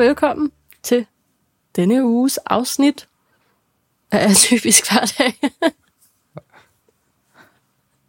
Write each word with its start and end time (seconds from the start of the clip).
velkommen 0.00 0.52
til 0.82 1.06
denne 1.76 2.04
uges 2.04 2.38
afsnit 2.46 3.08
af 4.10 4.36
Typisk 4.36 4.92
Hverdag. 4.92 5.34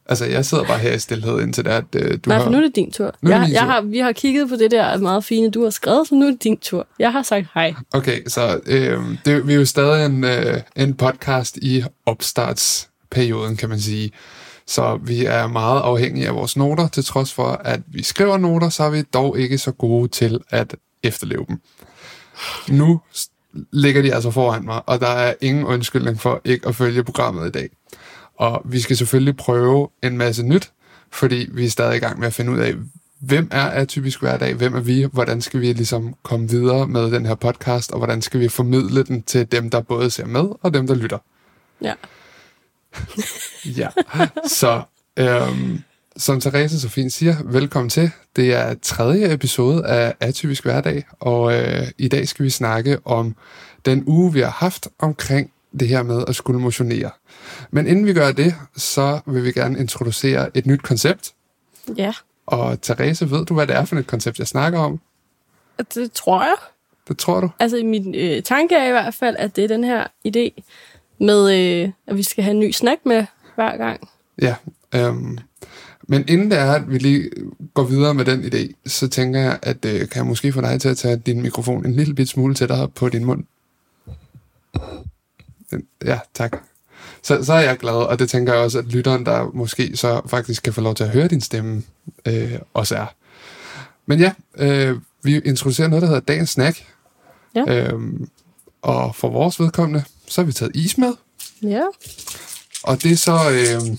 Altså, 0.06 0.26
jeg 0.26 0.46
sidder 0.46 0.64
bare 0.64 0.78
her 0.78 0.94
i 0.94 1.00
stillhed 1.00 1.42
indtil 1.42 1.66
det, 1.66 1.72
at 1.72 1.84
øh, 1.96 2.12
du 2.12 2.20
Nej, 2.28 2.38
har... 2.38 2.44
for 2.44 2.52
nu 2.52 2.58
er 2.58 2.62
det 2.62 2.76
din 2.76 2.92
tur. 2.92 3.16
Nu 3.22 3.30
jeg, 3.30 3.40
min 3.40 3.52
jeg 3.52 3.62
tur. 3.62 3.68
har, 3.68 3.82
vi 3.82 3.98
har 3.98 4.12
kigget 4.12 4.50
på 4.50 4.56
det 4.56 4.72
der 4.72 4.98
meget 4.98 5.24
fine, 5.24 5.52
du 5.52 5.64
har 5.64 5.70
skrevet, 5.70 6.08
så 6.08 6.16
nu 6.16 6.28
er 6.28 6.32
det 6.32 6.44
din 6.44 6.58
tur. 6.58 6.88
Jeg 7.00 7.12
har 7.12 7.24
sagt 7.24 7.48
hej. 7.54 7.74
Okay, 7.94 8.22
så 8.28 8.60
øh, 8.66 9.00
det, 9.26 9.48
vi 9.48 9.54
er 9.54 9.58
jo 9.58 9.66
stadig 9.66 10.06
en, 10.06 10.24
øh, 10.24 10.62
en 10.76 10.94
podcast 10.94 11.58
i 11.58 11.84
opstartsperioden, 12.06 13.58
kan 13.58 13.70
man 13.70 13.80
sige. 13.80 14.12
Så 14.68 15.00
vi 15.04 15.26
er 15.26 15.48
meget 15.48 15.82
afhængige 15.82 16.28
af 16.28 16.36
vores 16.36 16.58
noter, 16.58 16.88
til 16.88 17.06
trods 17.06 17.34
for, 17.34 17.48
at 17.48 17.80
vi 17.88 18.04
skriver 18.04 18.38
noter, 18.38 18.70
så 18.70 18.84
er 18.84 18.90
vi 18.90 19.02
dog 19.02 19.40
ikke 19.40 19.58
så 19.58 19.72
gode 19.72 20.08
til 20.08 20.40
at 20.50 20.76
efterleve 21.04 21.46
dem. 21.48 21.60
Nu 22.70 23.02
ligger 23.72 24.02
de 24.02 24.14
altså 24.14 24.32
foran 24.32 24.66
mig, 24.66 24.82
og 24.86 25.00
der 25.00 25.08
er 25.08 25.34
ingen 25.42 25.64
undskyldning 25.64 26.20
for 26.20 26.42
ikke 26.46 26.68
at 26.68 26.76
følge 26.76 27.04
programmet 27.04 27.48
i 27.48 27.52
dag. 27.52 27.70
Og 28.38 28.62
vi 28.66 28.80
skal 28.80 28.98
selvfølgelig 28.98 29.38
prøve 29.38 29.90
en 30.04 30.18
masse 30.18 30.44
nyt, 30.44 30.72
fordi 31.12 31.50
vi 31.52 31.66
er 31.66 31.70
stadig 31.70 31.96
i 31.96 32.00
gang 32.00 32.20
med 32.20 32.28
at 32.28 32.34
finde 32.34 32.52
ud 32.52 32.60
af, 32.60 32.76
hvem 33.20 33.48
er 33.52 33.66
atypisk 33.66 34.20
hverdag, 34.20 34.54
hvem 34.54 34.76
er 34.76 34.80
vi, 34.80 35.08
hvordan 35.12 35.42
skal 35.42 35.62
vi 35.62 35.74
ligesom 35.74 36.16
komme 36.24 36.50
videre 36.50 36.88
med 36.88 37.12
den 37.12 37.26
her 37.26 37.36
podcast, 37.36 37.92
og 37.92 37.98
hvordan 37.98 38.22
skal 38.22 38.40
vi 38.40 38.48
formidle 38.48 39.04
den 39.04 39.24
til 39.24 39.52
dem, 39.52 39.70
der 39.70 39.82
både 39.82 40.12
ser 40.12 40.26
med, 40.26 40.46
og 40.62 40.74
dem, 40.74 40.88
der 40.88 40.96
lytter. 40.96 41.18
Ja. 41.82 41.94
Ja, 43.66 43.88
så 44.48 44.82
øhm, 45.18 45.84
som 46.18 46.42
Therese 46.42 46.80
så 46.80 46.90
fint 46.90 47.14
siger, 47.14 47.36
velkommen 47.46 47.90
til. 47.90 48.12
Det 48.36 48.54
er 48.54 48.76
tredje 48.82 49.34
episode 49.34 49.86
af 49.86 50.16
Atypisk 50.20 50.64
Hverdag, 50.64 51.04
og 51.20 51.54
øh, 51.54 51.88
i 51.98 52.08
dag 52.08 52.28
skal 52.28 52.46
vi 52.46 52.50
snakke 52.50 52.98
om 53.06 53.36
den 53.86 54.04
uge, 54.08 54.34
vi 54.34 54.40
har 54.40 54.50
haft 54.50 54.88
omkring 55.00 55.52
det 55.80 55.88
her 55.88 56.04
med 56.04 56.24
at 56.28 56.36
skulle 56.36 56.60
motionere. 56.60 57.10
Men 57.72 57.88
inden 57.88 58.06
vi 58.06 58.14
gør 58.14 58.32
det, 58.32 58.56
så 58.76 59.20
vil 59.26 59.44
vi 59.44 59.52
gerne 59.52 59.80
introducere 59.80 60.58
et 60.58 60.66
nyt 60.66 60.82
koncept. 60.82 61.34
Ja, 61.98 62.14
Og 62.46 62.82
Therese, 62.82 63.30
ved 63.32 63.46
du, 63.46 63.54
hvad 63.54 63.68
det 63.68 63.76
er 63.76 63.86
for 63.86 63.96
et 63.96 64.08
koncept, 64.08 64.40
jeg 64.40 64.48
snakker 64.48 64.80
om? 64.80 65.00
det 65.94 66.12
tror 66.12 66.42
jeg. 66.42 66.56
Det 67.08 67.18
tror 67.18 67.42
du? 67.42 67.50
Altså, 67.60 67.78
min 67.84 68.16
øh, 68.16 68.44
tanke 68.44 68.76
er 68.76 68.88
i 68.88 68.92
hvert 68.92 69.14
fald, 69.14 69.36
at 69.40 69.56
det 69.56 69.64
er 69.64 69.68
den 69.68 69.84
her 69.84 70.08
idé 70.28 70.62
med, 71.20 71.54
øh, 71.60 71.92
at 72.08 72.18
vi 72.18 72.24
skal 72.24 72.44
have 72.44 72.52
en 72.52 72.60
ny 72.60 72.72
snack 72.72 73.00
med 73.06 73.26
hver 73.56 73.78
gang. 73.78 74.10
Ja. 74.42 74.56
Øhm, 74.96 75.38
men 76.12 76.26
inden 76.28 76.52
det 76.52 76.60
er, 76.60 76.72
at 76.72 76.92
vi 76.92 76.98
lige 76.98 77.30
går 77.74 77.84
videre 77.84 78.14
med 78.14 78.26
den 78.26 78.44
idé, 78.44 78.74
så 78.86 79.08
tænker 79.08 79.40
jeg, 79.40 79.60
at 79.62 79.86
øh, 79.86 80.00
kan 80.00 80.16
jeg 80.16 80.26
måske 80.26 80.54
få 80.54 80.62
dig 80.62 80.82
til 80.82 80.90
at 80.90 80.98
tage 80.98 81.18
din 81.18 81.42
mikrofon 81.42 81.86
en 81.86 81.94
lille 81.94 82.16
bit 82.16 82.30
smule 82.30 82.56
tættere 82.56 82.88
på 82.88 83.10
din 83.10 83.26
mund. 83.26 83.44
Ja, 86.06 86.20
tak. 86.34 86.58
Så, 87.24 87.44
så 87.44 87.54
er 87.54 87.60
jeg 87.60 87.78
glad, 87.78 87.94
og 87.94 88.20
det 88.20 88.30
tænker 88.30 88.54
jeg 88.54 88.62
også, 88.62 88.80
at 88.80 88.86
lytteren, 88.86 89.26
der 89.26 89.52
måske 89.54 89.98
så 89.98 90.22
faktisk 90.28 90.64
kan 90.64 90.74
få 90.74 90.82
lov 90.82 90.96
til 90.96 91.04
at 91.04 91.10
høre 91.10 91.28
din 91.28 91.42
stemme, 91.42 91.84
øh, 92.26 92.60
også 92.74 92.96
er. 92.96 93.06
Men 94.06 94.20
ja, 94.20 94.34
øh, 94.58 94.98
vi 95.24 95.40
introducerer 95.40 95.88
noget, 95.88 96.02
der 96.02 96.08
hedder 96.08 96.22
dagens 96.22 96.50
snack. 96.50 96.86
Ja. 97.56 97.64
Øhm, 97.68 98.30
og 98.82 99.16
for 99.16 99.30
vores 99.30 99.60
vedkommende, 99.60 100.04
så 100.28 100.42
har 100.42 100.46
vi 100.46 100.52
taget 100.52 100.76
is 100.76 100.98
med. 100.98 101.14
Ja. 101.64 101.84
Og 102.84 103.04
det 103.04 103.12
er 103.12 103.16
så 103.16 103.52
øh, 103.52 103.98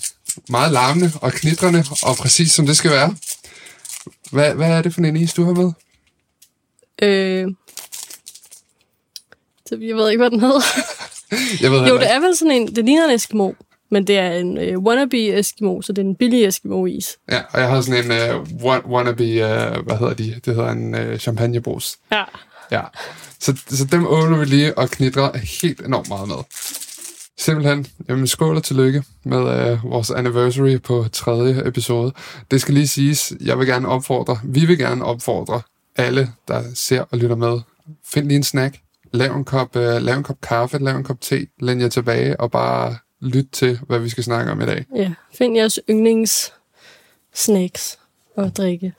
meget 0.49 0.73
larmende 0.73 1.13
og 1.21 1.33
knitrende, 1.33 1.85
og 2.03 2.17
præcis 2.17 2.53
som 2.53 2.67
det 2.67 2.77
skal 2.77 2.91
være. 2.91 3.15
Hvad, 4.31 4.55
hvad 4.55 4.71
er 4.71 4.83
det 4.83 4.95
for 4.95 5.01
en 5.01 5.17
is, 5.17 5.35
du 5.35 5.45
har 5.45 5.53
med? 5.53 5.73
Øh, 7.03 7.49
så 9.67 9.77
jeg 9.81 9.97
ved 9.97 10.11
ikke, 10.11 10.21
hvad 10.21 10.31
den 10.31 10.41
hedder. 10.41 10.61
Jeg 11.61 11.71
ved 11.71 11.81
Jo, 11.89 11.99
det 11.99 12.13
er 12.13 12.21
vel 12.21 12.37
sådan 12.37 12.53
en, 12.53 12.77
det 12.77 12.85
ligner 12.85 13.05
en 13.05 13.15
Eskimo, 13.15 13.53
men 13.91 14.07
det 14.07 14.19
er 14.19 14.33
en 14.33 14.59
øh, 14.59 14.79
wannabe 14.79 15.39
Eskimo, 15.39 15.83
så 15.83 15.93
det 15.93 16.03
er 16.03 16.07
en 16.07 16.17
billig 16.17 16.45
Eskimo-is. 16.45 17.17
Ja, 17.31 17.41
og 17.53 17.61
jeg 17.61 17.69
har 17.69 17.81
sådan 17.81 18.05
en 18.05 18.11
øh, 18.13 18.41
wannabe, 18.85 19.25
øh, 19.25 19.85
hvad 19.87 19.97
hedder 19.99 20.15
de? 20.15 20.41
Det 20.45 20.55
hedder 20.55 20.71
en 20.71 20.95
øh, 20.95 21.19
champagnebrus. 21.19 21.97
Ja. 22.13 22.25
Ja, 22.71 22.83
så, 23.39 23.57
så 23.69 23.85
dem 23.85 24.07
åbner 24.07 24.39
vi 24.39 24.45
lige 24.45 24.79
og 24.79 24.91
knitrer 24.91 25.39
helt 25.63 25.81
enormt 25.81 26.09
meget 26.09 26.29
med. 26.29 26.37
Simpelthen, 27.43 27.87
jamen 28.09 28.27
skål 28.27 28.57
og 28.57 28.65
tillykke 28.65 29.03
med 29.25 29.71
øh, 29.71 29.85
vores 29.85 30.11
anniversary 30.11 30.81
på 30.81 31.07
tredje 31.13 31.69
episode. 31.69 32.13
Det 32.51 32.61
skal 32.61 32.75
lige 32.75 32.89
siges, 32.89 33.33
jeg 33.41 33.59
vil 33.59 33.67
gerne 33.67 33.89
opfordre, 33.89 34.41
vi 34.45 34.67
vil 34.67 34.79
gerne 34.79 35.05
opfordre 35.05 35.61
alle, 35.97 36.29
der 36.49 36.63
ser 36.75 37.05
og 37.11 37.19
lytter 37.19 37.37
med. 37.37 37.61
Find 38.05 38.27
lige 38.27 38.37
en 38.37 38.43
snack, 38.43 38.79
lav 39.13 39.37
en 39.37 39.45
kop, 39.45 39.77
øh, 39.77 40.03
lav 40.03 40.17
en 40.17 40.23
kop 40.23 40.41
kaffe, 40.43 40.79
lav 40.79 40.97
en 40.97 41.05
kop 41.05 41.21
te, 41.21 41.47
læn 41.61 41.81
jer 41.81 41.89
tilbage 41.89 42.41
og 42.41 42.51
bare 42.51 42.97
lyt 43.21 43.47
til, 43.53 43.81
hvad 43.87 43.99
vi 43.99 44.09
skal 44.09 44.25
snakke 44.25 44.53
om 44.53 44.61
i 44.61 44.67
dag. 44.67 44.87
ja. 44.97 45.13
Find 45.35 45.57
jeres 45.57 45.81
yndlings 45.91 46.53
snacks 47.35 47.99
og 48.37 48.57
drikke. 48.57 48.93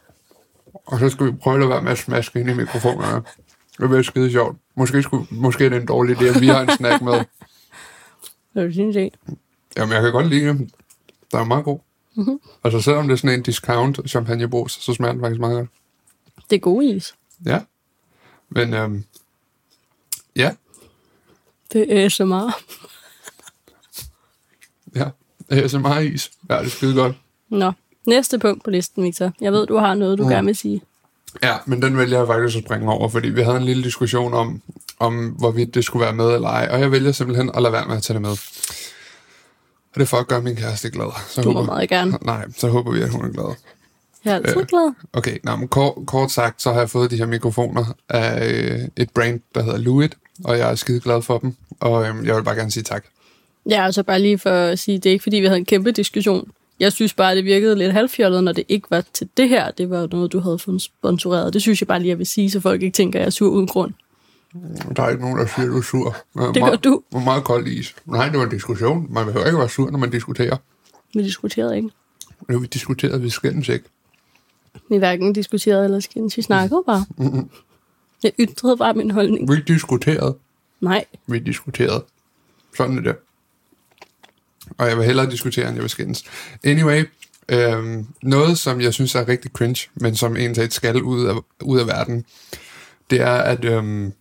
Og 0.85 0.99
så 0.99 1.09
skal 1.09 1.25
vi 1.25 1.31
prøve 1.31 1.53
at 1.53 1.59
lade 1.59 1.69
være 1.69 1.81
med 1.81 1.91
at 1.91 1.97
smaske 1.97 2.39
ind 2.39 2.49
i 2.49 2.53
mikrofonerne. 2.53 3.23
Det 3.79 3.89
bliver 3.89 4.01
skide 4.01 4.31
sjovt. 4.31 4.57
Måske, 4.75 5.03
skulle, 5.03 5.25
måske 5.31 5.65
er 5.65 5.69
det 5.69 5.81
en 5.81 5.87
dårlig 5.87 6.17
idé, 6.17 6.35
at 6.35 6.41
vi 6.41 6.47
har 6.47 6.61
en 6.61 6.69
snack 6.77 7.01
med. 7.01 7.13
Det 8.53 8.59
er 8.61 8.65
jo 8.65 8.73
sin 8.73 8.89
idé. 8.89 9.33
Jamen, 9.77 9.93
jeg 9.93 10.01
kan 10.01 10.11
godt 10.11 10.27
lide 10.27 10.47
dem. 10.47 10.69
Der 11.31 11.39
er 11.39 11.43
meget 11.43 11.65
god. 11.65 11.79
Mhm. 12.15 12.25
Mm-hmm. 12.25 12.39
Altså, 12.63 12.81
selvom 12.81 13.07
det 13.07 13.13
er 13.13 13.17
sådan 13.17 13.39
en 13.39 13.43
discount 13.43 14.09
champagnebrus, 14.09 14.71
så 14.71 14.93
smager 14.93 15.11
den 15.13 15.21
faktisk 15.21 15.39
meget 15.39 15.55
godt. 15.57 15.69
Det 16.49 16.55
er 16.55 16.59
god 16.59 16.83
is. 16.83 17.15
Ja. 17.45 17.61
Men, 18.49 18.73
øhm, 18.73 19.03
ja, 20.35 20.51
Det 21.73 21.93
er 21.99 22.05
ASMR. 22.05 22.59
ja. 24.99 25.09
ASMR-is. 25.49 26.31
Ja, 26.49 26.57
det 26.59 26.65
er 26.65 26.69
skide 26.69 26.95
godt. 26.95 27.15
Nå, 27.49 27.71
næste 28.05 28.39
punkt 28.39 28.63
på 28.63 28.69
listen, 28.69 29.03
Victor. 29.03 29.31
Jeg 29.41 29.53
ved, 29.53 29.67
du 29.67 29.77
har 29.77 29.93
noget, 29.95 30.17
du 30.17 30.23
Mm. 30.23 30.29
gerne 30.29 30.45
vil 30.45 30.55
sige. 30.55 30.81
Ja, 31.43 31.55
men 31.65 31.81
den 31.81 31.97
vælger 31.97 32.17
jeg 32.17 32.27
faktisk 32.27 32.57
at 32.57 32.63
springe 32.65 32.91
over, 32.91 33.09
fordi 33.09 33.29
vi 33.29 33.41
havde 33.41 33.57
en 33.57 33.63
lille 33.63 33.83
diskussion 33.83 34.33
om, 34.33 34.61
om 34.99 35.27
hvorvidt 35.29 35.75
det 35.75 35.85
skulle 35.85 36.03
være 36.05 36.13
med 36.13 36.25
eller 36.35 36.47
ej, 36.47 36.67
og 36.71 36.79
jeg 36.79 36.91
vælger 36.91 37.11
simpelthen 37.11 37.51
at 37.55 37.61
lade 37.61 37.73
være 37.73 37.85
med 37.87 37.95
at 37.95 38.03
tage 38.03 38.13
det 38.13 38.21
med. 38.21 38.29
Og 38.31 39.95
det 39.95 40.01
er 40.01 40.05
for 40.05 40.17
at 40.17 40.27
gøre 40.27 40.41
min 40.41 40.55
kæreste 40.55 40.89
glad. 40.89 41.05
Så 41.27 41.41
Du 41.41 41.51
må 41.51 41.63
meget 41.63 41.89
gerne. 41.89 42.17
Nej, 42.21 42.45
så 42.57 42.67
håber 42.67 42.91
vi, 42.91 43.01
at 43.01 43.09
hun 43.09 43.25
er 43.25 43.29
glad. 43.29 43.55
Jeg 44.25 44.31
er 44.31 44.35
altid 44.35 44.57
Øh. 44.57 44.65
glad. 44.67 44.93
Okay, 45.13 45.37
nå, 45.43 45.55
men 45.55 45.67
kort, 45.67 45.93
kort 46.07 46.31
sagt, 46.31 46.61
så 46.61 46.71
har 46.73 46.79
jeg 46.79 46.89
fået 46.89 47.11
de 47.11 47.17
her 47.17 47.25
mikrofoner 47.25 47.85
af 48.09 48.47
øh, 48.51 48.79
et 48.97 49.09
brand, 49.09 49.39
der 49.55 49.63
hedder 49.63 49.77
Luit, 49.77 50.17
og 50.43 50.57
jeg 50.57 50.71
er 50.71 50.75
skide 50.75 50.99
glad 50.99 51.21
for 51.21 51.37
dem, 51.37 51.55
og 51.79 52.05
øhm, 52.07 52.25
jeg 52.25 52.35
vil 52.35 52.43
bare 52.43 52.55
gerne 52.55 52.71
sige 52.71 52.83
tak. 52.83 53.05
Ja, 53.69 53.85
altså 53.85 54.03
bare 54.03 54.19
lige 54.19 54.37
for 54.37 54.49
at 54.49 54.79
sige, 54.79 54.97
det 54.97 55.05
er 55.05 55.11
ikke 55.11 55.23
fordi, 55.23 55.37
vi 55.37 55.45
havde 55.45 55.57
en 55.59 55.65
kæmpe 55.65 55.91
diskussion. 55.91 56.51
Jeg 56.83 56.93
synes 56.93 57.13
bare, 57.13 57.35
det 57.35 57.45
virkede 57.45 57.75
lidt 57.75 57.93
halvfjollet, 57.93 58.43
når 58.43 58.51
det 58.51 58.63
ikke 58.69 58.91
var 58.91 59.03
til 59.13 59.29
det 59.37 59.49
her. 59.49 59.71
Det 59.71 59.89
var 59.89 60.07
noget, 60.11 60.31
du 60.31 60.39
havde 60.39 60.59
fået 60.59 60.81
sponsoreret. 60.81 61.53
Det 61.53 61.61
synes 61.61 61.81
jeg 61.81 61.87
bare 61.87 61.99
lige, 61.99 62.09
jeg 62.09 62.17
vil 62.17 62.25
sige, 62.25 62.51
så 62.51 62.59
folk 62.59 62.81
ikke 62.81 62.95
tænker, 62.95 63.19
at 63.19 63.21
jeg 63.21 63.25
er 63.25 63.29
sur 63.31 63.49
uden 63.49 63.67
grund. 63.67 63.93
Der 64.95 65.03
er 65.03 65.09
ikke 65.09 65.21
nogen, 65.21 65.37
der 65.37 65.45
siger, 65.45 65.65
at 65.65 65.71
du 65.71 65.77
er 65.77 65.81
sur. 65.81 66.15
Det 66.53 66.63
gør 66.63 66.75
du. 66.75 67.01
Hvor 67.09 67.19
meget 67.19 67.43
kold 67.43 67.67
is. 67.67 67.95
Nej, 68.05 68.29
det 68.29 68.39
var 68.39 68.45
en 68.45 68.51
diskussion. 68.51 69.13
Man 69.13 69.25
behøver 69.25 69.45
ikke 69.45 69.57
være 69.57 69.69
sur, 69.69 69.89
når 69.89 69.99
man 69.99 70.09
diskuterer. 70.09 70.57
Vi 71.13 71.23
diskuterede 71.23 71.75
ikke. 71.75 71.89
Har 72.49 72.57
vi 72.57 72.65
diskuteret, 72.65 73.23
vi 73.23 73.29
skændes 73.29 73.69
ikke. 73.69 73.85
Vi 74.89 74.97
hverken 74.97 75.33
diskuterede 75.33 75.85
eller 75.85 75.99
skændes. 75.99 76.37
Vi 76.37 76.41
snakkede 76.41 76.83
bare. 76.85 77.05
Jeg 78.23 78.31
ytrede 78.39 78.77
bare 78.77 78.93
min 78.93 79.11
holdning. 79.11 79.51
Vi 79.51 79.61
diskuterede. 79.67 80.35
Nej, 80.81 81.05
Vi 81.27 81.39
diskuterede. 81.39 82.03
Sådan 82.77 82.97
er 82.97 83.01
det. 83.01 83.15
Og 84.77 84.87
jeg 84.87 84.97
vil 84.97 85.05
hellere 85.05 85.31
diskutere, 85.31 85.65
end 85.67 85.73
jeg 85.75 85.81
vil 85.81 85.89
skændes. 85.89 86.23
Anyway, 86.63 87.03
øhm, 87.49 88.07
noget, 88.23 88.59
som 88.59 88.81
jeg 88.81 88.93
synes 88.93 89.15
er 89.15 89.27
rigtig 89.27 89.51
cringe, 89.51 89.89
men 89.95 90.15
som 90.15 90.37
egentlig 90.37 90.71
skal 90.73 91.01
ud 91.01 91.25
af, 91.25 91.35
ud 91.61 91.79
af 91.79 91.87
verden, 91.87 92.25
det 93.09 93.21
er, 93.21 93.33
at 93.35 93.65
øhm, 93.65 94.13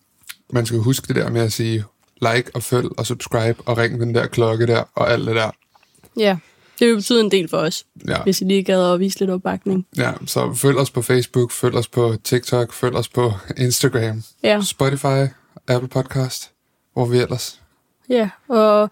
man 0.53 0.67
skal 0.67 0.79
huske 0.79 1.07
det 1.09 1.17
der 1.17 1.31
med 1.31 1.41
at 1.41 1.53
sige 1.53 1.85
like 2.21 2.51
og 2.55 2.63
følg 2.63 2.89
og 2.99 3.07
subscribe 3.07 3.63
og 3.67 3.79
ring 3.79 4.01
den 4.01 4.15
der 4.15 4.27
klokke 4.27 4.67
der 4.67 4.83
og 4.95 5.13
alt 5.13 5.27
det 5.27 5.37
der. 5.37 5.51
ja. 6.17 6.37
Det 6.79 6.89
vil 6.89 6.97
betyde 6.97 7.21
en 7.21 7.31
del 7.31 7.49
for 7.49 7.57
os, 7.59 7.85
Ja. 8.09 8.23
hvis 8.23 8.41
I 8.41 8.45
lige 8.45 8.63
gad 8.63 8.93
at 8.93 9.01
vise 9.01 9.19
lidt 9.21 9.31
opbakning. 9.31 9.87
ja, 9.97 10.13
så 10.27 10.55
følg 10.55 10.77
os 10.79 10.91
på 10.91 11.03
Facebook, 11.03 11.51
følg 11.53 11.75
os 11.75 11.89
på 11.89 12.17
TikTok, 12.25 12.73
følg 12.73 12.95
os 12.97 13.09
på 13.09 13.33
Instagram, 13.57 14.23
Ja, 14.43 14.61
Spotify, 14.65 15.27
Apple 15.69 15.89
Podcast, 15.89 16.51
hvor 16.93 17.07
vi 17.07 17.19
ellers. 17.19 17.61
ja. 18.09 18.31
Og 18.49 18.91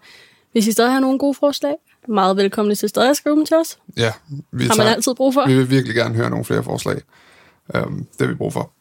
hvis 0.51 0.67
I 0.67 0.71
stadig 0.71 0.91
har 0.91 0.99
nogle 0.99 1.19
gode 1.19 1.33
forslag, 1.33 1.75
meget 2.07 2.37
velkomne 2.37 2.75
til 2.75 2.89
stadig 2.89 3.09
at 3.09 3.17
skrive 3.17 3.35
dem 3.35 3.45
til 3.45 3.57
os. 3.57 3.77
Ja, 3.97 4.11
vi, 4.51 4.65
Har 4.67 4.75
man 4.75 4.87
altid 4.87 5.15
brug 5.15 5.33
for. 5.33 5.47
vi 5.47 5.55
vil 5.55 5.69
virkelig 5.69 5.95
gerne 5.95 6.15
høre 6.15 6.29
nogle 6.29 6.45
flere 6.45 6.63
forslag. 6.63 7.01
Um, 7.85 7.97
det 7.97 8.21
har 8.21 8.27
vi 8.27 8.33
brug 8.35 8.53
for. 8.53 8.71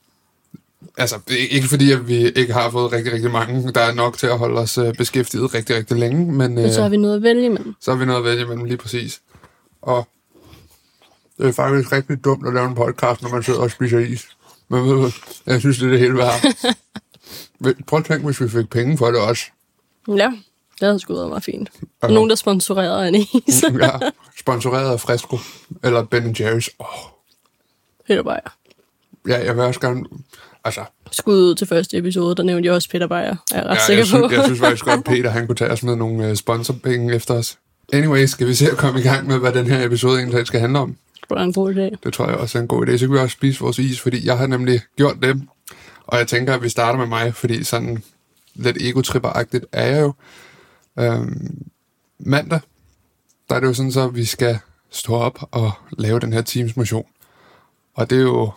Altså, 0.98 1.18
ikke 1.50 1.68
fordi, 1.68 1.92
at 1.92 2.08
vi 2.08 2.28
ikke 2.28 2.52
har 2.52 2.70
fået 2.70 2.92
rigtig, 2.92 3.12
rigtig 3.12 3.30
mange. 3.30 3.72
Der 3.72 3.80
er 3.80 3.94
nok 3.94 4.18
til 4.18 4.26
at 4.26 4.38
holde 4.38 4.60
os 4.60 4.78
øh, 4.78 4.94
beskæftiget 4.94 5.54
rigtig, 5.54 5.76
rigtig 5.76 5.96
længe, 5.96 6.32
men, 6.32 6.54
Men 6.54 6.72
så 6.72 6.80
har 6.80 6.86
øh, 6.88 6.92
vi 6.92 6.96
noget 6.96 7.16
at 7.16 7.22
vælge 7.22 7.44
imellem. 7.44 7.74
så 7.80 7.90
har 7.90 7.98
vi 7.98 8.04
noget 8.04 8.18
at 8.18 8.24
vælge 8.24 8.42
imellem 8.42 8.64
lige 8.64 8.76
præcis. 8.76 9.20
Og 9.82 10.08
det 11.38 11.48
er 11.48 11.52
faktisk 11.52 11.92
rigtig 11.92 12.24
dumt 12.24 12.46
at 12.46 12.54
lave 12.54 12.68
en 12.68 12.74
podcast, 12.74 13.22
når 13.22 13.28
man 13.30 13.42
sidder 13.42 13.60
og 13.60 13.70
spiser 13.70 13.98
is. 13.98 14.28
Men 14.68 14.84
ved 14.84 14.90
du, 14.90 15.10
jeg 15.46 15.60
synes, 15.60 15.78
det 15.78 15.86
er 15.86 15.90
det 15.90 15.98
hele 16.00 16.14
værd. 16.16 16.40
Prøv 17.86 17.98
at 17.98 18.04
tænke, 18.04 18.24
hvis 18.24 18.40
vi 18.40 18.48
fik 18.48 18.70
penge 18.70 18.98
for 18.98 19.06
det 19.06 19.20
også. 19.20 19.42
Ja, 20.08 20.32
det 20.80 20.86
havde 20.86 20.98
sgu 20.98 21.14
været 21.14 21.28
meget 21.28 21.44
fint. 21.44 21.70
Okay. 22.00 22.14
Nogen, 22.14 22.30
der 22.30 22.36
sponsorerede 22.36 23.08
en 23.08 23.14
is. 23.14 23.64
ja, 23.80 23.90
sponsoreret 24.38 24.92
af 24.92 25.00
Fresco. 25.00 25.38
Eller 25.84 26.02
Ben 26.02 26.36
Jerry's. 26.38 26.68
Åh, 26.80 26.86
Peter 28.06 28.22
Beyer. 28.22 28.56
ja, 29.28 29.44
jeg 29.44 29.56
vil 29.56 29.64
også 29.64 29.80
gerne... 29.80 30.04
Altså, 30.64 30.84
Skud 31.12 31.34
ud 31.34 31.54
til 31.54 31.66
første 31.66 31.96
episode, 31.96 32.34
der 32.34 32.42
nævnte 32.42 32.66
jeg 32.66 32.74
også 32.74 32.88
Peter 32.88 33.06
Beyer. 33.06 33.18
Er 33.18 33.36
jeg 33.52 33.64
ret 33.66 33.74
ja, 33.74 33.80
sikker 33.86 34.00
jeg, 34.00 34.06
synes, 34.06 34.26
på. 34.28 34.34
jeg 34.34 34.44
synes 34.44 34.60
faktisk 34.60 34.84
godt, 34.84 35.04
Peter 35.14 35.30
han 35.30 35.46
kunne 35.46 35.56
tage 35.56 35.70
os 35.70 35.82
med 35.82 35.96
nogle 35.96 36.28
øh, 36.28 36.36
sponsorpenge 36.36 37.14
efter 37.14 37.34
os. 37.34 37.58
Anyway, 37.92 38.26
skal 38.26 38.46
vi 38.46 38.54
se 38.54 38.70
at 38.70 38.76
komme 38.76 39.00
i 39.00 39.02
gang 39.02 39.26
med, 39.26 39.38
hvad 39.38 39.52
den 39.52 39.66
her 39.66 39.86
episode 39.86 40.18
egentlig 40.18 40.46
skal 40.46 40.60
handle 40.60 40.78
om? 40.78 40.96
det 41.30 41.36
var 41.36 41.44
en 41.44 41.52
god 41.52 41.74
idé. 41.74 41.96
Det 42.04 42.12
tror 42.12 42.26
jeg 42.26 42.36
også 42.36 42.58
er 42.58 42.62
en 42.62 42.68
god 42.68 42.86
idé. 42.86 42.96
Så 42.96 43.06
kan 43.06 43.14
vi 43.14 43.18
også 43.18 43.32
spise 43.32 43.60
vores 43.60 43.78
is, 43.78 44.00
fordi 44.00 44.26
jeg 44.26 44.38
har 44.38 44.46
nemlig 44.46 44.80
gjort 44.96 45.16
det. 45.22 45.42
Og 46.06 46.18
jeg 46.18 46.28
tænker, 46.28 46.54
at 46.54 46.62
vi 46.62 46.68
starter 46.68 46.98
med 46.98 47.06
mig, 47.06 47.34
fordi 47.34 47.64
sådan 47.64 48.02
lidt 48.54 48.76
egotripperagtigt 48.80 49.64
er 49.72 49.86
jeg 49.86 50.00
jo. 50.00 50.14
Øhm, 51.00 51.66
mandag, 52.18 52.60
der 53.48 53.54
er 53.54 53.60
det 53.60 53.66
jo 53.66 53.74
sådan 53.74 53.92
så, 53.92 54.04
at 54.04 54.14
vi 54.14 54.24
skal 54.24 54.58
stå 54.90 55.14
op 55.14 55.38
og 55.50 55.72
lave 55.90 56.20
den 56.20 56.32
her 56.32 56.42
teams 56.42 56.76
motion. 56.76 57.06
Og 57.94 58.10
det 58.10 58.18
er 58.18 58.22
jo, 58.22 58.50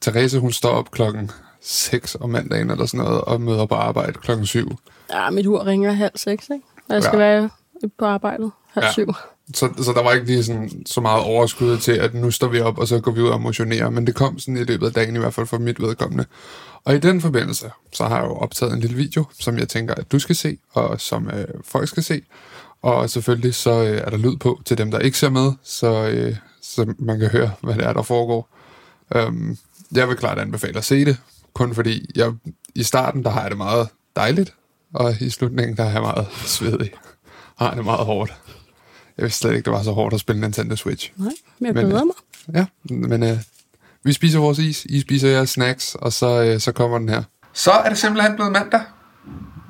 Therese 0.00 0.38
hun 0.38 0.52
står 0.52 0.70
op 0.70 0.90
klokken 0.90 1.30
6 1.60 2.14
om 2.20 2.30
mandagen 2.30 2.70
eller 2.70 2.86
sådan 2.86 3.06
noget, 3.06 3.20
og 3.20 3.40
møder 3.40 3.66
på 3.66 3.74
arbejde 3.74 4.12
klokken 4.12 4.46
7. 4.46 4.78
Ja, 5.10 5.30
mit 5.30 5.46
ur 5.46 5.66
ringer 5.66 5.92
halv 5.92 6.12
6, 6.14 6.50
ikke? 6.50 6.64
Og 6.88 6.94
jeg 6.94 7.02
skal 7.02 7.18
ja. 7.18 7.24
være 7.24 7.50
på 7.98 8.04
arbejdet 8.04 8.50
halv 8.70 8.86
ja. 8.86 8.92
7. 8.92 9.06
Så, 9.54 9.68
så 9.76 9.92
der 9.92 10.02
var 10.02 10.12
ikke 10.12 10.26
lige 10.26 10.44
sådan, 10.44 10.70
så 10.86 11.00
meget 11.00 11.22
overskud 11.24 11.78
til, 11.78 11.92
at 11.92 12.14
nu 12.14 12.30
står 12.30 12.48
vi 12.48 12.60
op, 12.60 12.78
og 12.78 12.88
så 12.88 13.00
går 13.00 13.12
vi 13.12 13.20
ud 13.20 13.28
og 13.28 13.40
motionerer. 13.40 13.90
Men 13.90 14.06
det 14.06 14.14
kom 14.14 14.38
sådan 14.38 14.56
i 14.56 14.64
løbet 14.64 14.86
af 14.86 14.92
dagen, 14.92 15.16
i 15.16 15.18
hvert 15.18 15.34
fald 15.34 15.46
for 15.46 15.58
mit 15.58 15.80
vedkommende. 15.80 16.24
Og 16.84 16.94
i 16.94 16.98
den 16.98 17.20
forbindelse, 17.20 17.70
så 17.92 18.04
har 18.04 18.16
jeg 18.16 18.24
jo 18.24 18.34
optaget 18.34 18.72
en 18.72 18.80
lille 18.80 18.96
video, 18.96 19.24
som 19.38 19.58
jeg 19.58 19.68
tænker, 19.68 19.94
at 19.94 20.12
du 20.12 20.18
skal 20.18 20.36
se, 20.36 20.58
og 20.72 21.00
som 21.00 21.30
øh, 21.30 21.46
folk 21.64 21.88
skal 21.88 22.02
se. 22.02 22.22
Og 22.82 23.10
selvfølgelig 23.10 23.54
så 23.54 23.70
øh, 23.70 24.00
er 24.04 24.10
der 24.10 24.16
lyd 24.16 24.36
på 24.36 24.60
til 24.64 24.78
dem, 24.78 24.90
der 24.90 24.98
ikke 24.98 25.18
ser 25.18 25.30
med, 25.30 25.52
så, 25.62 26.08
øh, 26.08 26.36
så 26.62 26.94
man 26.98 27.18
kan 27.18 27.28
høre, 27.28 27.50
hvad 27.60 27.74
det 27.74 27.84
er, 27.84 27.92
der 27.92 28.02
foregår. 28.02 28.48
Øhm, 29.14 29.58
jeg 29.92 30.08
vil 30.08 30.16
klart 30.16 30.38
anbefale 30.38 30.78
at 30.78 30.84
se 30.84 31.04
det, 31.04 31.16
kun 31.54 31.74
fordi 31.74 32.10
jeg, 32.14 32.32
i 32.74 32.82
starten, 32.82 33.24
der 33.24 33.30
har 33.30 33.40
jeg 33.40 33.50
det 33.50 33.58
meget 33.58 33.88
dejligt, 34.16 34.54
og 34.94 35.14
i 35.20 35.30
slutningen, 35.30 35.76
der 35.76 35.84
er 35.84 35.92
jeg 35.92 36.00
meget 36.00 36.26
svedig. 36.46 36.90
Har 37.58 37.74
det 37.74 37.84
meget 37.84 38.06
hårdt. 38.06 38.34
Jeg 39.18 39.22
vidste 39.22 39.38
slet 39.38 39.50
ikke, 39.50 39.64
det 39.64 39.72
var 39.72 39.82
så 39.82 39.92
hårdt 39.92 40.14
at 40.14 40.20
spille 40.20 40.40
Nintendo 40.40 40.76
Switch. 40.76 41.12
Nej, 41.16 41.32
men 41.58 41.66
jeg 41.66 41.74
Men, 41.74 41.86
glæder 41.86 42.02
øh, 42.02 42.06
mig. 42.06 42.14
Ja, 42.54 42.66
men 42.90 43.22
øh, 43.22 43.38
vi 44.04 44.12
spiser 44.12 44.38
vores 44.38 44.58
is, 44.58 44.84
I 44.84 45.00
spiser 45.00 45.28
jeres 45.28 45.50
snacks, 45.50 45.94
og 45.94 46.12
så, 46.12 46.42
øh, 46.42 46.60
så 46.60 46.72
kommer 46.72 46.98
den 46.98 47.08
her. 47.08 47.22
Så 47.52 47.70
er 47.70 47.88
det 47.88 47.98
simpelthen 47.98 48.34
blevet 48.34 48.52
mandag. 48.52 48.80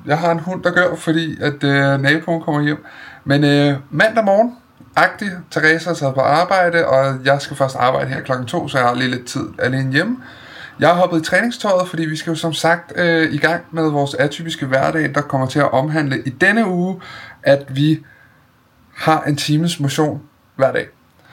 Jeg 0.05 0.19
har 0.19 0.31
en 0.31 0.39
hund, 0.39 0.63
der 0.63 0.71
gør, 0.71 0.95
fordi 0.95 1.41
at 1.41 1.63
øh, 1.63 2.01
naboen 2.01 2.41
kommer 2.41 2.61
hjem. 2.61 2.85
Men 3.25 3.43
øh, 3.43 3.75
mandag 3.91 4.23
morgen, 4.23 4.55
agtig, 4.95 5.31
Teresa 5.51 5.89
er 5.89 5.93
taget 5.93 6.13
på 6.13 6.21
arbejde, 6.21 6.87
og 6.87 7.25
jeg 7.25 7.41
skal 7.41 7.57
først 7.57 7.75
arbejde 7.75 8.09
her 8.09 8.21
klokken 8.21 8.47
to, 8.47 8.67
så 8.67 8.77
jeg 8.77 8.87
har 8.87 8.95
lige 8.95 9.11
lidt 9.11 9.25
tid 9.25 9.45
alene 9.59 9.91
hjemme. 9.91 10.17
Jeg 10.79 10.89
har 10.89 10.95
hoppet 10.95 11.21
i 11.21 11.23
træningstøjet, 11.23 11.87
fordi 11.87 12.05
vi 12.05 12.15
skal 12.15 12.31
jo 12.31 12.35
som 12.35 12.53
sagt 12.53 12.93
øh, 12.95 13.33
i 13.33 13.37
gang 13.37 13.63
med 13.71 13.89
vores 13.89 14.13
atypiske 14.13 14.65
hverdag, 14.65 15.15
der 15.15 15.21
kommer 15.21 15.47
til 15.47 15.59
at 15.59 15.71
omhandle 15.71 16.23
i 16.25 16.29
denne 16.29 16.67
uge, 16.67 17.01
at 17.43 17.65
vi 17.69 17.99
har 19.03 19.23
en 19.23 19.35
times 19.35 19.79
motion 19.79 20.21
hver 20.55 20.71
dag. 20.71 20.87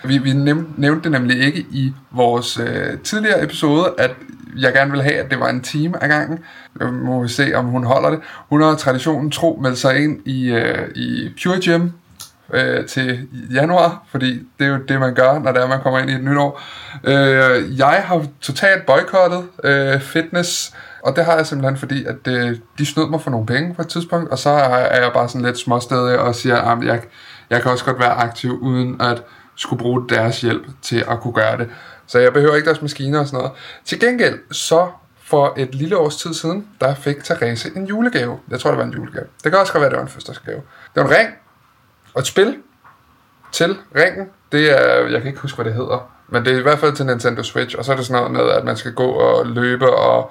Vi, 0.04 0.18
vi 0.18 0.32
nævnte, 0.32 1.02
det 1.02 1.12
nemlig 1.12 1.40
ikke 1.40 1.58
i 1.70 1.92
vores 2.10 2.58
øh, 2.58 2.98
tidligere 2.98 3.42
episode, 3.42 3.94
at 3.98 4.10
jeg 4.58 4.72
gerne 4.72 4.90
vil 4.90 5.02
have, 5.02 5.14
at 5.14 5.30
det 5.30 5.40
var 5.40 5.48
en 5.48 5.60
time 5.60 6.04
ad 6.04 6.08
gangen. 6.08 6.38
Nu 6.80 6.90
må 6.90 7.22
vi 7.22 7.28
se, 7.28 7.54
om 7.54 7.64
hun 7.64 7.84
holder 7.84 8.10
det. 8.10 8.20
Hun 8.48 8.62
har 8.62 8.74
traditionen 8.74 9.30
tro 9.30 9.58
meldt 9.62 9.78
sig 9.78 10.04
ind 10.04 10.26
i, 10.26 10.50
øh, 10.50 10.88
i 10.94 11.30
Pure 11.42 11.58
Gym 11.64 11.88
øh, 12.52 12.86
til 12.86 13.28
januar, 13.54 14.02
fordi 14.10 14.46
det 14.58 14.66
er 14.66 14.70
jo 14.70 14.78
det, 14.88 15.00
man 15.00 15.14
gør, 15.14 15.38
når 15.38 15.52
det 15.52 15.62
er, 15.62 15.68
man 15.68 15.80
kommer 15.80 15.98
ind 15.98 16.10
i 16.10 16.14
et 16.14 16.24
nyt 16.24 16.38
år. 16.38 16.62
Øh, 17.04 17.78
jeg 17.78 18.02
har 18.06 18.26
totalt 18.40 18.86
boykottet 18.86 19.44
øh, 19.64 20.00
fitness, 20.00 20.74
og 21.04 21.16
det 21.16 21.24
har 21.24 21.36
jeg 21.36 21.46
simpelthen, 21.46 21.76
fordi 21.76 22.04
at 22.04 22.28
øh, 22.28 22.56
de 22.78 22.86
snød 22.86 23.10
mig 23.10 23.20
for 23.20 23.30
nogle 23.30 23.46
penge 23.46 23.74
på 23.74 23.82
et 23.82 23.88
tidspunkt, 23.88 24.30
og 24.30 24.38
så 24.38 24.50
er, 24.50 24.76
er 24.76 25.02
jeg 25.02 25.10
bare 25.14 25.28
sådan 25.28 25.46
lidt 25.46 25.58
småstedig 25.58 26.18
og 26.18 26.34
siger, 26.34 26.56
at 26.56 26.84
jeg, 26.84 27.00
jeg 27.50 27.62
kan 27.62 27.70
også 27.70 27.84
godt 27.84 27.98
være 27.98 28.12
aktiv, 28.12 28.58
uden 28.62 29.00
at 29.00 29.22
skulle 29.56 29.80
bruge 29.80 30.08
deres 30.08 30.40
hjælp 30.40 30.66
til 30.82 31.04
at 31.08 31.20
kunne 31.20 31.34
gøre 31.34 31.58
det. 31.58 31.68
Så 32.06 32.18
jeg 32.18 32.32
behøver 32.32 32.54
ikke 32.54 32.66
deres 32.66 32.82
maskiner 32.82 33.20
og 33.20 33.26
sådan 33.26 33.38
noget. 33.38 33.52
Til 33.84 34.00
gengæld, 34.00 34.38
så 34.50 34.88
for 35.24 35.54
et 35.56 35.74
lille 35.74 35.96
års 35.96 36.16
tid 36.16 36.34
siden, 36.34 36.68
der 36.80 36.94
fik 36.94 37.24
Therese 37.24 37.70
en 37.76 37.86
julegave. 37.86 38.38
Jeg 38.50 38.60
tror, 38.60 38.70
det 38.70 38.78
var 38.78 38.84
en 38.84 38.92
julegave. 38.92 39.26
Det 39.44 39.52
kan 39.52 39.60
også 39.60 39.72
godt 39.72 39.80
være, 39.80 39.90
det 39.90 39.96
var 39.96 40.02
en 40.02 40.08
fødselsdagsgave. 40.08 40.60
Det 40.94 41.02
var 41.02 41.04
en 41.04 41.10
ring 41.10 41.28
og 42.14 42.20
et 42.20 42.26
spil 42.26 42.56
til 43.52 43.76
ringen. 43.96 44.26
Det 44.52 44.70
er, 44.70 45.08
jeg 45.08 45.20
kan 45.20 45.28
ikke 45.28 45.40
huske, 45.40 45.56
hvad 45.56 45.64
det 45.64 45.74
hedder, 45.74 46.10
men 46.28 46.44
det 46.44 46.52
er 46.52 46.58
i 46.58 46.62
hvert 46.62 46.78
fald 46.78 46.92
til 46.92 47.06
Nintendo 47.06 47.42
Switch, 47.42 47.78
og 47.78 47.84
så 47.84 47.92
er 47.92 47.96
det 47.96 48.06
sådan 48.06 48.22
noget 48.22 48.46
med, 48.46 48.52
at 48.52 48.64
man 48.64 48.76
skal 48.76 48.92
gå 48.92 49.06
og 49.06 49.46
løbe 49.46 49.90
og, 49.96 50.30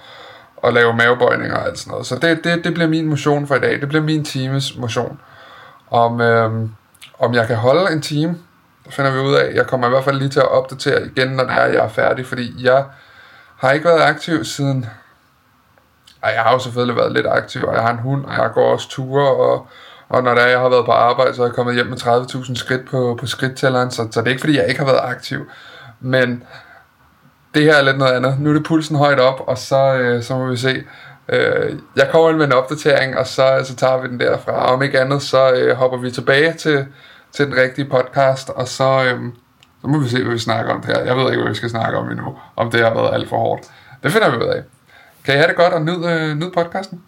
og 0.57 0.73
lave 0.73 0.95
mavebøjninger 0.95 1.57
og 1.57 1.67
alt 1.67 1.79
sådan 1.79 1.91
noget. 1.91 2.05
Så 2.05 2.15
det, 2.15 2.43
det, 2.43 2.63
det 2.63 2.73
bliver 2.73 2.89
min 2.89 3.07
motion 3.07 3.47
for 3.47 3.55
i 3.55 3.59
dag. 3.59 3.81
Det 3.81 3.87
bliver 3.89 4.03
min 4.03 4.25
times 4.25 4.77
motion. 4.77 5.19
Om, 5.91 6.21
øhm, 6.21 6.71
om 7.19 7.33
jeg 7.33 7.47
kan 7.47 7.55
holde 7.55 7.93
en 7.93 8.01
time, 8.01 8.37
det 8.85 8.93
finder 8.93 9.11
vi 9.11 9.19
ud 9.19 9.33
af. 9.33 9.53
Jeg 9.53 9.67
kommer 9.67 9.87
i 9.87 9.89
hvert 9.89 10.03
fald 10.03 10.17
lige 10.17 10.29
til 10.29 10.39
at 10.39 10.51
opdatere 10.51 11.05
igen, 11.05 11.27
når 11.27 11.43
det 11.43 11.53
er, 11.53 11.65
jeg 11.65 11.85
er 11.85 11.89
færdig, 11.89 12.25
fordi 12.25 12.65
jeg 12.65 12.85
har 13.57 13.71
ikke 13.71 13.85
været 13.85 14.01
aktiv 14.01 14.43
siden... 14.43 14.85
Ej, 16.23 16.31
jeg 16.35 16.43
har 16.43 16.51
jo 16.51 16.59
selvfølgelig 16.59 16.95
været 16.95 17.11
lidt 17.11 17.27
aktiv, 17.27 17.63
og 17.63 17.73
jeg 17.73 17.81
har 17.81 17.91
en 17.91 17.99
hund, 17.99 18.25
og 18.25 18.33
jeg 18.33 18.51
går 18.53 18.73
også 18.73 18.89
ture, 18.89 19.27
og, 19.35 19.67
og 20.09 20.23
når 20.23 20.33
det 20.33 20.43
er, 20.43 20.47
jeg 20.47 20.59
har 20.59 20.69
været 20.69 20.85
på 20.85 20.91
arbejde, 20.91 21.35
så 21.35 21.41
er 21.41 21.47
jeg 21.47 21.55
kommet 21.55 21.75
hjem 21.75 21.87
med 21.87 21.97
30.000 21.97 22.55
skridt 22.55 22.89
på, 22.89 23.17
på 23.19 23.27
skridttælleren, 23.27 23.91
så, 23.91 24.07
så 24.11 24.19
det 24.19 24.27
er 24.27 24.31
ikke, 24.31 24.39
fordi 24.39 24.57
jeg 24.57 24.67
ikke 24.67 24.79
har 24.79 24.85
været 24.85 25.01
aktiv. 25.03 25.49
Men 25.99 26.43
det 27.53 27.63
her 27.63 27.75
er 27.75 27.81
lidt 27.81 27.97
noget 27.97 28.11
andet. 28.11 28.39
Nu 28.39 28.49
er 28.49 28.53
det 28.53 28.63
pulsen 28.63 28.95
højt 28.95 29.19
op, 29.19 29.43
og 29.47 29.57
så, 29.57 29.93
øh, 29.93 30.23
så 30.23 30.37
må 30.37 30.45
vi 30.45 30.57
se. 30.57 30.83
Øh, 31.29 31.79
jeg 31.95 32.09
kommer 32.11 32.29
ind 32.29 32.37
med 32.37 32.45
en 32.45 32.51
opdatering, 32.53 33.17
og 33.17 33.27
så, 33.27 33.63
så 33.67 33.75
tager 33.75 34.01
vi 34.01 34.07
den 34.07 34.19
derfra. 34.19 34.51
Og 34.51 34.73
om 34.73 34.81
ikke 34.81 34.99
andet, 34.99 35.21
så 35.21 35.51
øh, 35.53 35.75
hopper 35.75 35.97
vi 35.97 36.11
tilbage 36.11 36.53
til, 36.53 36.87
til 37.31 37.45
den 37.45 37.55
rigtige 37.55 37.89
podcast, 37.89 38.49
og 38.49 38.67
så, 38.67 39.03
øh, 39.03 39.33
så 39.81 39.87
må 39.87 39.99
vi 39.99 40.09
se, 40.09 40.23
hvad 40.23 40.33
vi 40.33 40.39
snakker 40.39 40.73
om 40.73 40.81
det 40.81 40.95
her. 40.97 41.03
Jeg 41.03 41.15
ved 41.17 41.31
ikke, 41.31 41.41
hvad 41.41 41.51
vi 41.51 41.55
skal 41.57 41.69
snakke 41.69 41.97
om 41.97 42.09
endnu, 42.09 42.37
om 42.55 42.71
det 42.71 42.79
har 42.83 42.93
været 42.93 43.13
alt 43.13 43.29
for 43.29 43.37
hårdt. 43.37 43.71
Det 44.03 44.11
finder 44.11 44.29
vi 44.29 44.37
ud 44.37 44.49
af. 44.49 44.63
Kan 45.23 45.33
I 45.33 45.37
have 45.37 45.47
det 45.47 45.55
godt 45.55 45.73
og 45.73 45.81
nyde, 45.81 46.07
øh, 46.11 46.35
nyde 46.35 46.51
podcasten? 46.51 47.03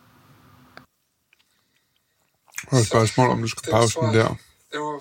Det 2.62 2.72
var 2.72 2.80
et 2.80 2.88
spørgsmål, 2.88 3.30
om 3.30 3.42
du 3.42 3.48
skal 3.48 3.72
pause 3.72 4.00
den 4.02 4.14
der. 4.14 4.28
Det 4.72 4.80
var... 4.80 5.00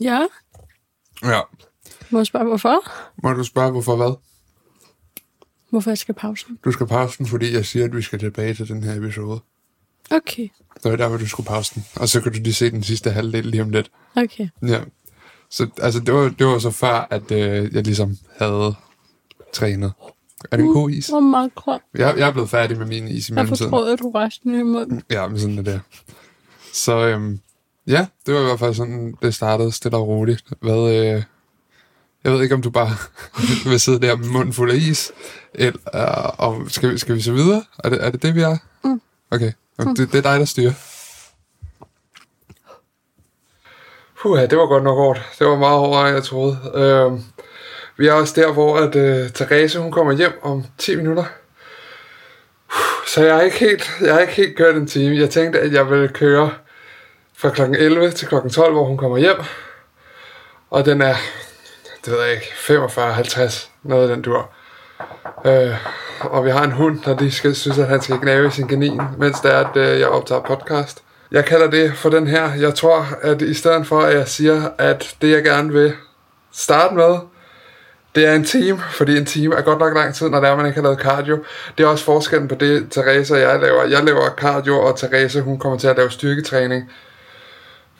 Ja, 0.00 0.26
Ja. 1.22 1.40
må 2.10 2.18
jeg 2.18 2.26
spørge, 2.26 2.44
hvorfor? 2.44 2.80
Må 3.22 3.32
du 3.32 3.44
spørge, 3.44 3.70
hvorfor 3.70 3.96
hvad? 3.96 4.14
Hvorfor 5.70 5.90
jeg 5.90 5.98
skal 5.98 6.14
pause 6.14 6.44
den? 6.48 6.58
Du 6.64 6.72
skal 6.72 6.86
pause 6.86 7.18
den, 7.18 7.26
fordi 7.26 7.54
jeg 7.54 7.66
siger, 7.66 7.84
at 7.84 7.96
vi 7.96 8.02
skal 8.02 8.18
tilbage 8.18 8.54
til 8.54 8.68
den 8.68 8.82
her 8.82 8.94
episode. 8.96 9.40
Okay, 10.10 10.48
Det 10.82 10.90
var 10.90 10.96
der, 10.96 11.08
hvor 11.08 11.16
du 11.18 11.28
skulle 11.28 11.46
pause 11.46 11.74
den. 11.74 11.84
Og 11.96 12.08
så 12.08 12.20
kan 12.20 12.32
du 12.32 12.38
lige 12.38 12.54
se 12.54 12.70
den 12.70 12.82
sidste 12.82 13.10
halvdel 13.10 13.46
lige 13.46 13.62
om 13.62 13.70
lidt. 13.70 13.90
okay. 14.16 14.48
Ja. 14.66 14.80
Så 15.50 15.68
altså, 15.82 16.00
det 16.00 16.14
var, 16.14 16.28
det 16.38 16.46
var 16.46 16.58
så 16.58 16.70
før, 16.70 17.06
at 17.10 17.30
øh, 17.30 17.74
jeg 17.74 17.82
ligesom 17.84 18.16
havde 18.38 18.74
trænet. 19.52 19.92
Er 20.50 20.56
det 20.56 20.64
en 20.64 20.72
god 20.72 20.90
is? 20.90 21.06
Hvor 21.08 21.20
meget 21.20 21.54
krop. 21.54 21.80
Jeg, 21.94 22.14
jeg 22.18 22.28
er 22.28 22.32
blevet 22.32 22.50
færdig 22.50 22.78
med 22.78 22.86
min 22.86 23.08
is 23.08 23.28
i 23.28 23.32
Jeg 23.32 23.34
mellemtiden. 23.34 23.70
fortrød, 23.70 23.92
at 23.92 23.98
du 23.98 24.10
resten 24.10 24.60
i 24.60 24.62
munden. 24.62 25.02
Ja, 25.10 25.28
men 25.28 25.38
sådan 25.40 25.58
er 25.58 25.62
det. 25.62 25.80
Så 26.72 27.06
øhm, 27.06 27.40
ja, 27.86 28.06
det 28.26 28.34
var 28.34 28.40
i 28.40 28.44
hvert 28.44 28.58
fald 28.58 28.74
sådan, 28.74 29.14
det 29.22 29.34
startede 29.34 29.72
stille 29.72 29.96
og 29.96 30.08
roligt. 30.08 30.44
Hvad, 30.60 31.14
øh, 31.16 31.22
jeg 32.24 32.32
ved 32.32 32.42
ikke, 32.42 32.54
om 32.54 32.62
du 32.62 32.70
bare 32.70 32.90
vil 33.70 33.80
sidde 33.80 34.00
der 34.00 34.16
med 34.16 34.26
munden 34.26 34.52
fuld 34.52 34.70
af 34.70 34.76
is, 34.76 35.12
eller 35.54 35.80
øh, 35.94 36.38
og 36.38 36.62
skal, 36.68 36.90
vi, 36.90 36.98
skal 36.98 37.14
vi 37.14 37.20
så 37.20 37.32
videre? 37.32 37.64
Er 37.84 37.88
det, 37.88 38.04
er 38.04 38.10
det 38.10 38.22
det, 38.22 38.34
vi 38.34 38.40
er? 38.40 38.56
Mm. 38.84 39.00
Okay, 39.30 39.52
mm. 39.78 39.94
Det, 39.94 40.12
det 40.12 40.18
er 40.18 40.30
dig, 40.30 40.40
der 40.40 40.44
styrer. 40.44 40.72
Puh, 44.22 44.40
det 44.40 44.58
var 44.58 44.66
godt 44.66 44.84
nok 44.84 44.96
hårdt. 44.96 45.20
Det 45.38 45.46
var 45.46 45.56
meget 45.56 45.78
hårdere, 45.78 46.08
end 46.08 46.14
jeg 46.14 46.24
troede. 46.24 46.58
Øh, 46.74 47.20
vi 47.96 48.06
er 48.06 48.12
også 48.12 48.40
der, 48.40 48.52
hvor 48.52 48.76
at, 48.76 48.96
øh, 48.96 49.30
Therese 49.30 49.78
hun 49.78 49.92
kommer 49.92 50.12
hjem 50.12 50.32
om 50.42 50.64
10 50.78 50.96
minutter. 50.96 51.24
Så 53.06 53.24
jeg 53.24 53.36
er 53.36 53.40
ikke 53.40 53.58
helt, 53.58 53.90
jeg 54.00 54.12
har 54.12 54.20
ikke 54.20 54.32
helt 54.32 54.56
kørt 54.56 54.76
en 54.76 54.86
time. 54.86 55.16
Jeg 55.16 55.30
tænkte, 55.30 55.60
at 55.60 55.72
jeg 55.72 55.90
ville 55.90 56.08
køre 56.08 56.50
fra 57.36 57.50
kl. 57.50 57.60
11 57.62 58.10
til 58.10 58.28
kl. 58.28 58.34
12, 58.34 58.72
hvor 58.72 58.84
hun 58.84 58.96
kommer 58.96 59.18
hjem. 59.18 59.36
Og 60.70 60.84
den 60.84 61.02
er, 61.02 61.14
det 62.04 62.12
ved 62.12 62.22
jeg 62.22 62.32
ikke, 62.32 62.46
45-50, 62.46 63.68
noget 63.82 64.10
af 64.10 64.16
den 64.16 64.22
dur. 64.22 64.50
Øh, 65.44 65.74
og 66.20 66.44
vi 66.44 66.50
har 66.50 66.64
en 66.64 66.72
hund, 66.72 67.02
der 67.04 67.18
lige 67.18 67.32
skal, 67.32 67.54
synes, 67.54 67.78
at 67.78 67.86
han 67.86 68.00
skal 68.02 68.18
gnave 68.18 68.46
i 68.46 68.50
sin 68.50 68.68
kanin, 68.68 69.00
mens 69.18 69.40
det 69.40 69.52
er, 69.52 69.58
at 69.58 69.76
øh, 69.76 70.00
jeg 70.00 70.08
optager 70.08 70.40
podcast. 70.40 71.02
Jeg 71.32 71.44
kalder 71.44 71.70
det 71.70 71.92
for 71.96 72.10
den 72.10 72.26
her. 72.26 72.54
Jeg 72.54 72.74
tror, 72.74 73.06
at 73.22 73.42
i 73.42 73.54
stedet 73.54 73.86
for, 73.86 74.00
at 74.00 74.16
jeg 74.16 74.28
siger, 74.28 74.68
at 74.78 75.14
det 75.22 75.30
jeg 75.30 75.42
gerne 75.44 75.72
vil 75.72 75.92
starte 76.52 76.94
med, 76.94 77.18
Det 78.14 78.26
er 78.26 78.34
en 78.34 78.44
time, 78.44 78.78
fordi 78.90 79.18
en 79.18 79.26
time 79.26 79.54
er 79.54 79.62
godt 79.62 79.78
nok 79.78 79.94
lang 79.94 80.14
tid, 80.14 80.28
når 80.28 80.40
det 80.40 80.48
er, 80.48 80.56
man 80.56 80.66
ikke 80.66 80.76
har 80.76 80.82
lavet 80.82 80.98
cardio. 81.00 81.44
Det 81.78 81.84
er 81.84 81.88
også 81.88 82.04
forskellen 82.04 82.48
på 82.48 82.54
det, 82.54 82.86
Therese 82.90 83.34
og 83.34 83.40
jeg 83.40 83.60
laver. 83.60 83.84
Jeg 83.84 84.04
laver 84.04 84.30
cardio, 84.36 84.80
og 84.80 84.98
Therese, 84.98 85.40
hun 85.40 85.58
kommer 85.58 85.78
til 85.78 85.88
at 85.88 85.96
lave 85.96 86.10
styrketræning. 86.10 86.90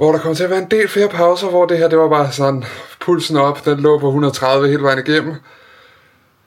Hvor 0.01 0.13
der 0.13 0.19
kommer 0.19 0.35
til 0.35 0.45
at 0.45 0.51
være 0.51 0.63
en 0.63 0.71
del 0.71 0.89
flere 0.89 1.09
pauser, 1.09 1.49
hvor 1.49 1.67
det 1.67 1.79
her, 1.79 1.89
det 1.89 1.99
var 1.99 2.09
bare 2.09 2.33
sådan, 2.33 2.65
pulsen 3.01 3.37
op, 3.37 3.65
den 3.65 3.81
lå 3.81 3.99
på 3.99 4.07
130 4.07 4.69
hele 4.69 4.83
vejen 4.83 4.99
igennem. 4.99 5.35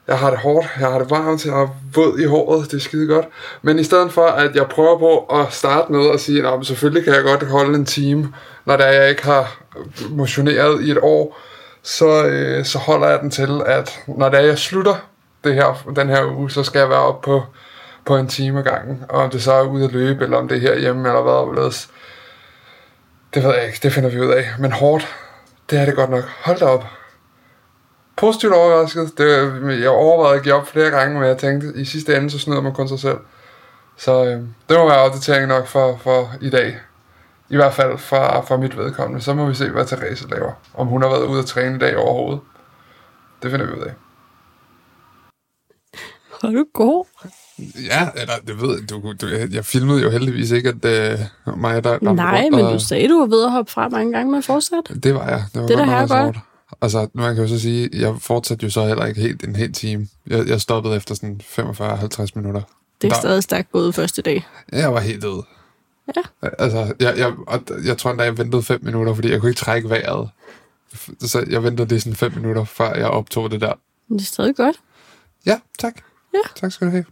Jeg 0.08 0.20
har 0.20 0.30
det 0.30 0.40
hårdt, 0.40 0.68
jeg 0.80 0.88
har 0.88 1.00
det 1.00 1.10
varmt, 1.10 1.46
jeg 1.46 1.62
er 1.62 1.68
våd 1.96 2.20
i 2.20 2.26
håret, 2.26 2.72
det 2.72 2.78
er 2.78 2.82
skide 2.82 3.08
godt. 3.08 3.26
Men 3.62 3.80
i 3.80 3.84
stedet 3.84 4.12
for, 4.12 4.26
at 4.26 4.56
jeg 4.56 4.68
prøver 4.68 5.00
på 5.00 5.20
at 5.20 5.54
starte 5.54 5.92
med 5.92 6.10
at 6.10 6.20
sige, 6.20 6.48
at 6.48 6.66
selvfølgelig 6.66 7.04
kan 7.04 7.14
jeg 7.14 7.24
godt 7.24 7.44
holde 7.44 7.76
en 7.76 7.86
time, 7.86 8.34
når 8.66 8.78
det 8.78 8.88
er, 8.88 8.92
jeg 8.92 9.10
ikke 9.10 9.24
har 9.24 9.56
motioneret 10.10 10.82
i 10.84 10.92
et 10.92 11.00
år, 11.02 11.40
så, 11.84 12.26
øh, 12.26 12.66
så 12.66 12.78
holder 12.78 13.08
jeg 13.08 13.20
den 13.20 13.32
til, 13.32 13.62
at 13.66 14.00
når 14.08 14.30
det 14.30 14.40
er, 14.40 14.44
jeg 14.44 14.58
slutter 14.58 14.96
det 15.44 15.54
her, 15.54 15.92
den 15.96 16.10
her 16.10 16.38
uge, 16.38 16.52
så 16.52 16.64
skal 16.64 16.80
jeg 16.80 16.90
være 16.90 17.00
oppe 17.00 17.26
på, 17.26 17.44
på 18.06 18.18
en 18.18 18.28
time 18.28 18.60
ad 18.60 18.64
gangen. 18.64 19.04
Og 19.10 19.22
om 19.24 19.30
det 19.30 19.44
så 19.44 19.54
er 19.54 19.64
ude 19.64 19.86
at 19.86 19.92
løbe, 19.92 20.24
eller 20.24 20.38
om 20.38 20.48
det 20.48 20.58
er 20.58 20.62
herhjemme, 20.62 21.08
eller 21.08 21.22
hvad 21.22 21.34
overledes. 21.34 21.90
Det 23.34 23.44
ved 23.44 23.56
jeg 23.56 23.66
ikke, 23.66 23.80
det 23.84 23.94
finder 23.94 24.10
vi 24.10 24.20
ud 24.20 24.32
af. 24.32 24.46
Men 24.60 24.72
hårdt, 24.72 25.16
det 25.70 25.80
er 25.80 25.86
det 25.86 25.96
godt 25.96 26.10
nok. 26.10 26.24
Hold 26.24 26.60
da 26.60 26.66
op. 26.66 26.86
Positivt 28.16 28.54
overrasket. 28.54 29.18
Det, 29.18 29.82
jeg 29.82 29.90
overvejede 29.90 30.38
at 30.38 30.44
give 30.44 30.54
op 30.54 30.68
flere 30.68 30.90
gange, 30.90 31.20
men 31.20 31.28
jeg 31.28 31.38
tænkte, 31.38 31.74
i 31.76 31.86
sidste 31.86 32.18
ende, 32.18 32.30
så 32.30 32.40
snyder 32.40 32.62
man 32.62 32.74
kun 32.74 32.88
sig 32.88 33.00
selv. 33.00 33.18
Så 33.98 34.26
øh, 34.26 34.42
det 34.70 34.78
må 34.78 34.88
være 34.88 35.00
opdatering 35.00 35.48
nok 35.48 35.68
for, 35.68 35.98
for 35.98 36.32
i 36.42 36.50
dag. 36.50 36.78
I 37.50 37.56
hvert 37.56 37.74
fald 37.74 37.98
fra, 37.98 38.42
fra 38.42 38.58
mit 38.58 38.78
vedkommende. 38.78 39.22
Så 39.22 39.34
må 39.34 39.46
vi 39.46 39.56
se, 39.56 39.70
hvad 39.70 39.86
Therese 39.86 40.30
laver. 40.30 40.52
Om 40.74 40.88
hun 40.88 41.02
har 41.02 41.10
været 41.10 41.26
ude 41.26 41.40
at 41.40 41.46
træne 41.46 41.76
i 41.76 41.80
dag 41.80 41.98
overhovedet. 41.98 42.42
Det 43.44 43.52
finder 43.52 43.66
vi 43.66 43.74
ud 43.74 43.82
af. 43.82 43.94
Har 46.42 46.52
du 46.52 46.66
god? 46.74 47.06
Ja, 47.60 48.10
eller 48.16 48.34
det 48.48 48.62
ved 48.62 48.82
du, 48.88 49.14
du, 49.22 49.28
jeg 49.52 49.66
filmede 49.66 50.02
jo 50.02 50.10
heldigvis 50.10 50.52
ikke, 50.52 50.70
at 50.84 51.20
uh, 51.48 51.60
mig, 51.60 51.84
der 51.84 51.98
Nej, 52.14 52.42
rundt, 52.44 52.56
men 52.56 52.66
og- 52.66 52.74
du 52.74 52.80
sagde, 52.80 53.08
du 53.10 53.20
var 53.20 53.26
ved 53.26 53.44
at 53.46 53.52
hoppe 53.52 53.72
fra 53.72 53.90
mange 53.90 54.14
gange 54.14 54.32
med 54.32 54.42
fortsat. 54.42 55.04
Det 55.04 55.14
var 55.16 55.30
jeg. 55.30 55.44
Det 55.54 55.62
var 55.62 55.68
Det 55.68 55.78
godt 55.78 55.88
nok 55.88 55.96
herregodt. 55.98 56.36
sjovt. 56.36 56.46
Altså, 56.82 57.08
man 57.14 57.36
kan 57.36 57.44
jo 57.44 57.50
så 57.50 57.60
sige, 57.60 57.90
jeg 57.94 58.16
fortsatte 58.20 58.64
jo 58.66 58.70
så 58.70 58.88
heller 58.88 59.06
ikke 59.06 59.22
helt 59.22 59.44
en 59.44 59.56
hel 59.56 59.74
time. 59.74 60.08
Jeg, 60.28 60.48
jeg 60.48 60.62
stoppede 60.62 60.96
efter 60.96 61.16
sådan 61.16 61.42
45-50 61.44 62.28
minutter. 62.36 62.62
Det 63.02 63.08
er 63.08 63.14
Der- 63.14 63.20
stadig 63.22 63.44
stærkt 63.44 63.72
gået 63.72 63.96
første 63.96 64.22
dag. 64.22 64.48
Jeg 64.72 64.94
var 64.94 65.00
helt 65.00 65.22
død. 65.22 65.44
Ja. 66.16 66.22
Altså, 66.60 66.94
jeg, 67.00 67.18
jeg, 67.18 67.34
og 67.48 67.62
jeg 67.86 67.98
tror 67.98 68.12
endda, 68.12 68.24
jeg 68.24 68.38
ventede 68.38 68.64
5 68.64 68.80
minutter, 68.84 69.14
fordi 69.14 69.32
jeg 69.32 69.40
kunne 69.40 69.50
ikke 69.50 69.60
trække 69.60 69.90
vejret. 69.90 70.30
Så 71.20 71.46
jeg 71.50 71.64
ventede 71.64 71.88
lige 71.88 72.00
sådan 72.00 72.16
5 72.16 72.32
minutter, 72.36 72.64
før 72.64 72.96
jeg 72.96 73.08
optog 73.08 73.52
det 73.52 73.62
der. 73.62 73.74
Det 74.10 74.22
er 74.22 74.26
stadig 74.26 74.56
godt. 74.56 74.76
Ja, 75.46 75.60
tak. 75.80 75.94
Ja. 76.34 76.40
Tak 76.56 76.72
skal 76.72 76.88
du 76.88 76.92
have. 76.92 77.06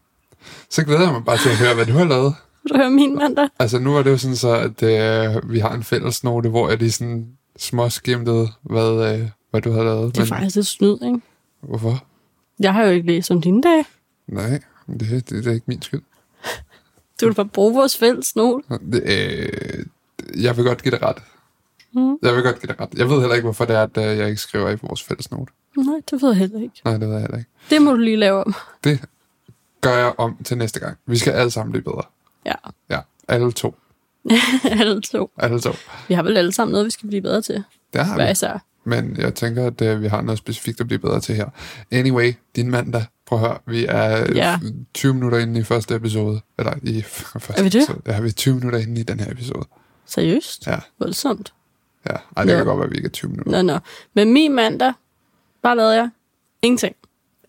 Så 0.69 0.83
glæder 0.83 1.01
jeg 1.01 1.11
mig 1.11 1.25
bare 1.25 1.37
til 1.37 1.49
at 1.49 1.57
høre, 1.57 1.75
hvad 1.75 1.85
du 1.85 1.91
har 1.91 2.05
lavet. 2.05 2.35
Vil 2.63 2.71
du 2.73 2.77
høre 2.77 2.89
min 2.91 3.15
mandag? 3.15 3.47
Altså, 3.59 3.79
nu 3.79 3.95
er 3.95 4.03
det 4.03 4.11
jo 4.11 4.17
sådan 4.17 4.35
så, 4.35 4.53
at 4.53 4.83
øh, 4.83 5.51
vi 5.51 5.59
har 5.59 5.73
en 5.73 5.83
fælles 5.83 6.23
note, 6.23 6.49
hvor 6.49 6.69
jeg 6.69 6.77
lige 6.77 6.91
sådan 6.91 7.27
småskimtede, 7.57 8.47
hvad, 8.63 9.13
øh, 9.13 9.29
hvad 9.51 9.61
du 9.61 9.71
har 9.71 9.83
lavet. 9.83 10.15
Det 10.15 10.21
er 10.21 10.25
faktisk 10.25 10.55
lidt 10.55 10.67
snyd, 10.67 10.97
ikke? 11.03 11.21
Hvorfor? 11.61 12.03
Jeg 12.59 12.73
har 12.73 12.83
jo 12.83 12.91
ikke 12.91 13.07
læst 13.07 13.31
om 13.31 13.41
dine 13.41 13.61
dage. 13.61 13.85
Nej, 14.27 14.59
det, 14.87 14.99
det, 15.09 15.29
det 15.29 15.47
er 15.47 15.51
ikke 15.51 15.65
min 15.67 15.81
skyld. 15.81 16.01
Du 17.21 17.25
vil 17.25 17.33
bare 17.33 17.45
bruge 17.45 17.73
vores 17.73 17.97
fælles 17.97 18.35
note. 18.35 18.67
Det, 18.91 19.03
øh, 19.05 19.85
jeg 20.43 20.57
vil 20.57 20.65
godt 20.65 20.83
give 20.83 20.91
det 20.91 21.01
ret. 21.01 21.17
Mm. 21.93 22.17
Jeg 22.21 22.35
vil 22.35 22.43
godt 22.43 22.61
give 22.61 22.67
det 22.67 22.79
ret. 22.79 22.89
Jeg 22.97 23.09
ved 23.09 23.19
heller 23.19 23.35
ikke, 23.35 23.45
hvorfor 23.45 23.65
det 23.65 23.75
er, 23.75 23.83
at 23.83 23.97
øh, 23.97 24.17
jeg 24.17 24.27
ikke 24.29 24.41
skriver 24.41 24.69
i 24.69 24.75
vores 24.81 25.03
fælles 25.03 25.31
note. 25.31 25.53
Nej, 25.77 26.01
det 26.11 26.21
ved 26.21 26.29
jeg 26.29 26.37
heller 26.37 26.61
ikke. 26.61 26.81
Nej, 26.85 26.93
det 26.97 27.01
ved 27.01 27.11
jeg 27.11 27.21
heller 27.21 27.37
ikke. 27.37 27.49
Det 27.69 27.81
må 27.81 27.91
du 27.91 27.97
lige 27.97 28.17
lave 28.17 28.43
om. 28.43 28.53
Det 28.83 28.99
gør 29.81 29.97
jeg 29.97 30.13
om 30.17 30.37
til 30.43 30.57
næste 30.57 30.79
gang. 30.79 30.97
Vi 31.05 31.17
skal 31.17 31.33
alle 31.33 31.51
sammen 31.51 31.71
blive 31.71 31.83
bedre. 31.83 32.01
Ja, 32.45 32.53
Ja, 32.89 32.99
alle 33.27 33.51
to. 33.51 33.75
alle 34.79 35.01
to. 35.01 35.31
Alle 35.37 35.59
to. 35.59 35.71
Vi 36.07 36.13
har 36.13 36.23
vel 36.23 36.37
alle 36.37 36.51
sammen 36.51 36.71
noget, 36.71 36.85
vi 36.85 36.91
skal 36.91 37.07
blive 37.07 37.21
bedre 37.21 37.41
til. 37.41 37.63
Det 37.93 38.05
har 38.05 38.25
vi. 38.25 38.31
især? 38.31 38.63
Men 38.83 39.15
jeg 39.17 39.35
tænker, 39.35 39.65
at 39.67 39.81
øh, 39.81 40.01
vi 40.01 40.07
har 40.07 40.21
noget 40.21 40.37
specifikt 40.37 40.81
at 40.81 40.87
blive 40.87 40.99
bedre 40.99 41.19
til 41.19 41.35
her. 41.35 41.45
Anyway, 41.91 42.33
din 42.55 42.71
mandag. 42.71 43.05
Prøv 43.25 43.39
at 43.39 43.47
høre, 43.47 43.57
vi 43.65 43.85
er 43.85 44.09
Ja. 44.17 44.25
ja. 44.35 44.59
20 44.93 45.13
minutter 45.13 45.37
inde 45.37 45.59
i 45.59 45.63
første 45.63 45.95
episode. 45.95 46.41
Eller 46.59 46.73
i 46.83 47.01
første 47.39 47.53
Er 47.59 47.63
vi 47.63 47.69
det? 47.69 47.75
episode. 47.75 48.01
Ja, 48.07 48.19
vi 48.21 48.27
er 48.27 48.31
20 48.31 48.55
minutter 48.55 48.79
inde 48.79 49.01
i 49.01 49.03
den 49.03 49.19
her 49.19 49.31
episode. 49.31 49.65
Seriøst? 50.05 50.67
Ja, 50.67 50.79
Voldsomt. 50.99 51.53
ja. 52.09 52.15
Ej, 52.37 52.43
det 52.43 52.51
Ja. 52.51 52.57
kan 52.57 52.65
godt 52.65 52.77
være, 52.77 52.85
at 52.85 52.91
vi 52.91 52.95
ikke 52.97 53.07
er 53.07 53.11
20 53.11 53.31
minutter. 53.31 53.51
Nå, 53.63 53.73
nå. 53.73 53.79
Men 54.13 54.33
min 54.33 54.55
mandag, 54.55 54.93
bare 55.61 55.75
lavede 55.77 55.95
jeg 55.95 56.09
ingenting. 56.61 56.95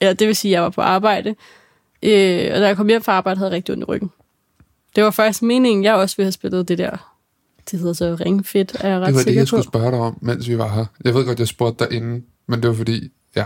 Eller 0.00 0.12
det 0.14 0.26
vil 0.26 0.36
sige, 0.36 0.52
at 0.52 0.54
jeg 0.54 0.62
var 0.62 0.70
på 0.70 0.80
arbejde. 0.80 1.34
Øh, 2.02 2.50
og 2.54 2.60
da 2.60 2.66
jeg 2.66 2.76
kom 2.76 2.88
hjem 2.88 3.02
fra 3.02 3.12
arbejde, 3.12 3.38
havde 3.38 3.50
jeg 3.50 3.56
rigtig 3.56 3.72
ondt 3.72 3.82
i 3.82 3.84
ryggen. 3.84 4.10
Det 4.96 5.04
var 5.04 5.10
faktisk 5.10 5.42
meningen, 5.42 5.84
jeg 5.84 5.94
også 5.94 6.16
ville 6.16 6.26
have 6.26 6.32
spillet 6.32 6.68
det 6.68 6.78
der. 6.78 7.14
Det 7.70 7.78
hedder 7.78 7.92
så 7.92 8.16
ringfedt, 8.20 8.76
er 8.80 8.88
jeg 8.88 9.00
ret 9.00 9.06
Det 9.06 9.14
var 9.14 9.18
det, 9.18 9.24
sikker 9.24 9.40
jeg 9.40 9.44
på. 9.44 9.46
skulle 9.46 9.64
spørge 9.64 9.90
dig 9.90 9.98
om, 10.00 10.18
mens 10.20 10.48
vi 10.48 10.58
var 10.58 10.68
her. 10.68 10.86
Jeg 11.04 11.14
ved 11.14 11.26
godt, 11.26 11.38
jeg 11.38 11.48
spurgte 11.48 11.84
dig 11.84 11.92
inden, 11.96 12.26
men 12.46 12.62
det 12.62 12.68
var 12.70 12.74
fordi, 12.76 13.10
ja, 13.36 13.44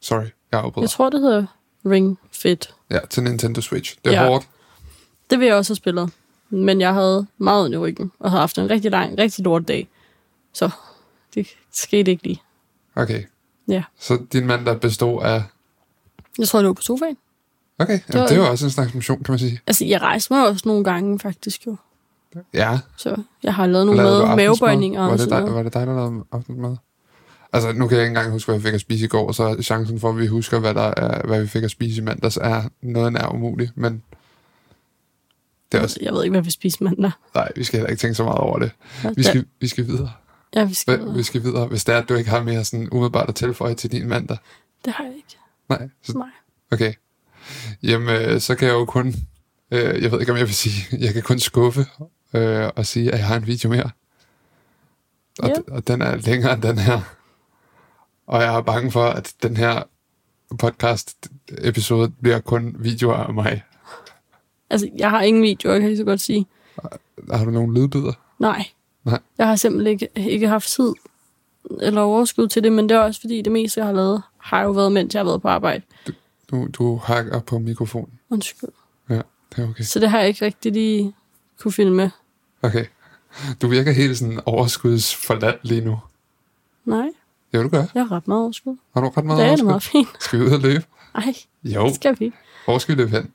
sorry, 0.00 0.24
jeg 0.52 0.60
afbryder. 0.60 0.84
Jeg 0.84 0.90
tror, 0.90 1.10
det 1.10 1.20
hedder 1.20 1.46
Ring 1.86 2.18
Fit. 2.32 2.74
Ja, 2.90 2.98
til 3.10 3.22
Nintendo 3.22 3.60
Switch. 3.60 3.96
Det 4.04 4.14
er 4.14 4.22
Ja. 4.22 4.28
hårdt. 4.28 4.48
Det 5.30 5.38
ville 5.38 5.48
jeg 5.48 5.56
også 5.56 5.70
have 5.70 5.76
spillet. 5.76 6.10
Men 6.50 6.80
jeg 6.80 6.94
havde 6.94 7.26
meget 7.38 7.64
ondt 7.64 7.74
i 7.74 7.78
ryggen, 7.78 8.12
og 8.18 8.30
havde 8.30 8.40
haft 8.40 8.58
en 8.58 8.70
rigtig 8.70 8.90
lang, 8.90 9.18
rigtig 9.18 9.44
lort 9.44 9.68
dag. 9.68 9.88
Så 10.52 10.70
det 11.34 11.46
skete 11.72 12.10
ikke 12.10 12.22
lige. 12.22 12.42
Okay. 12.96 13.22
Ja. 13.68 13.82
Så 13.98 14.18
din 14.32 14.46
mandag 14.46 14.80
bestod 14.80 15.22
af... 15.22 15.42
Jeg 16.38 16.48
tror, 16.48 16.58
det 16.58 16.66
var 16.68 16.72
på 16.74 16.82
sofaen. 16.82 17.16
Okay, 17.80 17.92
var- 17.92 18.14
Jamen, 18.14 18.28
det 18.28 18.36
er 18.36 18.40
jo 18.40 18.50
også 18.50 18.64
en 18.64 18.70
slags 18.70 18.94
motion, 18.94 19.22
kan 19.22 19.32
man 19.32 19.38
sige. 19.38 19.60
Altså, 19.66 19.84
jeg 19.84 20.00
rejste 20.02 20.32
mig 20.32 20.46
også 20.48 20.62
nogle 20.68 20.84
gange, 20.84 21.18
faktisk 21.18 21.66
jo. 21.66 21.76
Ja. 22.54 22.78
Så 22.96 23.16
jeg 23.42 23.54
har 23.54 23.66
lavet 23.66 23.86
nogle 23.86 24.02
mad, 24.02 24.36
mavebøjninger 24.36 25.00
var 25.00 25.06
og 25.06 25.12
det, 25.12 25.20
sådan 25.20 25.40
noget. 25.42 25.54
var 25.54 25.62
det 25.62 25.74
dig, 25.74 25.86
der 25.86 25.94
lavede 25.94 26.24
aftensmad? 26.32 26.76
Altså, 27.52 27.72
nu 27.72 27.88
kan 27.88 27.96
jeg 27.98 28.04
ikke 28.06 28.10
engang 28.18 28.32
huske, 28.32 28.46
hvad 28.46 28.54
jeg 28.54 28.62
fik 28.62 28.74
at 28.74 28.80
spise 28.80 29.04
i 29.04 29.08
går, 29.08 29.32
så 29.32 29.62
chancen 29.62 30.00
for, 30.00 30.08
at 30.10 30.18
vi 30.18 30.26
husker, 30.26 30.58
hvad, 30.58 30.74
der 30.74 30.94
er, 30.96 31.26
hvad 31.26 31.40
vi 31.40 31.46
fik 31.48 31.62
at 31.64 31.70
spise 31.70 32.00
i 32.00 32.04
mandags, 32.04 32.36
er 32.36 32.62
noget 32.82 33.12
nær 33.12 33.26
umuligt, 33.34 33.76
men 33.76 34.02
det 35.72 35.78
er 35.78 35.82
også... 35.82 35.98
Jeg 36.02 36.12
ved 36.12 36.22
ikke, 36.24 36.30
hvad 36.32 36.42
vi 36.42 36.50
spiser 36.50 36.84
mandag. 36.84 37.10
Nej, 37.34 37.48
vi 37.56 37.64
skal 37.64 37.78
heller 37.78 37.90
ikke 37.90 38.00
tænke 38.00 38.14
så 38.14 38.24
meget 38.24 38.38
over 38.38 38.58
det. 38.58 38.70
Vi 39.16 39.22
skal, 39.22 39.44
vi 39.60 39.68
skal 39.68 39.86
videre. 39.86 40.10
Ja, 40.54 40.64
vi 40.64 40.74
skal. 40.74 41.14
Vi 41.14 41.22
skal 41.22 41.42
videre, 41.42 41.66
hvis 41.66 41.84
det 41.84 41.94
er, 41.94 41.98
at 41.98 42.08
du 42.08 42.14
ikke 42.14 42.30
har 42.30 42.42
mere 42.42 42.64
sådan 42.64 42.88
umiddelbart 42.92 43.28
at 43.28 43.34
tilføje 43.34 43.74
til 43.74 43.92
din 43.92 44.08
mandag. 44.08 44.36
Det 44.84 44.92
har 44.92 45.04
jeg 45.04 45.14
ikke. 45.16 45.36
Nej, 45.68 45.88
så, 46.02 46.18
Nej. 46.18 46.28
okay. 46.72 46.92
Jamen, 47.82 48.08
øh, 48.08 48.40
så 48.40 48.54
kan 48.54 48.68
jeg 48.68 48.74
jo 48.74 48.84
kun... 48.84 49.14
Øh, 49.70 50.02
jeg 50.02 50.12
ved 50.12 50.20
ikke, 50.20 50.32
om 50.32 50.38
jeg 50.38 50.46
vil 50.46 50.54
sige... 50.54 50.86
Jeg 51.04 51.12
kan 51.14 51.22
kun 51.22 51.38
skuffe 51.38 51.86
øh, 52.34 52.68
og 52.76 52.86
sige, 52.86 53.12
at 53.12 53.18
jeg 53.18 53.26
har 53.26 53.36
en 53.36 53.46
video 53.46 53.68
mere. 53.70 53.90
Og, 55.38 55.48
Ja. 55.48 55.54
og 55.74 55.88
den 55.88 56.02
er 56.02 56.16
længere 56.16 56.52
end 56.54 56.62
den 56.62 56.78
her. 56.78 57.00
Og 58.26 58.42
jeg 58.42 58.56
er 58.56 58.60
bange 58.60 58.90
for, 58.92 59.04
at 59.04 59.32
den 59.42 59.56
her 59.56 59.82
podcast-episode 60.58 62.10
bliver 62.22 62.40
kun 62.40 62.76
videoer 62.78 63.14
af 63.16 63.34
mig. 63.34 63.62
Altså, 64.70 64.88
jeg 64.98 65.10
har 65.10 65.22
ingen 65.22 65.42
video, 65.42 65.70
jeg 65.72 65.80
kan 65.80 65.88
lige 65.88 65.96
så 65.98 66.04
godt 66.04 66.20
sige. 66.20 66.46
Har 67.32 67.44
du 67.44 67.50
nogle 67.50 67.80
lydbyder? 67.80 68.12
Nej. 68.38 68.64
Nej. 69.04 69.18
Jeg 69.38 69.46
har 69.46 69.56
simpelthen 69.56 69.92
ikke, 69.92 70.08
ikke 70.16 70.48
haft 70.48 70.68
tid 70.68 70.92
eller 71.80 72.00
overskud 72.00 72.48
til 72.48 72.62
det, 72.62 72.72
men 72.72 72.88
det 72.88 72.94
er 72.94 73.00
også 73.00 73.20
fordi, 73.20 73.42
det 73.42 73.52
meste, 73.52 73.80
jeg 73.80 73.86
har 73.86 73.92
lavet, 73.94 74.22
har 74.38 74.62
jo 74.62 74.70
været, 74.70 74.92
mens 74.92 75.14
jeg 75.14 75.20
har 75.20 75.24
været 75.24 75.42
på 75.42 75.48
arbejde. 75.48 75.82
Du, 76.50 76.68
du 76.72 76.96
hakker 76.96 77.40
på 77.40 77.58
mikrofonen. 77.58 78.18
Undskyld. 78.30 78.70
Ja, 79.08 79.14
det 79.56 79.64
er 79.64 79.68
okay. 79.68 79.84
Så 79.84 79.98
det 79.98 80.10
har 80.10 80.18
jeg 80.18 80.28
ikke 80.28 80.44
rigtig 80.44 80.72
lige 80.72 81.14
kunne 81.60 81.72
filme. 81.72 82.10
Okay. 82.62 82.84
Du 83.62 83.68
virker 83.68 83.92
helt 83.92 84.18
sådan 84.18 84.40
overskudsforladt 84.46 85.56
lige 85.62 85.80
nu. 85.80 85.98
Nej, 86.84 87.06
Jo, 87.54 87.62
du 87.62 87.68
gør. 87.68 87.84
jeg 87.94 88.06
har 88.06 88.16
ret 88.16 88.28
meget 88.28 88.42
overskud. 88.42 88.76
Har 88.94 89.00
du 89.00 89.08
ret 89.08 89.24
meget 89.24 89.38
Det 89.38 89.46
er 89.46 89.56
det 89.56 89.64
overskud? 89.64 89.66
meget 89.68 89.82
fint. 89.82 90.22
Skal 90.22 90.38
vi 90.38 90.44
ud 90.44 90.50
og 90.50 90.60
løbe? 90.60 90.84
Ej, 91.14 91.34
Jo. 91.64 91.86
det 91.86 91.94
skal 91.94 92.16
vi 92.18 92.24
ikke. 92.24 92.36
Hvor 92.64 92.78
skal 92.78 92.96
vi 92.96 93.00
løbe 93.02 93.10
hen? 93.10 93.30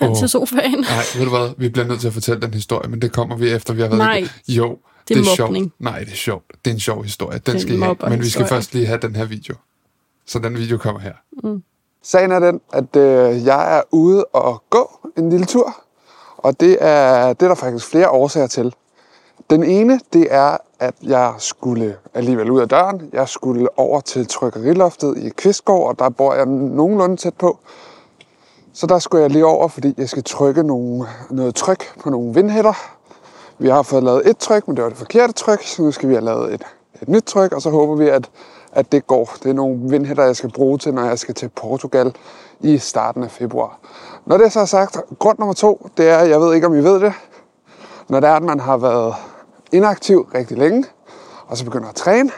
Hen 0.00 0.08
Åh. 0.10 0.16
til 0.18 0.28
sofaen. 0.28 0.80
Nej, 0.80 1.02
ved 1.16 1.24
du 1.24 1.30
hvad? 1.30 1.54
Vi 1.58 1.68
bliver 1.68 1.86
nødt 1.86 2.00
til 2.00 2.06
at 2.06 2.12
fortælle 2.14 2.42
den 2.42 2.54
historie, 2.54 2.90
men 2.90 3.02
det 3.02 3.12
kommer 3.12 3.36
vi 3.36 3.48
efter, 3.48 3.74
vi 3.74 3.80
har 3.80 3.88
været 3.88 3.98
Nej. 3.98 4.28
i 4.46 4.54
Jo, 4.54 4.78
Det 5.08 5.16
er 5.16 5.22
det 5.22 5.28
er 5.40 5.42
mobning. 5.42 5.64
sjovt. 5.64 5.80
Nej, 5.80 5.98
det 5.98 6.12
er 6.12 6.16
sjovt. 6.16 6.44
Det 6.64 6.70
er 6.70 6.74
en 6.74 6.80
sjov 6.80 7.02
historie. 7.04 7.38
Den 7.38 7.56
er 7.56 7.60
skal 7.60 7.74
I 7.74 7.78
have. 7.78 7.88
Men 7.88 7.94
vi 7.94 7.98
skal 7.98 8.10
mobberhistorie. 8.10 8.48
først 8.48 8.74
lige 8.74 8.86
have 8.86 8.98
den 9.02 9.16
her 9.16 9.24
video. 9.24 9.54
Så 10.26 10.38
den 10.38 10.54
video 10.54 10.78
kommer 10.78 11.00
her. 11.00 11.12
Mm. 11.42 11.62
Sagen 12.02 12.32
er 12.32 12.38
den, 12.38 12.60
at 12.72 12.96
øh, 12.96 13.44
jeg 13.46 13.78
er 13.78 13.82
ude 13.90 14.24
og 14.24 14.62
gå 14.70 14.90
en 15.16 15.30
lille 15.30 15.46
tur. 15.46 15.76
Og 16.36 16.60
det 16.60 16.78
er, 16.80 17.32
det 17.32 17.42
er 17.42 17.48
der 17.48 17.54
faktisk 17.54 17.86
flere 17.86 18.10
årsager 18.10 18.46
til. 18.46 18.74
Den 19.50 19.64
ene, 19.64 20.00
det 20.12 20.26
er, 20.30 20.56
at 20.78 20.94
jeg 21.02 21.34
skulle 21.38 21.96
alligevel 22.14 22.50
ud 22.50 22.60
af 22.60 22.68
døren. 22.68 23.10
Jeg 23.12 23.28
skulle 23.28 23.78
over 23.78 24.00
til 24.00 24.26
trykkeriloftet 24.26 25.18
i 25.18 25.28
Kvistgård, 25.28 25.88
og 25.88 25.98
der 25.98 26.08
bor 26.08 26.34
jeg 26.34 26.46
nogenlunde 26.46 27.16
tæt 27.16 27.34
på. 27.34 27.58
Så 28.72 28.86
der 28.86 28.98
skulle 28.98 29.22
jeg 29.22 29.30
lige 29.30 29.46
over, 29.46 29.68
fordi 29.68 29.94
jeg 29.98 30.08
skal 30.08 30.24
trykke 30.24 30.62
nogle, 30.62 31.06
noget 31.30 31.54
tryk 31.54 32.00
på 32.00 32.10
nogle 32.10 32.34
vindhætter. 32.34 32.74
Vi 33.58 33.68
har 33.68 33.82
fået 33.82 34.02
lavet 34.02 34.30
et 34.30 34.38
tryk, 34.38 34.68
men 34.68 34.76
det 34.76 34.84
var 34.84 34.88
det 34.88 34.98
forkerte 34.98 35.32
tryk, 35.32 35.62
så 35.62 35.82
nu 35.82 35.90
skal 35.90 36.08
vi 36.08 36.14
have 36.14 36.24
lavet 36.24 36.54
et, 36.54 36.62
et 37.02 37.08
nyt 37.08 37.22
tryk, 37.22 37.52
og 37.52 37.62
så 37.62 37.70
håber 37.70 37.94
vi, 37.94 38.08
at, 38.08 38.30
at 38.74 38.92
det 38.92 39.06
går. 39.06 39.30
Det 39.42 39.50
er 39.50 39.54
nogle 39.54 39.78
vindhætter, 39.90 40.24
jeg 40.24 40.36
skal 40.36 40.52
bruge 40.52 40.78
til, 40.78 40.94
når 40.94 41.04
jeg 41.04 41.18
skal 41.18 41.34
til 41.34 41.48
Portugal 41.48 42.14
i 42.60 42.78
starten 42.78 43.22
af 43.22 43.30
februar. 43.30 43.78
Når 44.26 44.36
det 44.36 44.52
så 44.52 44.60
er 44.60 44.64
sagt, 44.64 44.96
grund 45.18 45.38
nummer 45.38 45.54
to, 45.54 45.88
det 45.96 46.08
er, 46.08 46.18
jeg 46.18 46.40
ved 46.40 46.54
ikke, 46.54 46.66
om 46.66 46.74
I 46.74 46.80
ved 46.80 47.00
det, 47.00 47.12
når 48.08 48.20
det 48.20 48.28
er, 48.28 48.34
at 48.34 48.42
man 48.42 48.60
har 48.60 48.76
været 48.76 49.14
inaktiv 49.72 50.28
rigtig 50.34 50.58
længe, 50.58 50.84
og 51.46 51.56
så 51.56 51.64
begynder 51.64 51.88
at 51.88 51.94
træne, 51.94 52.30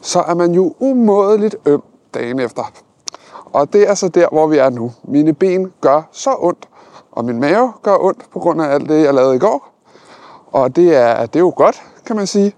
så 0.00 0.20
er 0.20 0.34
man 0.34 0.52
jo 0.52 0.74
umådeligt 0.78 1.56
øm 1.66 1.82
dagen 2.14 2.40
efter. 2.40 2.72
Og 3.52 3.72
det 3.72 3.90
er 3.90 3.94
så 3.94 4.08
der, 4.08 4.28
hvor 4.32 4.46
vi 4.46 4.58
er 4.58 4.70
nu. 4.70 4.92
Mine 5.04 5.32
ben 5.32 5.72
gør 5.80 6.02
så 6.12 6.36
ondt, 6.38 6.68
og 7.12 7.24
min 7.24 7.40
mave 7.40 7.72
gør 7.82 7.96
ondt 8.00 8.30
på 8.32 8.38
grund 8.38 8.62
af 8.62 8.74
alt 8.74 8.88
det, 8.88 9.04
jeg 9.04 9.14
lavede 9.14 9.36
i 9.36 9.38
går. 9.38 9.68
Og 10.52 10.76
det 10.76 10.96
er, 10.96 11.26
det 11.26 11.36
er 11.36 11.40
jo 11.40 11.52
godt, 11.56 11.82
kan 12.06 12.16
man 12.16 12.26
sige. 12.26 12.54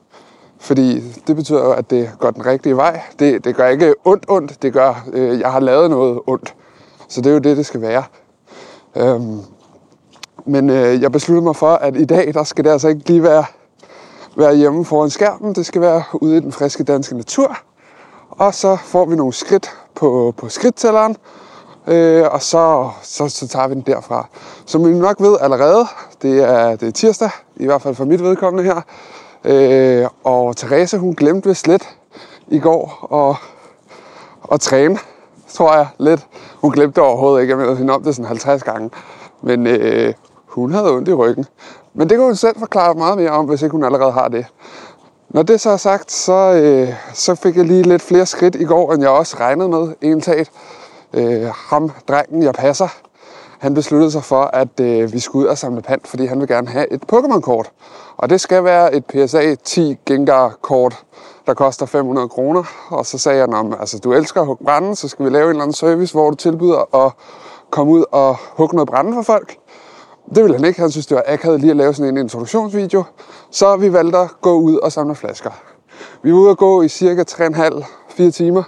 Fordi 0.61 1.01
det 1.27 1.37
betyder 1.37 1.65
jo, 1.65 1.73
at 1.73 1.91
det 1.91 2.11
går 2.19 2.31
den 2.31 2.47
rigtige 2.47 2.77
vej. 2.77 3.01
Det, 3.19 3.45
det 3.45 3.57
gør 3.57 3.67
ikke 3.67 3.95
ondt 4.05 4.25
ondt, 4.29 4.63
det 4.63 4.73
gør, 4.73 5.05
øh, 5.13 5.41
jeg 5.41 5.53
har 5.53 5.61
lavet 5.61 5.91
noget 5.91 6.21
ondt. 6.27 6.55
Så 7.09 7.21
det 7.21 7.31
er 7.31 7.35
jo 7.35 7.39
det, 7.39 7.57
det 7.57 7.67
skal 7.67 7.81
være. 7.81 8.05
Øhm, 8.97 9.41
men 10.47 10.71
øh, 10.71 11.03
jeg 11.03 11.13
besluttede 11.13 11.45
mig 11.45 11.57
for, 11.57 11.71
at 11.71 11.97
i 11.97 12.05
dag, 12.05 12.35
der 12.35 12.45
skal 12.45 12.65
det 12.65 12.71
altså 12.71 12.89
ikke 12.89 13.09
lige 13.09 13.23
være, 13.23 13.45
være 14.37 14.55
hjemme 14.57 14.85
foran 14.85 15.11
skærmen. 15.11 15.55
Det 15.55 15.67
skal 15.67 15.81
være 15.81 16.03
ude 16.15 16.37
i 16.37 16.41
den 16.41 16.53
friske 16.53 16.85
danske 16.85 17.17
natur. 17.17 17.59
Og 18.31 18.55
så 18.55 18.77
får 18.77 19.05
vi 19.05 19.17
nogle 19.17 19.33
skridt 19.33 19.71
på, 19.95 20.35
på 20.37 20.49
skridttælleren. 20.49 21.17
Øh, 21.87 22.25
og 22.31 22.43
så, 22.43 22.91
så, 23.03 23.29
så 23.29 23.49
tager 23.49 23.69
vi 23.69 23.75
den 23.75 23.83
derfra. 23.87 24.29
Som 24.67 24.87
I 24.87 24.99
nok 24.99 25.21
ved 25.21 25.37
allerede, 25.41 25.87
det 26.23 26.43
er, 26.43 26.77
det 26.77 26.89
er 26.89 26.93
tirsdag, 26.93 27.31
i 27.57 27.67
hvert 27.67 27.83
fald 27.83 27.95
for 27.95 28.05
mit 28.05 28.23
vedkommende 28.23 28.65
her. 28.65 28.83
Øh, 29.45 30.07
og 30.25 30.57
Therese, 30.57 30.99
hun 30.99 31.15
glemte 31.15 31.49
vist 31.49 31.69
lidt 31.69 31.97
i 32.49 32.59
går 32.59 33.15
at, 33.15 33.37
at 34.53 34.61
træne, 34.61 34.99
tror 35.49 35.75
jeg 35.75 35.87
lidt. 35.99 36.27
Hun 36.61 36.73
glemte 36.73 37.01
det 37.01 37.09
overhovedet 37.09 37.41
ikke, 37.43 37.51
jeg 37.51 37.59
mener 37.59 37.75
hende 37.75 37.93
om 37.93 38.03
det 38.03 38.15
sådan 38.15 38.29
50 38.29 38.63
gange. 38.63 38.91
Men 39.43 39.67
øh, 39.67 40.15
hun 40.47 40.73
havde 40.73 40.91
ondt 40.91 41.09
i 41.09 41.13
ryggen. 41.13 41.47
Men 41.95 42.09
det 42.09 42.17
kan 42.17 42.25
hun 42.25 42.37
selv 42.37 42.59
forklare 42.59 42.95
meget 42.95 43.19
mere 43.19 43.31
om, 43.31 43.47
hvis 43.47 43.63
ikke 43.63 43.73
hun 43.73 43.85
allerede 43.85 44.13
har 44.13 44.29
det. 44.29 44.47
Når 45.29 45.43
det 45.43 45.61
så 45.61 45.71
er 45.71 45.77
sagt, 45.77 46.13
så, 46.13 46.53
øh, 46.53 46.95
så 47.15 47.35
fik 47.35 47.57
jeg 47.57 47.65
lige 47.65 47.83
lidt 47.83 48.03
flere 48.03 48.27
skridt 48.27 48.55
i 48.55 48.65
går, 48.65 48.93
end 48.93 49.03
jeg 49.03 49.11
også 49.11 49.37
regnede 49.41 49.69
med, 49.69 49.95
egentlig. 50.03 50.47
Øh, 51.15 51.47
ham, 51.55 51.91
drengen, 52.09 52.43
jeg 52.43 52.55
passer, 52.55 52.89
han 53.59 53.75
besluttede 53.75 54.11
sig 54.11 54.25
for, 54.25 54.43
at 54.43 54.81
øh, 54.81 55.13
vi 55.13 55.19
skulle 55.19 55.45
ud 55.45 55.51
og 55.51 55.59
samle 55.59 55.83
pant, 55.83 56.09
fordi 56.09 56.27
han 56.27 56.41
vil 56.41 56.49
gerne 56.49 56.69
have 56.69 56.93
et 56.93 57.03
Pokémon-kort. 57.13 57.71
Og 58.19 58.31
det 58.31 58.41
skal 58.41 58.65
være 58.65 58.95
et 58.95 59.05
PSA 59.05 59.55
10 59.55 59.97
Gengar-kort, 60.07 61.05
der 61.47 61.55
koster 61.55 61.87
500 61.87 62.29
kroner. 62.29 62.65
Og 62.91 63.07
så 63.07 63.19
sagde 63.19 63.39
jeg, 63.39 63.49
at 63.49 63.81
altså, 63.81 63.99
du 63.99 64.13
elsker 64.13 64.41
at 64.41 64.47
hugge 64.47 64.65
brænde, 64.65 64.97
så 64.97 65.09
skal 65.09 65.25
vi 65.25 65.31
lave 65.31 65.45
en 65.45 65.51
eller 65.51 65.63
anden 65.63 65.75
service, 65.75 66.15
hvor 66.15 66.31
du 66.31 66.37
tilbyder 66.37 67.05
at 67.07 67.13
komme 67.71 67.93
ud 67.93 68.05
og 68.13 68.37
hugge 68.41 68.77
noget 68.77 68.89
brænde 68.89 69.15
for 69.15 69.23
folk. 69.23 69.57
Det 70.35 70.43
ville 70.43 70.57
han 70.57 70.65
ikke. 70.65 70.81
Han 70.81 70.91
synes, 70.91 71.07
det 71.07 71.15
var 71.15 71.23
akavet 71.27 71.61
lige 71.61 71.71
at 71.71 71.77
lave 71.77 71.95
sådan 71.95 72.15
en 72.15 72.21
introduktionsvideo. 72.21 73.05
Så 73.51 73.77
vi 73.77 73.93
valgte 73.93 74.19
at 74.19 74.31
gå 74.41 74.55
ud 74.55 74.77
og 74.77 74.93
samle 74.93 75.15
flasker. 75.15 75.51
Vi 76.23 76.33
var 76.33 76.39
ude 76.39 76.51
at 76.51 76.57
gå 76.59 76.83
i 76.83 76.89
cirka 76.89 77.25
3,5-4 77.31 78.31
timer. 78.31 78.63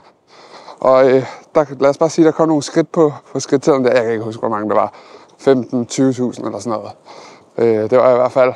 Og 0.81 1.11
øh, 1.11 1.27
der, 1.55 1.65
lad 1.81 1.91
os 1.91 1.99
bare 1.99 2.11
sige, 2.11 2.25
der 2.25 2.31
kom 2.31 2.49
nogle 2.49 2.63
skridt 2.63 2.93
på, 2.93 3.13
på 3.33 3.41
skridttælleren 3.41 3.85
der. 3.85 3.93
Jeg 3.93 4.03
kan 4.03 4.13
ikke 4.13 4.25
huske, 4.25 4.41
hvor 4.41 4.49
mange 4.49 4.69
der 4.69 4.75
var. 4.75 4.93
15-20.000 5.41 6.47
eller 6.47 6.59
sådan 6.59 6.79
noget. 6.79 6.91
Øh, 7.59 7.91
det 7.91 7.99
var 7.99 8.13
i 8.13 8.17
hvert 8.17 8.33
fald... 8.33 8.53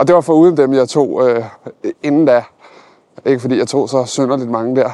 Og 0.00 0.06
det 0.06 0.14
var 0.14 0.20
for 0.20 0.32
uden 0.32 0.56
dem, 0.56 0.72
jeg 0.72 0.88
tog 0.88 1.28
øh, 1.28 1.44
inden 2.02 2.24
da. 2.24 2.42
Ikke 3.26 3.40
fordi 3.40 3.58
jeg 3.58 3.68
tog 3.68 3.88
så 3.88 4.04
synderligt 4.04 4.50
mange 4.50 4.76
der. 4.76 4.90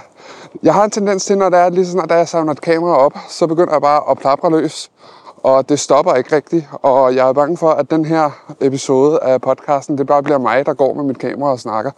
Jeg 0.63 0.75
har 0.75 0.85
en 0.85 0.91
tendens 0.91 1.25
til, 1.25 1.39
når 1.39 1.49
der 1.49 1.59
er 1.59 1.71
lige 1.71 1.87
sådan, 1.87 2.11
at 2.11 2.17
jeg 2.17 2.29
samler 2.29 2.53
et 2.53 2.61
kamera 2.61 2.97
op, 2.97 3.13
så 3.29 3.47
begynder 3.47 3.73
jeg 3.73 3.83
bare 3.83 4.11
at 4.11 4.19
plapre 4.19 4.51
løs. 4.51 4.91
Og 5.37 5.69
det 5.69 5.81
stopper 5.81 6.15
ikke 6.15 6.37
rigtigt. 6.37 6.69
Og 6.73 7.15
jeg 7.15 7.29
er 7.29 7.33
bange 7.33 7.57
for, 7.57 7.71
at 7.71 7.91
den 7.91 8.05
her 8.05 8.31
episode 8.61 9.19
af 9.23 9.41
podcasten, 9.41 9.99
det 9.99 10.07
bare 10.07 10.23
bliver 10.23 10.39
mig, 10.39 10.67
der 10.67 10.75
går 10.75 10.95
med 10.95 11.05
mit 11.05 11.19
kamera 11.19 11.51
og 11.51 11.61
snakker. 11.61 11.91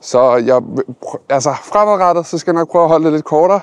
Så 0.00 0.36
jeg, 0.36 0.62
altså 1.28 1.54
fremadrettet, 1.62 2.26
så 2.26 2.38
skal 2.38 2.52
jeg 2.52 2.60
nok 2.60 2.70
prøve 2.70 2.84
at 2.84 2.90
holde 2.90 3.04
det 3.04 3.12
lidt 3.12 3.24
kortere. 3.24 3.60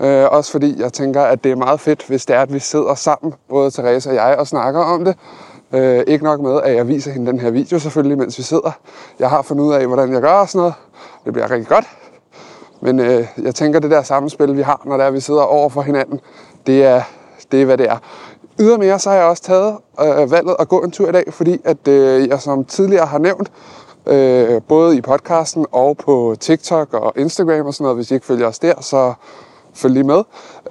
Øh, 0.00 0.26
også 0.30 0.52
fordi 0.52 0.80
jeg 0.80 0.92
tænker, 0.92 1.22
at 1.22 1.44
det 1.44 1.52
er 1.52 1.56
meget 1.56 1.80
fedt, 1.80 2.06
hvis 2.06 2.26
det 2.26 2.36
er, 2.36 2.40
at 2.40 2.52
vi 2.52 2.58
sidder 2.58 2.94
sammen, 2.94 3.34
både 3.48 3.70
Therese 3.70 4.10
og 4.10 4.14
jeg, 4.14 4.36
og 4.38 4.46
snakker 4.46 4.80
om 4.80 5.04
det. 5.04 5.16
Øh, 5.74 6.04
ikke 6.06 6.24
nok 6.24 6.40
med, 6.40 6.60
at 6.62 6.74
jeg 6.74 6.88
viser 6.88 7.12
hende 7.12 7.32
den 7.32 7.40
her 7.40 7.50
video 7.50 7.78
selvfølgelig, 7.78 8.18
mens 8.18 8.38
vi 8.38 8.42
sidder. 8.42 8.70
Jeg 9.18 9.30
har 9.30 9.42
fundet 9.42 9.64
ud 9.64 9.74
af, 9.74 9.86
hvordan 9.86 10.12
jeg 10.12 10.20
gør 10.20 10.32
og 10.32 10.48
sådan 10.48 10.58
noget. 10.58 10.74
Det 11.24 11.32
bliver 11.32 11.50
rigtig 11.50 11.68
godt. 11.68 11.84
Men 12.80 13.00
øh, 13.00 13.26
jeg 13.42 13.54
tænker, 13.54 13.80
det 13.80 13.90
der 13.90 14.02
samspil, 14.02 14.56
vi 14.56 14.62
har, 14.62 14.82
når 14.84 14.96
det 14.96 15.06
er, 15.06 15.10
vi 15.10 15.20
sidder 15.20 15.42
over 15.42 15.68
for 15.68 15.82
hinanden, 15.82 16.20
det 16.66 16.84
er, 16.84 17.02
det 17.52 17.62
er, 17.62 17.64
hvad 17.64 17.78
det 17.78 17.88
er. 17.90 17.98
Ydermere 18.60 18.98
så 18.98 19.10
har 19.10 19.16
jeg 19.16 19.26
også 19.26 19.42
taget 19.42 19.76
øh, 20.00 20.30
valget 20.30 20.56
at 20.58 20.68
gå 20.68 20.80
en 20.80 20.90
tur 20.90 21.08
i 21.08 21.12
dag, 21.12 21.24
fordi 21.30 21.60
at 21.64 21.88
øh, 21.88 22.28
jeg 22.28 22.40
som 22.40 22.64
tidligere 22.64 23.06
har 23.06 23.18
nævnt, 23.18 23.52
øh, 24.06 24.62
både 24.68 24.96
i 24.96 25.00
podcasten 25.00 25.66
og 25.72 25.96
på 25.96 26.36
TikTok 26.40 26.94
og 26.94 27.12
Instagram 27.16 27.66
og 27.66 27.74
sådan 27.74 27.84
noget, 27.84 27.96
hvis 27.96 28.10
I 28.10 28.14
ikke 28.14 28.26
følger 28.26 28.46
os 28.46 28.58
der, 28.58 28.80
så 28.80 29.14
følg 29.74 29.94
lige 29.94 30.04
med. 30.04 30.22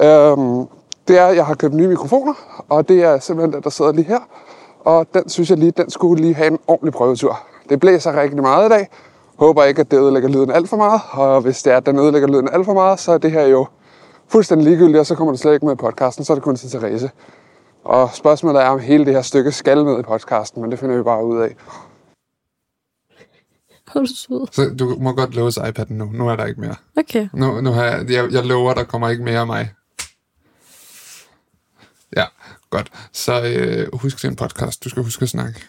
Øh, 0.01 0.65
det 1.07 1.19
er, 1.19 1.25
at 1.25 1.35
jeg 1.35 1.45
har 1.45 1.53
købt 1.53 1.73
nye 1.73 1.87
mikrofoner, 1.87 2.33
og 2.69 2.89
det 2.89 3.03
er 3.03 3.19
simpelthen 3.19 3.53
den, 3.53 3.63
der 3.63 3.69
sidder 3.69 3.91
lige 3.91 4.05
her. 4.05 4.19
Og 4.85 5.07
den 5.13 5.29
synes 5.29 5.49
jeg 5.49 5.57
lige, 5.57 5.71
den 5.71 5.89
skulle 5.89 6.21
lige 6.21 6.33
have 6.33 6.47
en 6.47 6.59
ordentlig 6.67 6.93
prøvetur. 6.93 7.39
Det 7.69 7.79
blæser 7.79 8.21
rigtig 8.21 8.41
meget 8.41 8.65
i 8.65 8.69
dag. 8.69 8.87
Håber 9.37 9.63
ikke, 9.63 9.81
at 9.81 9.91
det 9.91 9.97
ødelægger 9.97 10.29
lyden 10.29 10.51
alt 10.51 10.69
for 10.69 10.77
meget. 10.77 11.01
Og 11.11 11.41
hvis 11.41 11.63
det 11.63 11.73
er, 11.73 11.77
at 11.77 11.85
den 11.85 11.99
ødelægger 11.99 12.27
lyden 12.27 12.49
alt 12.53 12.65
for 12.65 12.73
meget, 12.73 12.99
så 12.99 13.11
er 13.11 13.17
det 13.17 13.31
her 13.31 13.45
jo 13.45 13.67
fuldstændig 14.27 14.67
ligegyldigt, 14.67 14.99
og 14.99 15.05
så 15.05 15.15
kommer 15.15 15.31
det 15.33 15.39
slet 15.39 15.53
ikke 15.53 15.65
med 15.65 15.73
i 15.73 15.77
podcasten, 15.77 16.25
så 16.25 16.33
er 16.33 16.35
det 16.35 16.43
kun 16.43 16.55
til 16.55 16.69
Therese. 16.69 17.09
Og 17.83 18.09
spørgsmålet 18.13 18.61
er, 18.61 18.67
om 18.67 18.79
hele 18.79 19.05
det 19.05 19.13
her 19.13 19.21
stykke 19.21 19.51
skal 19.51 19.85
med 19.85 19.99
i 19.99 20.01
podcasten, 20.01 20.61
men 20.61 20.71
det 20.71 20.79
finder 20.79 20.97
vi 20.97 21.03
bare 21.03 21.25
ud 21.25 21.41
af. 21.41 21.55
Hvor 23.91 24.01
du 24.01 24.07
sød. 24.07 24.47
Så 24.51 24.75
du 24.79 24.95
må 24.99 25.11
godt 25.11 25.35
låse 25.35 25.61
iPad'en 25.61 25.93
nu. 25.93 26.05
Nu 26.13 26.29
er 26.29 26.35
der 26.35 26.45
ikke 26.45 26.61
mere. 26.61 26.75
Okay. 26.97 27.27
Nu, 27.33 27.61
nu 27.61 27.71
har 27.71 27.83
jeg, 27.83 28.05
jeg, 28.09 28.31
jeg 28.31 28.45
lover, 28.45 28.73
der 28.73 28.83
kommer 28.83 29.09
ikke 29.09 29.23
mere 29.23 29.39
af 29.39 29.47
mig. 29.47 29.69
Ja, 32.17 32.25
godt. 32.69 32.91
Så 33.11 33.41
øh, 33.43 33.87
husk 33.93 34.17
til 34.17 34.27
en 34.29 34.35
podcast. 34.35 34.83
Du 34.83 34.89
skal 34.89 35.03
huske 35.03 35.23
at 35.23 35.29
snakke. 35.29 35.59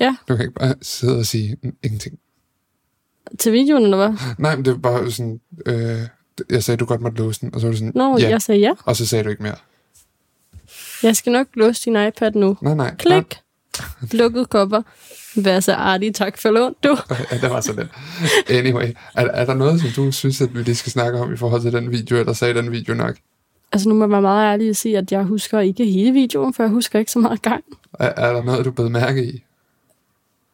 Ja, 0.00 0.16
Du 0.28 0.36
kan 0.36 0.44
ikke 0.46 0.58
bare 0.60 0.74
sidde 0.82 1.18
og 1.18 1.26
sige 1.26 1.56
ingenting. 1.82 2.18
til 3.38 3.52
videoen, 3.52 3.82
eller 3.82 3.96
hvad? 3.96 4.18
Nej, 4.38 4.56
men 4.56 4.64
det 4.64 4.72
var 4.72 4.78
bare 4.78 5.10
sådan... 5.10 5.40
Øh, 5.66 6.00
jeg 6.50 6.64
sagde, 6.64 6.78
du 6.78 6.84
godt 6.84 7.00
måtte 7.00 7.18
låse 7.18 7.40
den, 7.40 7.54
og 7.54 7.60
så 7.60 7.66
var 7.66 7.72
du 7.72 7.76
sådan, 7.78 7.92
Nå, 7.94 8.18
ja. 8.18 8.28
jeg 8.28 8.42
sagde 8.42 8.60
ja. 8.60 8.72
Og 8.84 8.96
så 8.96 9.06
sagde 9.06 9.24
du 9.24 9.28
ikke 9.30 9.42
mere. 9.42 9.56
Jeg 11.02 11.16
skal 11.16 11.32
nok 11.32 11.46
låse 11.54 11.84
din 11.84 11.96
iPad 12.08 12.32
nu. 12.34 12.56
Nej, 12.60 12.74
nej. 12.74 12.94
Klik. 12.98 13.38
Lukket 14.20 14.50
kopper. 14.50 14.82
Vær 15.36 15.60
så 15.60 15.72
artig. 15.74 16.14
Tak 16.14 16.38
for 16.38 16.50
lån, 16.50 16.74
du. 16.84 16.96
Nej. 17.10 17.26
Ja, 17.30 17.38
det 17.38 17.50
var 17.50 17.60
så 17.60 17.72
lidt. 17.72 17.88
Anyway, 18.50 18.92
er, 19.14 19.24
er 19.24 19.44
der 19.44 19.54
noget, 19.54 19.80
som 19.80 19.90
du 19.96 20.12
synes, 20.12 20.40
at 20.40 20.54
vi 20.54 20.62
lige 20.62 20.74
skal 20.74 20.92
snakke 20.92 21.18
om 21.18 21.34
i 21.34 21.36
forhold 21.36 21.62
til 21.62 21.72
den 21.72 21.90
video, 21.90 22.16
eller 22.18 22.32
sagde 22.32 22.54
den 22.54 22.72
video 22.72 22.94
nok? 22.94 23.16
Altså, 23.72 23.88
nu 23.88 23.94
må 23.94 24.04
jeg 24.04 24.10
være 24.10 24.22
meget 24.22 24.52
ærlig 24.52 24.68
at 24.68 24.76
sige, 24.76 24.98
at 24.98 25.12
jeg 25.12 25.22
husker 25.22 25.60
ikke 25.60 25.84
hele 25.84 26.12
videoen, 26.12 26.54
for 26.54 26.62
jeg 26.62 26.70
husker 26.70 26.98
ikke 26.98 27.10
så 27.12 27.18
meget 27.18 27.42
gang. 27.42 27.64
Er, 28.00 28.06
er 28.16 28.32
der 28.32 28.42
noget, 28.42 28.64
du 28.64 28.70
blev 28.70 28.90
mærke 28.90 29.24
i? 29.24 29.44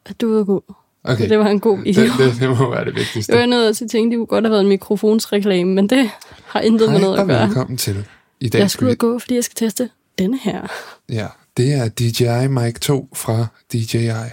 At 0.05 0.21
du 0.21 0.35
var 0.37 0.43
god. 0.43 0.61
Okay, 1.03 1.29
Det 1.29 1.39
var 1.39 1.47
en 1.47 1.59
god 1.59 1.77
video. 1.83 2.01
det, 2.03 2.11
det, 2.17 2.39
det 2.39 2.49
må 2.59 2.69
være 2.71 2.85
det 2.85 2.95
vigtigste. 2.95 3.31
Det 3.33 3.39
var 3.39 3.45
noget, 3.45 3.69
at 3.69 3.75
tænkte, 3.89 4.09
det 4.09 4.17
kunne 4.19 4.25
godt 4.27 4.43
have 4.45 4.51
været 4.51 4.61
en 4.61 4.69
mikrofonsreklame, 4.69 5.73
men 5.73 5.89
det 5.89 6.09
har 6.45 6.59
intet 6.59 6.91
med 6.91 6.99
noget 7.01 7.15
Hej 7.15 7.23
at 7.23 7.23
og 7.23 7.27
gøre. 7.27 7.45
velkommen 7.47 7.77
til. 7.77 8.05
I 8.39 8.49
dag 8.49 8.59
Jeg 8.59 8.69
ud 8.81 8.85
vi... 8.85 8.91
og 8.91 8.97
gå, 8.97 9.19
fordi 9.19 9.35
jeg 9.35 9.43
skal 9.43 9.55
teste 9.55 9.89
denne 10.19 10.37
her. 10.37 10.67
Ja, 11.09 11.27
det 11.57 11.73
er 11.73 11.89
DJI 11.89 12.47
Mic 12.47 12.79
2 12.79 13.09
fra 13.13 13.47
DJI. 13.73 14.29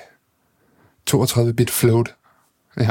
32-bit 1.10 1.70
float. 1.70 2.14
Ja, 2.80 2.90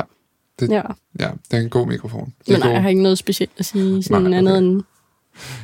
det, 0.59 0.69
Ja. 0.69 0.81
ja, 1.19 1.29
det 1.51 1.57
er 1.57 1.61
en 1.61 1.69
god 1.69 1.87
mikrofon. 1.87 2.33
Det 2.39 2.47
er 2.47 2.51
Men 2.51 2.59
nej, 2.59 2.67
god. 2.67 2.73
jeg 2.73 2.81
har 2.81 2.89
ikke 2.89 3.01
noget 3.03 3.17
specielt 3.17 3.51
at 3.57 3.65
sige 3.65 4.03
sådan 4.03 4.21
Nej, 4.21 4.29
nej, 4.29 4.37
andet 4.37 4.53
okay. 4.57 4.61
end... 4.67 4.83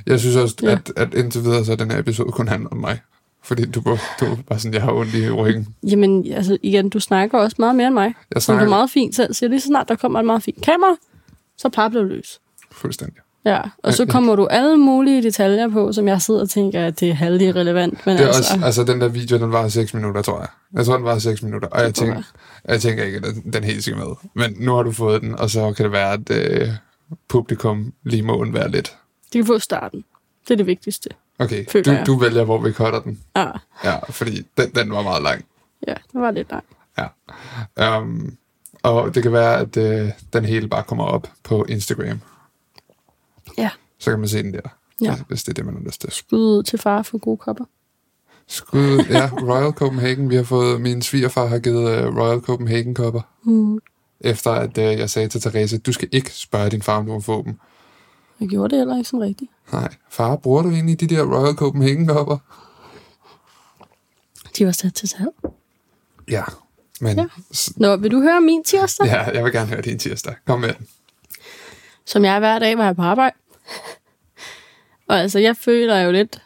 Jeg 0.06 0.20
synes 0.20 0.36
også, 0.36 0.56
Ja. 0.64 0.72
at, 0.72 0.92
at 0.96 1.14
indtil 1.14 1.44
videre, 1.44 1.66
så 1.66 1.76
den 1.76 1.92
her 1.92 2.00
episode 2.00 2.32
kun 2.32 2.48
handler 2.48 2.70
om 2.70 2.78
mig. 2.78 3.00
Fordi 3.44 3.66
du, 3.66 3.80
du 4.20 4.26
var 4.26 4.38
bare 4.50 4.60
sådan, 4.60 4.74
jeg 4.74 4.82
har 4.82 4.92
ondt 4.92 5.14
i 5.14 5.30
ryggen. 5.32 5.68
Jamen, 5.84 6.32
altså 6.34 6.58
igen, 6.64 6.90
du 6.90 7.00
snakker 7.00 7.38
også 7.38 7.56
meget 7.60 7.76
mere 7.76 7.88
end 7.88 7.94
mig. 7.94 8.14
Jeg 8.36 8.42
Som 8.42 8.54
du 8.54 8.58
snakker 8.60 8.70
meget 8.70 8.90
fint 8.90 9.16
selv 9.16 9.34
siger. 9.34 9.50
Lige 9.50 9.60
så 9.60 9.68
snart 9.68 9.90
der 9.90 9.96
kommer 9.96 10.20
et 10.20 10.26
meget 10.26 10.44
fint 10.44 10.62
kamera, 10.64 10.96
så 11.58 11.70
papler 11.70 12.02
du 12.02 12.08
løs. 12.08 12.40
fuldstændig. 12.72 13.18
Ja, 13.46 13.62
og 13.84 13.94
så 13.94 14.06
kommer 14.06 14.36
du 14.36 14.46
alle 14.46 14.78
mulige 14.78 15.24
detaljer 15.24 15.68
på, 15.70 15.92
som 15.94 16.08
jeg 16.08 16.22
sidder 16.22 16.42
og 16.42 16.50
tænker, 16.50 16.86
at 16.86 17.00
det 17.00 17.10
er 17.10 17.14
halvlig 17.14 17.56
relevant. 17.56 18.06
Men 18.06 18.18
Det 18.18 18.24
er 18.24 18.28
altså, 18.28 18.54
også, 18.54 18.66
altså 18.66 18.84
den 18.84 19.02
der 19.02 19.08
video, 19.08 19.38
den 19.40 19.52
var 19.52 19.68
6 19.68 19.94
minutter, 19.94 20.22
tror 20.22 20.40
jeg. 20.40 20.48
Jeg 20.74 20.86
tror, 20.86 20.96
den 20.96 21.06
var 21.06 21.20
6 21.20 21.44
minutter, 21.44 21.68
og 21.68 21.82
jeg 21.82 21.94
tænker, 21.94 22.22
jeg 22.68 22.82
tænker 22.82 23.04
ikke, 23.04 23.18
at 23.18 23.24
den- 23.24 23.54
den 23.54 23.64
helt 23.64 23.84
skal 23.84 23.96
med. 23.98 24.06
Men 24.36 24.56
nu 24.60 24.74
har 24.76 24.84
du 24.84 24.92
fået 24.92 25.22
den, 25.22 25.40
og 25.40 25.50
så 25.50 25.74
kan 25.74 25.84
det 25.84 25.92
være, 25.92 26.14
at 26.14 26.32
øh, 26.62 26.68
publikum 27.28 27.94
lige 28.04 28.24
må 28.24 28.38
undvære 28.38 28.72
lidt. 28.72 28.96
De 29.36 29.40
kan 29.40 29.46
få 29.46 29.60
starten. 29.60 30.04
Det 30.48 30.52
er 30.54 30.56
det 30.58 30.66
vigtigste. 30.68 31.10
Okay, 31.40 31.66
du, 31.74 31.92
jeg. 31.92 32.04
du 32.06 32.18
vælger, 32.20 32.44
hvor 32.44 32.58
vi 32.62 32.72
cutter 32.72 33.00
den. 33.02 33.20
Ja, 33.36 33.52
Ja, 33.84 34.00
fordi 34.10 34.48
den, 34.58 34.72
den 34.76 34.92
var 34.92 35.02
meget 35.02 35.24
lang. 35.24 35.46
ja 35.88 35.94
det 35.94 36.22
var 36.22 36.32
lidt 36.32 36.52
langt. 36.52 36.70
Ja. 37.78 37.98
Um, 38.00 38.38
og 38.84 39.16
det 39.16 39.24
kan 39.24 39.32
være, 39.34 39.60
at 39.60 39.78
øh, 39.78 40.12
den 40.34 40.46
hele 40.46 40.68
bare 40.68 40.84
kommer 40.84 41.04
op 41.04 41.28
på 41.44 41.64
Instagram. 41.70 42.20
Ja. 43.58 43.70
Så 44.00 44.10
kan 44.12 44.20
man 44.20 44.30
se 44.30 44.44
den 44.44 44.54
der, 44.54 44.62
Ja. 45.02 45.16
hvis 45.28 45.44
det 45.44 45.50
er 45.50 45.54
det, 45.54 45.66
man 45.66 45.76
har 45.76 45.82
lyst 45.84 46.02
til. 46.02 46.12
Skud 46.12 46.40
ud 46.58 46.64
til 46.64 46.80
far 46.80 47.02
for 47.02 47.18
gode 47.18 47.38
kopper. 47.38 47.66
Skud, 48.48 49.06
ja, 49.10 49.30
Royal 49.52 49.72
Copenhagen. 49.72 50.30
Vi 50.30 50.36
har 50.36 50.44
fået, 50.44 50.82
min 50.82 51.02
svigerfar 51.02 51.46
har 51.46 51.60
givet 51.60 52.08
uh, 52.08 52.18
Royal 52.18 52.40
Copenhagen 52.42 52.94
kopper. 52.96 53.22
Mm. 53.44 53.80
Efter 54.22 54.52
at 54.52 54.78
uh, 54.78 54.84
jeg 54.84 55.10
sagde 55.10 55.28
til 55.28 55.42
Therese, 55.42 55.78
du 55.78 55.92
skal 55.94 56.10
ikke 56.12 56.32
spørge 56.32 56.70
din 56.70 56.82
far, 56.82 56.98
om 56.98 57.06
du 57.06 57.12
må 57.12 57.20
få 57.20 57.44
dem. 57.44 57.60
Jeg 58.40 58.48
gjorde 58.50 58.70
det 58.70 58.78
heller 58.78 58.98
ikke 58.98 59.10
sådan 59.10 59.22
rigtigt. 59.26 59.52
Nej, 59.72 59.94
far, 60.10 60.36
bruger 60.36 60.62
du 60.62 60.70
egentlig 60.70 61.00
de 61.00 61.08
der 61.08 61.24
Royal 61.24 61.56
Copenhagen 61.56 62.08
kopper? 62.08 62.38
De 64.58 64.66
var 64.66 64.72
sat 64.72 64.94
til 64.94 65.10
salg. 65.10 65.30
Ja, 66.30 66.44
men 67.02 67.18
Ja. 67.18 67.26
Nå, 67.78 67.96
vil 67.96 68.12
du 68.12 68.22
høre 68.22 68.42
min 68.42 68.64
tirsdag? 68.64 69.06
ja, 69.08 69.24
jeg 69.24 69.44
vil 69.44 69.52
gerne 69.52 69.68
høre 69.68 69.82
din 69.82 70.00
tirsdag. 70.00 70.36
Kom 70.46 70.60
med 70.60 70.74
den. 70.74 70.88
Som 72.06 72.26
jeg 72.26 72.36
er 72.36 72.40
hver 72.40 72.60
dag, 72.60 72.78
var 72.78 72.86
jeg 72.86 72.96
på 72.96 73.02
arbejde. 73.02 73.36
Og 75.10 75.20
altså, 75.20 75.40
jeg 75.40 75.58
føler 75.58 76.00
jo 76.00 76.12
lidt... 76.12 76.42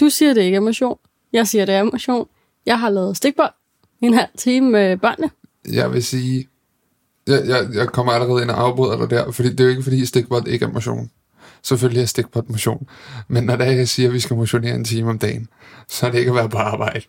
Du 0.00 0.08
siger, 0.08 0.34
det 0.34 0.42
ikke 0.42 0.56
er 0.56 0.60
motion. 0.60 0.98
Jeg 1.32 1.48
siger, 1.48 1.64
det 1.64 1.74
er 1.74 1.82
motion. 1.84 2.28
Jeg 2.66 2.80
har 2.80 2.90
lavet 2.90 3.16
stikbold 3.16 3.52
en 4.00 4.14
halv 4.14 4.30
time 4.38 4.70
med 4.70 4.96
børnene. 4.96 5.30
Jeg 5.72 5.92
vil 5.92 6.04
sige, 6.04 6.48
jeg, 7.26 7.46
jeg, 7.46 7.68
jeg 7.74 7.88
kommer 7.88 8.12
allerede 8.12 8.42
ind 8.42 8.50
og 8.50 8.60
afbryder 8.60 8.96
dig 8.98 9.10
der, 9.10 9.30
fordi 9.30 9.48
det 9.48 9.60
er 9.60 9.64
jo 9.64 9.70
ikke, 9.70 9.82
fordi 9.82 10.06
stikbold 10.06 10.46
ikke 10.46 10.64
er 10.64 10.70
motion. 10.70 11.10
Selvfølgelig 11.62 12.02
er 12.02 12.06
stikbold 12.06 12.44
motion. 12.48 12.88
Men 13.28 13.44
når 13.44 13.56
det 13.56 13.66
er, 13.66 13.70
jeg 13.70 13.88
siger, 13.88 14.08
at 14.08 14.14
vi 14.14 14.20
skal 14.20 14.36
motionere 14.36 14.74
en 14.74 14.84
time 14.84 15.10
om 15.10 15.18
dagen, 15.18 15.48
så 15.88 16.06
er 16.06 16.10
det 16.10 16.18
ikke 16.18 16.30
at 16.30 16.34
være 16.34 16.48
på 16.48 16.58
arbejde. 16.58 17.00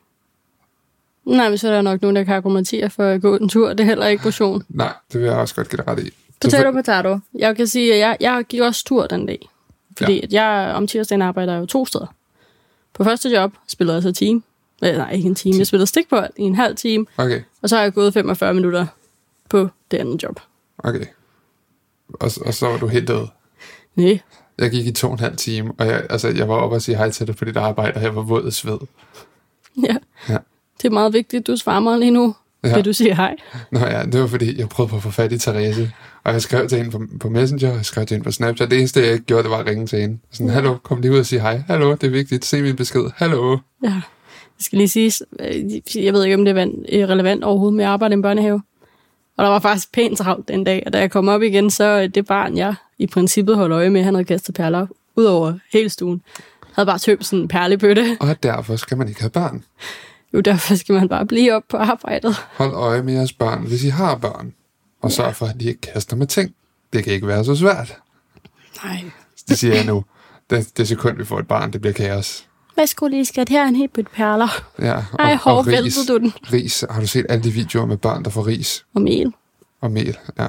Nej, 1.25 1.49
men 1.49 1.57
så 1.57 1.67
er 1.69 1.73
der 1.73 1.81
nok 1.81 2.01
nogen, 2.01 2.15
der 2.15 2.23
kan 2.23 2.35
argumentere 2.35 2.89
for 2.89 3.03
at 3.03 3.21
gå 3.21 3.35
en 3.37 3.49
tur. 3.49 3.69
Det 3.69 3.79
er 3.79 3.83
heller 3.85 4.07
ikke 4.07 4.23
motion. 4.25 4.63
Nej, 4.69 4.93
det 5.13 5.21
vil 5.21 5.27
jeg 5.27 5.37
også 5.37 5.55
godt 5.55 5.69
give 5.69 5.77
dig 5.77 5.87
ret 5.87 5.99
i. 5.99 6.13
Potato, 6.41 6.71
potato. 6.71 7.19
Jeg 7.35 7.55
kan 7.55 7.67
sige, 7.67 7.93
at 7.93 7.99
jeg, 7.99 8.17
jeg 8.19 8.43
gik 8.49 8.61
også 8.61 8.85
tur 8.85 9.07
den 9.07 9.25
dag. 9.25 9.49
Fordi 9.97 10.13
ja. 10.13 10.21
at 10.23 10.33
jeg 10.33 10.73
om 10.75 10.87
tirsdagen 10.87 11.21
arbejder 11.21 11.57
jo 11.57 11.65
to 11.65 11.85
steder. 11.85 12.13
På 12.93 13.03
første 13.03 13.29
job 13.29 13.53
spillede 13.67 13.95
jeg 13.95 14.03
så 14.03 14.11
team. 14.11 14.43
Øh, 14.83 14.97
nej, 14.97 15.11
ikke 15.11 15.27
en 15.27 15.35
time. 15.35 15.57
Jeg 15.57 15.67
spillede 15.67 15.87
stikbold 15.87 16.29
i 16.37 16.41
en 16.41 16.55
halv 16.55 16.75
time. 16.75 17.05
Okay, 17.17 17.41
Og 17.61 17.69
så 17.69 17.75
har 17.75 17.83
jeg 17.83 17.93
gået 17.93 18.13
45 18.13 18.53
minutter 18.53 18.85
på 19.49 19.69
det 19.91 19.97
andet 19.97 20.23
job. 20.23 20.39
okay. 20.77 21.05
Og, 22.13 22.31
og 22.45 22.53
så 22.53 22.67
var 22.67 22.77
du 22.77 22.87
helt 22.87 23.07
død. 23.07 23.27
Nej, 23.95 24.19
Jeg 24.59 24.71
gik 24.71 24.85
i 24.87 24.91
to 24.91 25.07
og 25.07 25.13
en 25.13 25.19
halv 25.19 25.37
time, 25.37 25.71
og 25.77 25.85
jeg, 25.87 26.03
altså, 26.09 26.27
jeg 26.27 26.49
var 26.49 26.55
oppe 26.55 26.75
og 26.75 26.81
sige 26.81 26.97
hej 26.97 27.09
til 27.11 27.27
dig 27.27 27.35
på 27.35 27.45
dit 27.45 27.57
arbejde, 27.57 27.95
og 27.95 28.03
jeg 28.03 28.15
var 28.15 28.21
våd 28.21 28.45
af 28.45 28.53
sved. 28.53 28.77
ja. 29.83 29.95
Ja. 30.29 30.37
Det 30.81 30.85
er 30.85 30.93
meget 30.93 31.13
vigtigt, 31.13 31.47
du 31.47 31.55
svarer 31.57 31.79
mig 31.79 31.99
lige 31.99 32.11
nu. 32.11 32.35
Ja. 32.63 32.75
Vil 32.75 32.85
du 32.85 32.93
sige 32.93 33.15
hej? 33.15 33.35
Nå 33.71 33.79
ja, 33.79 34.03
det 34.05 34.21
var 34.21 34.27
fordi, 34.27 34.59
jeg 34.59 34.69
prøvede 34.69 34.89
på 34.89 34.95
at 34.95 35.03
få 35.03 35.11
fat 35.11 35.31
i 35.31 35.37
Therese, 35.37 35.91
og 36.23 36.33
jeg 36.33 36.41
skrev 36.41 36.67
til 36.67 36.77
hende 36.77 36.91
på, 36.91 37.01
på 37.19 37.29
Messenger, 37.29 37.69
og 37.69 37.75
jeg 37.75 37.85
skrev 37.85 38.05
til 38.05 38.15
hende 38.15 38.23
på 38.25 38.31
Snapchat. 38.31 38.71
Det 38.71 38.79
eneste, 38.79 38.99
jeg 38.99 39.11
ikke 39.13 39.25
gjorde, 39.25 39.43
det 39.43 39.51
var 39.51 39.57
at 39.57 39.65
ringe 39.67 39.87
til 39.87 39.99
hende. 39.99 40.19
Sådan, 40.31 40.47
Ja. 40.47 40.53
hallo, 40.53 40.77
kom 40.83 41.01
lige 41.01 41.11
ud 41.11 41.17
og 41.17 41.25
sige 41.25 41.39
hej. 41.41 41.63
Hallo, 41.67 41.91
det 41.91 42.03
er 42.03 42.09
vigtigt. 42.09 42.45
Se 42.45 42.61
min 42.61 42.75
besked. 42.75 43.03
Hallo. 43.15 43.57
Ja. 43.83 43.87
Jeg 43.89 44.65
skal 44.65 44.77
lige 44.77 44.87
sige, 44.87 45.11
øh, 45.39 46.05
jeg 46.05 46.13
ved 46.13 46.23
ikke, 46.23 46.35
om 46.35 46.45
det 46.45 46.57
er 46.57 47.01
er 47.01 47.07
relevant 47.09 47.43
overhovedet 47.43 47.75
med 47.77 47.85
at 47.85 47.89
arbejde 47.91 48.13
i 48.13 48.15
en 48.15 48.21
børnehave. 48.21 48.61
Og 49.37 49.43
der 49.43 49.49
var 49.49 49.59
faktisk 49.59 49.91
pænt 49.91 50.17
travlt 50.17 50.47
den 50.47 50.63
dag, 50.63 50.83
og 50.85 50.93
da 50.93 50.99
jeg 50.99 51.11
kom 51.11 51.27
op 51.27 51.41
igen, 51.41 51.69
så 51.69 52.01
øh, 52.01 52.07
det 52.09 52.25
barn, 52.25 52.57
jeg 52.57 52.75
i 53.03 53.07
princippet 53.07 53.55
holdt 53.55 53.73
øje 53.73 53.89
med, 53.89 54.03
han 54.03 54.13
havde 54.13 54.25
kastet 54.25 54.55
perler 54.55 54.87
ud 55.15 55.23
over 55.23 55.53
hele 55.73 55.89
stuen. 55.89 56.21
Havde 56.73 56.85
bare 56.85 56.99
tømt 56.99 57.25
sådan 57.25 57.39
en 57.41 57.47
perlebøtte. 57.47 58.17
Og 58.19 58.43
derfor 58.43 58.75
skal 58.75 58.97
man 58.97 59.07
ikke 59.07 59.19
have 59.21 59.29
børn. 59.29 59.63
Jo, 60.33 60.39
derfor 60.39 60.75
skal 60.75 60.95
man 60.95 61.09
bare 61.09 61.25
blive 61.25 61.53
op 61.53 61.63
på 61.69 61.77
arbejdet. 61.77 62.35
Hold 62.57 62.73
øje 62.73 63.03
med 63.03 63.13
jeres 63.13 63.33
børn, 63.33 63.63
hvis 63.67 63.83
I 63.83 63.87
har 63.89 64.15
børn. 64.15 64.53
Og 65.01 65.11
sørg 65.11 65.35
for, 65.35 65.45
at 65.45 65.59
de 65.59 65.65
ikke 65.65 65.81
kaster 65.81 66.15
med 66.15 66.27
ting. 66.27 66.53
Det 66.93 67.03
kan 67.03 67.13
ikke 67.13 67.27
være 67.27 67.45
så 67.45 67.55
svært. 67.55 67.97
Nej. 68.83 69.03
Det 69.47 69.57
siger 69.59 69.75
jeg 69.75 69.85
nu. 69.85 70.03
Det, 70.49 70.77
det 70.77 70.87
sekund, 70.87 71.17
vi 71.17 71.25
får 71.25 71.39
et 71.39 71.47
barn, 71.47 71.73
det 71.73 71.81
bliver 71.81 71.93
kaos. 71.93 72.47
Værsgo 72.77 73.07
lige, 73.07 73.25
skat. 73.25 73.49
Her 73.49 73.63
er 73.63 73.67
en 73.67 73.75
helt 73.75 73.93
bøtte 73.93 74.11
perler. 74.13 74.63
Ja, 74.79 74.95
og, 74.95 75.03
Ej, 75.19 75.35
hov, 75.35 75.57
og 75.57 75.67
ris. 75.67 75.97
du 76.07 76.17
den? 76.17 76.33
Ris. 76.53 76.85
Har 76.89 77.01
du 77.01 77.07
set 77.07 77.25
alle 77.29 77.43
de 77.43 77.51
videoer 77.51 77.85
med 77.85 77.97
børn, 77.97 78.23
der 78.23 78.29
får 78.29 78.47
ris 78.47 78.85
Og 78.95 79.01
mel. 79.01 79.33
og 79.81 79.91
mel? 79.91 80.17
Ja. 80.39 80.47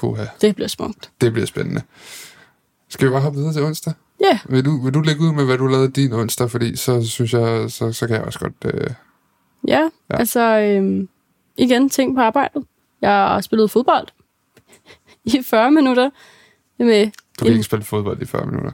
Puha, 0.00 0.24
Det 0.40 0.54
bliver 0.54 0.68
smukt. 0.68 1.10
det 1.20 1.32
bliver 1.32 1.46
spændende. 1.46 1.82
Skal 2.88 3.06
vi 3.08 3.12
bare 3.12 3.20
hoppe 3.22 3.38
videre 3.38 3.52
til 3.52 3.62
onsdag? 3.62 3.92
Ja, 4.20 4.38
Vil 4.48 4.64
du, 4.64 4.82
vil 4.84 4.94
du 4.94 5.00
lægge 5.00 5.20
ud 5.20 5.32
med, 5.32 5.44
hvad 5.44 5.58
du 5.58 5.66
lavede 5.66 5.90
din 5.90 6.12
onsdag? 6.12 6.50
Fordi 6.50 6.76
så 6.76 7.06
synes 7.08 7.32
jeg, 7.32 7.70
så, 7.70 7.92
så 7.92 8.06
kan 8.06 8.16
jeg 8.16 8.24
også 8.24 8.38
godt... 8.38 8.54
Øh, 8.64 8.90
ja. 9.68 9.80
Ja. 10.10 10.16
altså 10.18 10.40
øhm, 10.58 11.08
igen, 11.56 11.90
ting 11.90 12.14
på 12.14 12.20
arbejdet. 12.20 12.64
Jeg 13.02 13.10
har 13.10 13.40
spillet 13.40 13.70
fodbold 13.70 14.08
i 15.24 15.42
40 15.42 15.70
minutter 15.70 16.10
med... 16.78 17.06
du 17.40 17.44
kan 17.44 17.52
ikke 17.52 17.62
spille 17.64 17.84
fodbold 17.84 18.22
i 18.22 18.24
40 18.24 18.46
minutter. 18.46 18.70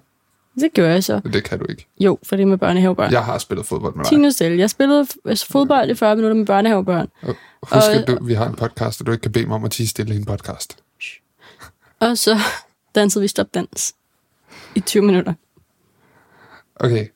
Det 0.60 0.74
gør 0.74 0.88
jeg 0.90 1.04
så. 1.04 1.20
Det 1.32 1.44
kan 1.44 1.58
du 1.58 1.64
ikke. 1.68 1.86
Jo, 2.00 2.18
for 2.28 2.36
det 2.36 2.42
er 2.42 2.46
med 2.46 2.58
børnehavebørn. 2.58 3.12
Jeg 3.12 3.24
har 3.24 3.38
spillet 3.38 3.66
fodbold 3.66 3.94
med 3.94 4.04
dig. 4.04 4.10
Tine 4.10 4.32
selv. 4.32 4.54
Jeg 4.58 4.70
spillede 4.70 5.06
altså, 5.24 5.46
fodbold 5.46 5.90
i 5.90 5.94
40 5.94 6.16
minutter 6.16 6.36
med 6.36 6.46
børnehavebørn. 6.46 7.08
Husk, 7.22 7.36
Og- 7.70 7.94
at 7.94 8.08
du, 8.08 8.18
vi 8.24 8.34
har 8.34 8.46
en 8.48 8.54
podcast, 8.54 9.00
og 9.00 9.06
du 9.06 9.12
ikke 9.12 9.22
kan 9.22 9.32
bede 9.32 9.46
mig 9.46 9.54
om 9.54 9.64
at 9.64 9.70
tige 9.70 9.88
stille 9.88 10.14
i 10.14 10.16
en 10.18 10.24
podcast. 10.24 10.76
Og 12.02 12.18
så 12.18 12.38
dansede 12.94 13.22
vi 13.22 13.28
stopdans 13.28 13.94
i 14.74 14.80
20 14.80 15.02
minutter. 15.02 15.34
Okay. 16.76 17.06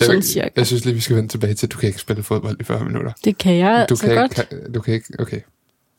Jeg, 0.00 0.06
Sådan 0.06 0.22
cirka. 0.22 0.48
jeg 0.56 0.66
synes 0.66 0.84
lige, 0.84 0.94
vi 0.94 1.00
skal 1.00 1.16
vende 1.16 1.28
tilbage 1.28 1.54
til, 1.54 1.66
at 1.66 1.72
du 1.72 1.78
kan 1.78 1.86
ikke 1.86 1.98
spille 1.98 2.22
fodbold 2.22 2.60
i 2.60 2.64
40 2.64 2.84
minutter. 2.84 3.12
Det 3.24 3.38
kan 3.38 3.54
jeg 3.58 3.86
Du 3.88 3.92
altså 3.92 4.06
kan, 4.06 4.16
godt. 4.16 4.38
ikke, 4.38 4.48
kan, 4.62 4.72
du 4.72 4.80
kan 4.80 4.94
ikke... 4.94 5.06
Okay. 5.18 5.40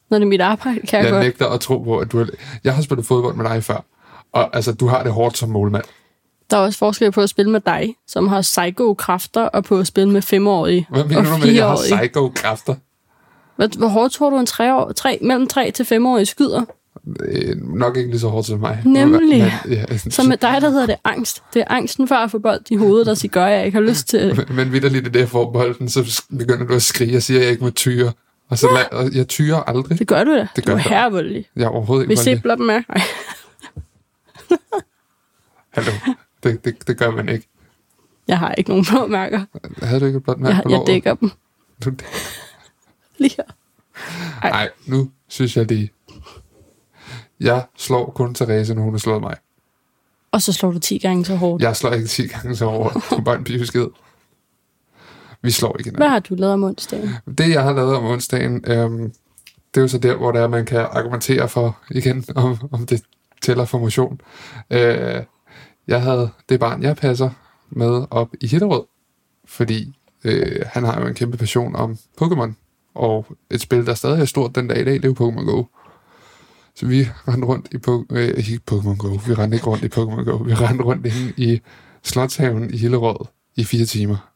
Når 0.09 0.17
det 0.19 0.25
er 0.25 0.29
mit 0.29 0.41
arbejde, 0.41 0.79
kan 0.79 0.97
jeg, 0.97 1.03
Jeg 1.05 1.11
godt. 1.11 1.23
nægter 1.23 1.47
at 1.49 1.59
tro 1.61 1.77
på, 1.77 1.97
at 1.97 2.11
du... 2.11 2.19
Er, 2.19 2.25
jeg 2.63 2.75
har 2.75 2.81
spillet 2.81 3.05
fodbold 3.05 3.35
med 3.35 3.45
dig 3.45 3.63
før. 3.63 3.85
Og 4.31 4.55
altså, 4.55 4.73
du 4.73 4.87
har 4.87 5.03
det 5.03 5.11
hårdt 5.13 5.37
som 5.37 5.49
målmand. 5.49 5.83
Der 6.49 6.57
er 6.57 6.61
også 6.61 6.79
forskel 6.79 7.11
på 7.11 7.21
at 7.21 7.29
spille 7.29 7.51
med 7.51 7.59
dig, 7.61 7.95
som 8.07 8.27
har 8.27 8.41
psycho-kræfter, 8.41 9.41
og 9.41 9.63
på 9.63 9.79
at 9.79 9.87
spille 9.87 10.09
med 10.11 10.21
femårige 10.21 10.87
Hvad 10.89 11.03
mener 11.03 11.17
og 11.17 11.25
du 11.25 11.29
med, 11.37 11.49
at 11.49 11.55
jeg 11.55 11.67
har 11.67 11.75
fireårige. 11.77 11.97
psycho-kræfter? 12.09 12.75
Hvor, 13.55 13.77
hvor 13.77 13.87
hårdt 13.87 14.13
tror 14.13 14.29
du 14.29 14.39
en 14.39 14.45
tre 14.45 14.75
år, 14.75 14.91
tre, 14.91 15.19
mellem 15.21 15.47
3 15.47 15.71
til 15.71 15.85
5 15.85 16.05
årige 16.05 16.25
skyder? 16.25 16.65
Øh, 17.25 17.57
nok 17.75 17.97
ikke 17.97 18.09
lige 18.09 18.19
så 18.19 18.27
hårdt 18.27 18.47
som 18.47 18.59
mig. 18.59 18.81
Nemlig. 18.85 19.51
Men, 19.65 19.73
ja, 19.73 19.97
Så 19.97 20.23
med 20.23 20.37
dig, 20.37 20.57
der 20.61 20.69
hedder 20.69 20.85
det 20.85 20.95
angst. 21.03 21.43
Det 21.53 21.59
er 21.61 21.65
angsten 21.69 22.07
for 22.07 22.15
at 22.15 22.31
få 22.31 22.39
bold 22.39 22.61
i 22.71 22.75
hovedet, 22.75 23.05
der 23.07 23.13
siger, 23.13 23.31
gør 23.31 23.45
jeg 23.47 23.65
ikke 23.65 23.75
har 23.75 23.81
lyst 23.87 24.07
til. 24.07 24.35
Men, 24.47 24.55
men 24.55 24.71
vidderligt 24.71 25.05
det, 25.05 25.15
jeg 25.19 25.29
får 25.29 25.51
bolden, 25.51 25.89
så 25.89 26.23
begynder 26.37 26.65
du 26.65 26.73
at 26.73 26.81
skrige 26.81 27.17
og 27.17 27.23
siger, 27.23 27.41
jeg 27.41 27.49
ikke 27.51 27.63
må 27.63 27.69
tyre. 27.69 28.11
Og 28.49 28.57
så 28.57 28.67
la- 28.67 28.95
og 28.95 29.13
jeg 29.15 29.27
tyrer 29.27 29.57
aldrig. 29.63 29.99
Det 29.99 30.07
gør 30.07 30.23
du 30.23 30.31
da. 30.35 30.47
Det 30.55 30.63
du 30.65 30.69
gør 30.69 30.73
er 30.73 30.77
jeg. 30.77 30.83
herrevoldelig. 30.83 31.45
Jeg 31.55 31.63
er 31.63 31.67
overhovedet 31.67 32.03
ikke 32.03 32.09
Vi 32.09 32.15
voldelig. 32.15 32.37
sibler 32.37 32.55
dem 32.55 32.69
Hallo. 35.73 35.91
Det, 36.43 36.65
det, 36.65 36.87
det 36.87 36.97
gør 36.97 37.11
man 37.11 37.29
ikke. 37.29 37.47
jeg 38.27 38.39
har 38.39 38.51
ikke 38.51 38.69
nogen 38.69 38.85
blå 38.91 39.07
mærker. 39.07 39.41
Havde 39.85 39.99
du 39.99 40.05
ikke 40.05 40.17
et 40.17 40.23
blot 40.23 40.39
mærke 40.39 40.55
Jeg, 40.55 40.63
på 40.63 40.69
jeg 40.71 40.81
dækker 40.87 41.13
dem 41.13 41.31
Du, 41.85 41.91
lige 43.19 43.35
her. 43.37 43.43
Ej. 44.43 44.49
nej, 44.49 44.69
nu 44.85 45.09
synes 45.27 45.57
jeg 45.57 45.65
lige. 45.65 45.91
Jeg 47.39 47.65
slår 47.77 48.11
kun 48.15 48.33
Therese, 48.35 48.73
når 48.73 48.81
hun 48.81 48.93
har 48.93 48.99
slået 48.99 49.21
mig. 49.21 49.35
Og 50.31 50.41
så 50.41 50.53
slår 50.53 50.71
du 50.71 50.79
10 50.79 50.97
gange 50.97 51.25
så 51.25 51.35
hårdt. 51.35 51.63
Jeg 51.63 51.75
slår 51.75 51.91
ikke 51.91 52.07
10 52.07 52.27
gange 52.27 52.55
så 52.55 52.65
over. 52.65 52.89
Du 53.09 53.15
er 53.15 53.21
bare 53.21 53.35
en 53.37 53.43
pibeskid. 53.43 53.85
Vi 55.41 55.51
slår 55.51 55.75
ikke 55.79 55.89
Hvad 55.91 55.97
hinanden. 55.97 56.11
har 56.11 56.19
du 56.19 56.35
lavet 56.35 56.53
om 56.53 56.63
onsdagen? 56.63 57.09
Det, 57.37 57.49
jeg 57.49 57.63
har 57.63 57.73
lavet 57.73 57.95
om 57.95 58.05
onsdagen, 58.05 58.63
øhm, 58.67 59.11
det 59.73 59.77
er 59.77 59.81
jo 59.81 59.87
så 59.87 59.97
der, 59.97 60.15
hvor 60.15 60.31
der 60.31 60.41
er, 60.41 60.47
man 60.47 60.65
kan 60.65 60.79
argumentere 60.79 61.49
for, 61.49 61.77
igen, 61.91 62.25
om, 62.35 62.57
om 62.71 62.85
det 62.85 63.01
tæller 63.41 63.65
for 63.65 63.79
motion. 63.79 64.21
Øh, 64.69 65.23
jeg 65.87 66.01
havde 66.01 66.29
det 66.49 66.59
barn, 66.59 66.83
jeg 66.83 66.95
passer 66.95 67.29
med 67.69 68.05
op 68.11 68.29
i 68.41 68.47
Hillerød, 68.47 68.83
fordi 69.45 69.97
øh, 70.23 70.61
han 70.65 70.83
har 70.83 71.01
jo 71.01 71.07
en 71.07 71.13
kæmpe 71.13 71.37
passion 71.37 71.75
om 71.75 71.97
Pokémon, 72.21 72.51
og 72.95 73.25
et 73.51 73.61
spil, 73.61 73.85
der 73.85 73.93
stadig 73.93 74.21
er 74.21 74.25
stort 74.25 74.55
den 74.55 74.67
dag 74.67 74.81
i 74.81 74.83
dag, 74.83 74.93
det 74.93 75.05
er 75.05 75.13
jo 75.19 75.29
Pokémon 75.29 75.43
Go. 75.51 75.63
Så 76.75 76.85
vi 76.85 77.07
rendte 77.27 77.47
rundt 77.47 77.67
i 77.71 77.77
po- 77.87 78.15
øh, 78.17 78.27
ikke 78.37 78.59
Pokemon 78.65 78.97
Go, 78.97 79.07
vi 79.07 79.33
rendte 79.33 79.55
ikke 79.55 79.67
rundt 79.67 79.83
i 79.83 79.87
Pokemon 79.87 80.25
Go, 80.25 80.35
vi 80.35 80.53
rendte 80.53 80.83
rundt 80.83 81.05
inde 81.05 81.33
i 81.37 81.61
Slotshaven 82.03 82.73
i 82.73 82.77
Hillerød 82.77 83.25
i 83.55 83.63
fire 83.63 83.85
timer. 83.85 84.31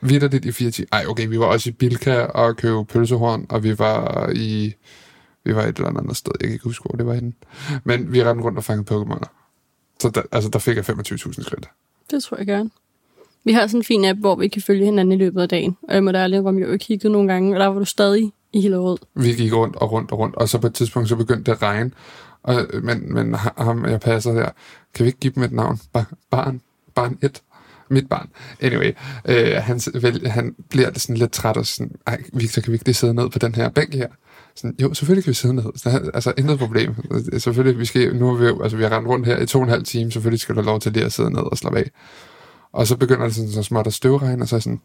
Vitterligt 0.00 0.44
i 0.44 0.52
fire 0.52 0.70
timer. 0.70 0.88
Ej, 0.92 1.04
okay, 1.08 1.28
vi 1.28 1.38
var 1.38 1.46
også 1.46 1.68
i 1.70 1.72
Bilka 1.72 2.20
og 2.20 2.56
købte 2.56 2.84
pølsehorn, 2.84 3.46
og 3.48 3.62
vi 3.64 3.78
var 3.78 4.28
i... 4.34 4.74
Vi 5.44 5.54
var 5.54 5.62
et 5.62 5.76
eller 5.76 6.00
andet 6.00 6.16
sted, 6.16 6.32
jeg 6.40 6.48
kan 6.48 6.52
ikke 6.52 6.64
huske, 6.64 6.82
hvor 6.88 6.96
det 6.96 7.06
var 7.06 7.14
henne. 7.14 7.32
Men 7.84 8.12
vi 8.12 8.24
rendte 8.24 8.44
rundt 8.44 8.58
og 8.58 8.64
fangede 8.64 8.94
Pokémoner. 8.94 9.28
Så 10.00 10.10
der, 10.10 10.22
altså, 10.32 10.50
der 10.50 10.58
fik 10.58 10.76
jeg 10.76 10.84
25.000 10.88 11.42
skridt. 11.42 11.68
Det 12.10 12.22
tror 12.22 12.36
jeg 12.36 12.46
gerne. 12.46 12.70
Vi 13.44 13.52
har 13.52 13.66
sådan 13.66 13.80
en 13.80 13.84
fin 13.84 14.04
app, 14.04 14.20
hvor 14.20 14.36
vi 14.36 14.48
kan 14.48 14.62
følge 14.62 14.84
hinanden 14.84 15.12
i 15.12 15.16
løbet 15.16 15.42
af 15.42 15.48
dagen. 15.48 15.76
Og 15.82 15.94
jeg 15.94 16.04
må 16.04 16.12
da 16.12 16.18
ærligt 16.18 16.46
om, 16.46 16.58
jeg 16.58 16.66
har 16.66 16.72
jo 16.72 16.78
kigget 16.78 17.12
nogle 17.12 17.32
gange, 17.32 17.56
og 17.56 17.60
der 17.60 17.66
var 17.66 17.78
du 17.78 17.84
stadig 17.84 18.32
i 18.52 18.60
Hillerød. 18.60 18.98
Vi 19.14 19.32
gik 19.32 19.54
rundt 19.54 19.76
og 19.76 19.92
rundt 19.92 20.12
og 20.12 20.18
rundt, 20.18 20.36
og 20.36 20.48
så 20.48 20.58
på 20.58 20.66
et 20.66 20.74
tidspunkt, 20.74 21.08
så 21.08 21.16
begyndte 21.16 21.44
det 21.44 21.52
at 21.52 21.62
regne. 21.62 21.90
Og, 22.42 22.66
øh, 22.72 22.84
men, 22.84 23.14
men 23.14 23.34
ham, 23.34 23.84
jeg 23.84 24.00
passer 24.00 24.32
der, 24.32 24.50
kan 24.94 25.04
vi 25.04 25.08
ikke 25.08 25.20
give 25.20 25.32
dem 25.34 25.42
et 25.42 25.52
navn? 25.52 25.78
Bar, 25.92 26.12
barn? 26.30 26.60
Barn 26.94 27.18
1? 27.22 27.42
Mit 27.90 28.08
barn. 28.08 28.28
Anyway, 28.60 28.92
øh, 29.24 29.62
han, 29.62 29.80
vel, 29.94 30.28
han 30.28 30.54
bliver 30.70 30.90
sådan 30.96 31.16
lidt 31.16 31.32
træt 31.32 31.56
og 31.56 31.66
sådan, 31.66 31.92
ej, 32.06 32.22
Victor, 32.32 32.62
kan 32.62 32.72
vi 32.72 32.74
ikke 32.74 32.84
lige 32.84 32.94
sidde 32.94 33.14
ned 33.14 33.30
på 33.30 33.38
den 33.38 33.54
her 33.54 33.68
bænk 33.68 33.94
her? 33.94 34.08
Sådan, 34.56 34.76
jo, 34.82 34.94
selvfølgelig 34.94 35.24
kan 35.24 35.30
vi 35.30 35.34
sidde 35.34 35.54
ned. 35.54 35.64
Så, 35.76 36.10
altså, 36.14 36.32
intet 36.38 36.58
problem. 36.58 36.94
Selvfølgelig, 37.38 37.78
vi 37.78 37.84
skal, 37.84 38.16
nu 38.16 38.34
har 38.34 38.34
vi, 38.34 38.62
altså, 38.62 38.76
vi 38.76 38.82
har 38.82 38.96
rendt 38.96 39.08
rundt 39.08 39.26
her 39.26 39.38
i 39.38 39.46
to 39.46 39.58
og 39.58 39.64
en 39.64 39.70
halv 39.70 39.84
time, 39.84 40.12
selvfølgelig 40.12 40.40
skal 40.40 40.54
du 40.54 40.60
have 40.60 40.66
lov 40.66 40.80
til 40.80 40.92
lige 40.92 41.04
at 41.04 41.12
sidde 41.12 41.30
ned 41.30 41.40
og 41.40 41.58
slappe 41.58 41.78
af. 41.78 41.90
Og 42.72 42.86
så 42.86 42.96
begynder 42.96 43.24
det 43.24 43.34
sådan 43.34 43.50
så 43.50 43.62
småt 43.62 43.86
at 43.86 43.94
støvregne, 43.94 44.42
og 44.42 44.48
så 44.48 44.56
er 44.56 44.60
sådan, 44.60 44.80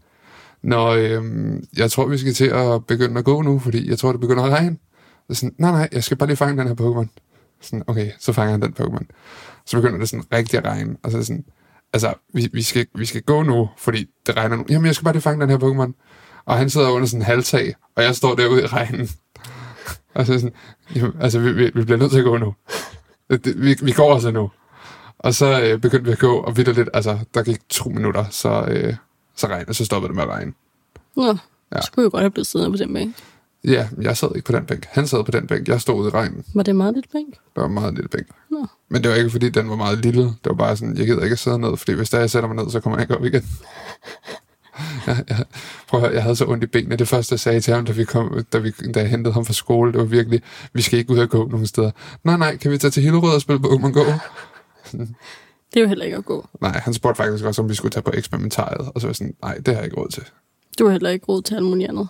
Nå, 0.63 0.95
øhm, 0.95 1.63
jeg 1.77 1.91
tror, 1.91 2.07
vi 2.07 2.17
skal 2.17 2.33
til 2.33 2.45
at 2.45 2.85
begynde 2.85 3.19
at 3.19 3.25
gå 3.25 3.41
nu, 3.41 3.59
fordi 3.59 3.89
jeg 3.89 3.99
tror, 3.99 4.11
det 4.11 4.21
begynder 4.21 4.43
at 4.43 4.51
regne. 4.51 4.77
Så 5.29 5.35
sådan, 5.35 5.55
nej, 5.57 5.71
nej, 5.71 5.89
jeg 5.91 6.03
skal 6.03 6.17
bare 6.17 6.27
lige 6.27 6.37
fange 6.37 6.61
den 6.61 6.67
her 6.67 6.75
Pokémon. 6.75 7.07
Sådan, 7.61 7.83
okay, 7.87 8.11
så 8.19 8.33
fanger 8.33 8.51
han 8.51 8.61
den 8.61 8.75
Pokémon. 8.79 9.05
Så 9.65 9.77
begynder 9.77 9.99
det 9.99 10.09
sådan 10.09 10.23
rigtig 10.33 10.59
at 10.59 10.65
regne, 10.65 10.95
og 11.03 11.11
så 11.11 11.17
er 11.17 11.19
det 11.19 11.27
sådan, 11.27 11.45
altså, 11.93 12.13
vi, 12.33 12.49
vi, 12.53 12.61
skal, 12.61 12.87
vi 12.95 13.05
skal 13.05 13.21
gå 13.21 13.43
nu, 13.43 13.69
fordi 13.77 14.05
det 14.27 14.37
regner 14.37 14.55
nu. 14.55 14.65
Jamen, 14.69 14.85
jeg 14.85 14.95
skal 14.95 15.03
bare 15.03 15.13
lige 15.13 15.21
fange 15.21 15.41
den 15.41 15.49
her 15.49 15.57
Pokémon. 15.57 15.91
Og 16.45 16.57
han 16.57 16.69
sidder 16.69 16.89
under 16.89 17.07
sådan 17.07 17.21
en 17.21 17.25
halvtag, 17.25 17.75
og 17.95 18.03
jeg 18.03 18.15
står 18.15 18.35
derude 18.35 18.63
i 18.63 18.65
regnen. 18.65 19.09
Og 20.15 20.25
så 20.25 20.33
sådan, 20.33 20.53
jamen, 20.95 21.13
altså, 21.21 21.39
vi, 21.39 21.51
vi, 21.51 21.71
vi 21.75 21.83
bliver 21.83 21.97
nødt 21.97 22.11
til 22.11 22.19
at 22.19 22.25
gå 22.25 22.37
nu. 22.37 22.53
Det, 23.29 23.61
vi, 23.63 23.75
vi 23.81 23.91
går 23.91 24.13
altså 24.13 24.31
nu. 24.31 24.51
Og 25.19 25.33
så 25.33 25.61
øh, 25.61 25.79
begyndte 25.79 26.05
vi 26.05 26.11
at 26.11 26.19
gå, 26.19 26.37
og 26.37 26.57
vidt 26.57 26.75
lidt, 26.75 26.89
altså, 26.93 27.19
der 27.33 27.43
gik 27.43 27.69
to 27.69 27.89
minutter, 27.89 28.25
så, 28.29 28.65
øh, 28.67 28.95
så 29.35 29.47
regnede, 29.47 29.73
så 29.73 29.85
stoppede 29.85 30.09
det 30.09 30.15
med 30.15 30.23
at 30.23 30.29
regne. 30.29 30.53
Nå, 31.15 31.37
Ja. 31.75 31.81
så 31.81 31.91
kunne 31.91 32.03
jeg 32.03 32.11
godt 32.11 32.21
have 32.21 32.31
blevet 32.31 32.47
siddende 32.47 32.77
på 32.77 32.83
den 32.83 32.93
bænk. 32.93 33.15
Ja, 33.65 33.87
jeg 34.01 34.17
sad 34.17 34.29
ikke 34.35 34.45
på 34.45 34.51
den 34.51 34.65
bænk. 34.65 34.85
Han 34.91 35.07
sad 35.07 35.23
på 35.23 35.31
den 35.31 35.47
bænk. 35.47 35.67
Jeg 35.67 35.81
stod 35.81 35.95
ude 35.95 36.07
i 36.07 36.11
regnen. 36.11 36.43
Var 36.53 36.63
det 36.63 36.75
meget 36.75 36.93
lidt 36.95 37.11
bænk? 37.11 37.33
Der 37.55 37.61
var 37.61 37.67
en 37.67 37.73
meget 37.73 37.93
lille 37.93 38.09
bænk. 38.09 38.27
Nå. 38.51 38.67
Men 38.89 39.03
det 39.03 39.11
var 39.11 39.17
ikke, 39.17 39.29
fordi 39.29 39.49
den 39.49 39.69
var 39.69 39.75
meget 39.75 39.99
lille. 39.99 40.21
Det 40.23 40.37
var 40.45 40.53
bare 40.53 40.77
sådan, 40.77 40.97
jeg 40.97 41.05
gider 41.05 41.23
ikke 41.23 41.33
at 41.33 41.39
sidde 41.39 41.59
ned, 41.59 41.77
fordi 41.77 41.91
hvis 41.93 42.09
der 42.09 42.19
jeg 42.19 42.29
sætter 42.29 42.49
mig 42.53 42.63
ned, 42.63 42.71
så 42.71 42.79
kommer 42.79 42.97
jeg 42.97 43.03
ikke 43.03 43.17
op 43.17 43.25
igen. 43.25 43.43
jeg, 45.07 45.23
jeg, 45.29 45.45
prøv 45.87 45.99
at 45.99 46.05
høre, 46.05 46.15
jeg 46.15 46.23
havde 46.23 46.35
så 46.35 46.45
ondt 46.45 46.63
i 46.63 46.67
benene. 46.67 46.95
Det 46.95 47.07
første, 47.07 47.33
jeg 47.33 47.39
sagde 47.39 47.59
til 47.61 47.73
ham, 47.73 47.85
da, 47.85 47.91
vi 47.91 48.03
kom, 48.05 48.43
da, 48.53 48.57
vi, 48.57 48.71
da 48.93 48.99
jeg 48.99 49.09
hentede 49.09 49.33
ham 49.33 49.45
fra 49.45 49.53
skole, 49.53 49.91
det 49.91 49.99
var 49.99 50.05
virkelig, 50.05 50.41
vi 50.73 50.81
skal 50.81 50.99
ikke 50.99 51.11
ud 51.13 51.17
og 51.19 51.29
gå 51.29 51.47
nogen 51.47 51.67
steder. 51.67 51.91
Nej, 52.23 52.37
nej, 52.37 52.57
kan 52.57 52.71
vi 52.71 52.77
tage 52.77 52.91
til 52.91 53.03
Hillerød 53.03 53.35
og 53.35 53.41
spille 53.41 53.59
Pokémon 53.59 53.91
Go? 53.91 54.03
Det 55.73 55.79
er 55.79 55.83
jo 55.83 55.87
heller 55.87 56.05
ikke 56.05 56.17
at 56.17 56.25
gå. 56.25 56.47
nej, 56.61 56.71
han 56.71 56.93
spurgte 56.93 57.17
faktisk 57.23 57.45
også, 57.45 57.61
om 57.61 57.69
vi 57.69 57.73
skulle 57.75 57.91
tage 57.91 58.03
på 58.03 58.11
eksperimentariet. 58.13 58.91
Og 58.95 59.01
så 59.01 59.07
var 59.07 59.09
jeg 59.09 59.15
sådan, 59.15 59.35
nej, 59.41 59.55
det 59.55 59.67
har 59.67 59.73
jeg 59.75 59.83
ikke 59.85 59.97
råd 59.97 60.09
til. 60.09 60.23
Du 60.79 60.85
har 60.85 60.91
heller 60.91 61.09
ikke 61.09 61.25
råd 61.25 61.41
til 61.41 61.55
alt 61.55 61.65
muligt 61.65 61.89
andet. 61.89 62.07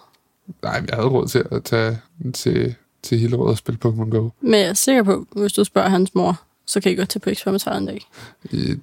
Nej, 0.63 0.83
jeg 0.89 0.95
havde 0.95 1.07
råd 1.09 1.27
til 1.27 1.45
at 1.51 1.63
tage 1.63 1.99
til, 2.33 2.75
til 3.03 3.19
Hillerød 3.19 3.47
og 3.49 3.57
spille 3.57 3.79
Pokémon 3.85 4.09
Go. 4.09 4.29
Men 4.41 4.53
jeg 4.59 4.69
er 4.69 4.73
sikker 4.73 5.03
på, 5.03 5.25
hvis 5.31 5.53
du 5.53 5.63
spørger 5.63 5.89
hans 5.89 6.15
mor, 6.15 6.41
så 6.65 6.81
kan 6.81 6.91
I 6.91 6.95
godt 6.95 7.09
tage 7.09 7.19
på 7.19 7.29
eksperimentariet 7.29 7.81
en 7.81 7.85
dag. 7.87 8.01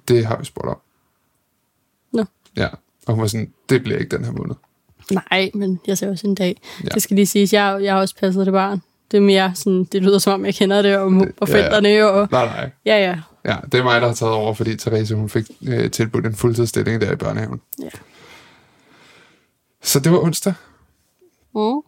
Det 0.07 0.25
har 0.25 0.37
vi 0.37 0.45
spurgt 0.45 0.67
om. 0.67 0.77
Nå. 2.13 2.25
Ja, 2.57 2.67
og 3.07 3.13
hun 3.13 3.21
var 3.21 3.27
sådan, 3.27 3.53
det 3.69 3.83
bliver 3.83 3.99
ikke 3.99 4.17
den 4.17 4.25
her 4.25 4.31
måned. 4.31 4.55
Nej, 5.11 5.51
men 5.53 5.79
jeg 5.87 5.97
ser 5.97 6.09
også 6.11 6.27
en 6.27 6.35
dag. 6.35 6.61
Ja. 6.63 6.83
Ja. 6.83 6.89
Det 6.89 7.01
skal 7.01 7.15
lige 7.15 7.25
siges, 7.25 7.53
jeg, 7.53 7.79
jeg 7.83 7.93
har 7.93 7.99
også 7.99 8.15
passet 8.15 8.45
det 8.45 8.53
barn. 8.53 8.81
Det 9.11 9.17
er 9.17 9.21
mere 9.21 9.51
sådan, 9.55 9.83
det 9.83 10.01
lyder 10.03 10.19
som 10.19 10.33
om, 10.33 10.45
jeg 10.45 10.55
kender 10.55 10.81
det, 10.81 10.97
og, 10.97 11.05
og 11.05 11.13
Ja, 11.13 11.25
ja. 11.25 11.45
forældrene, 11.53 12.05
og 12.11 12.27
Nej, 12.31 12.45
nej. 12.45 12.69
ja, 12.85 12.97
ja. 13.09 13.19
Ja, 13.45 13.57
det 13.71 13.79
er 13.79 13.83
mig, 13.83 14.01
der 14.01 14.07
har 14.07 14.13
taget 14.13 14.33
over, 14.33 14.53
fordi 14.53 14.75
Therese, 14.75 15.15
hun 15.15 15.29
fik 15.29 15.45
øh, 15.67 15.91
tilbudt 15.91 16.25
en 16.25 16.35
fuldtidsstilling 16.35 17.01
der 17.01 17.11
i 17.11 17.15
børnehaven. 17.15 17.61
Ja. 17.79 17.89
Så 19.81 19.99
det 19.99 20.11
var 20.11 20.19
onsdag. 20.19 20.53
Mm. 21.55 21.81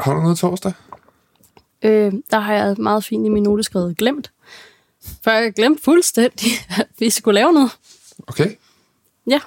Har 0.00 0.14
du 0.14 0.20
noget 0.20 0.38
torsdag? 0.38 0.72
Øh, 1.82 2.12
der 2.30 2.38
har 2.38 2.54
jeg 2.54 2.76
meget 2.78 3.04
fint 3.04 3.26
i 3.26 3.28
min 3.28 3.42
note 3.42 3.62
skrevet 3.62 3.96
glemt. 3.96 4.32
For 5.22 5.30
jeg 5.30 5.52
glemt 5.52 5.84
fuldstændig, 5.84 6.50
at 6.80 6.88
vi 6.98 7.10
skulle 7.10 7.34
lave 7.34 7.52
noget. 7.52 7.70
Okay. 8.26 8.54
Ja. 9.26 9.40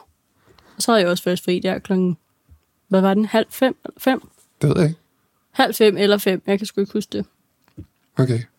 Og 0.75 0.81
så 0.81 0.91
havde 0.91 1.01
jeg 1.01 1.09
også 1.09 1.23
først 1.23 1.43
fri 1.43 1.59
der 1.59 1.79
klokken, 1.79 2.17
hvad 2.87 3.01
var 3.01 3.13
den, 3.13 3.25
halv 3.25 3.45
fem 3.49 3.75
eller 3.85 3.99
fem? 3.99 4.21
Det 4.61 4.69
ved 4.69 4.75
jeg 4.77 4.87
ikke. 4.89 4.99
Halv 5.51 5.75
fem 5.75 5.97
eller 5.97 6.17
fem, 6.17 6.41
jeg 6.45 6.57
kan 6.57 6.67
sgu 6.67 6.81
ikke 6.81 6.93
huske 6.93 7.17
det. 7.17 7.25
Okay. 8.17 8.39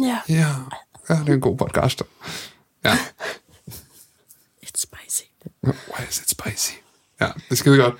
Ja. 0.00 0.18
Ja, 0.28 0.34
ja 0.34 0.46
det 1.08 1.28
er 1.28 1.34
en 1.34 1.40
god 1.40 1.56
podcast. 1.56 2.02
Ja. 2.84 2.92
It's 4.62 4.80
spicy. 4.80 5.22
Why 5.64 6.08
is 6.10 6.18
it 6.20 6.28
spicy? 6.30 6.72
Ja, 7.20 7.26
det 7.36 7.50
er 7.50 7.54
skide 7.54 7.76
godt. 7.76 7.94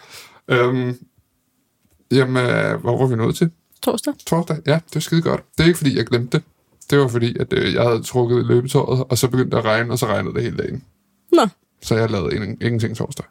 Øhm, 0.49 0.99
jamen, 2.11 2.37
øh, 2.51 2.81
hvor 2.81 2.99
var 2.99 3.07
vi 3.07 3.17
nået 3.17 3.37
til? 3.37 3.51
Torsdag? 3.83 4.15
Torsdag? 4.27 4.57
Ja, 4.67 4.73
det 4.75 4.95
var 4.95 5.01
skide 5.01 5.23
godt. 5.23 5.45
Det 5.59 5.63
er 5.65 5.67
ikke, 5.67 5.77
fordi 5.77 5.97
jeg 5.97 6.07
glemte 6.07 6.37
det. 6.39 6.45
Det 6.91 6.99
var 6.99 7.09
fordi, 7.09 7.39
at 7.39 7.53
øh, 7.53 7.75
jeg 7.75 7.83
havde 7.83 8.03
trukket 8.03 8.47
løbetøjet, 8.47 9.05
og 9.05 9.19
så 9.19 9.29
begyndte 9.29 9.51
det 9.57 9.63
at 9.63 9.65
regne, 9.65 9.93
og 9.93 9.99
så 9.99 10.07
regnede 10.07 10.35
det 10.35 10.43
hele 10.43 10.57
dagen. 10.57 10.85
Nå, 11.33 11.47
Så 11.83 11.95
jeg 11.97 12.11
lavede 12.11 12.35
ingen, 12.37 12.59
ingenting 12.61 12.97
torsdag. 12.97 13.25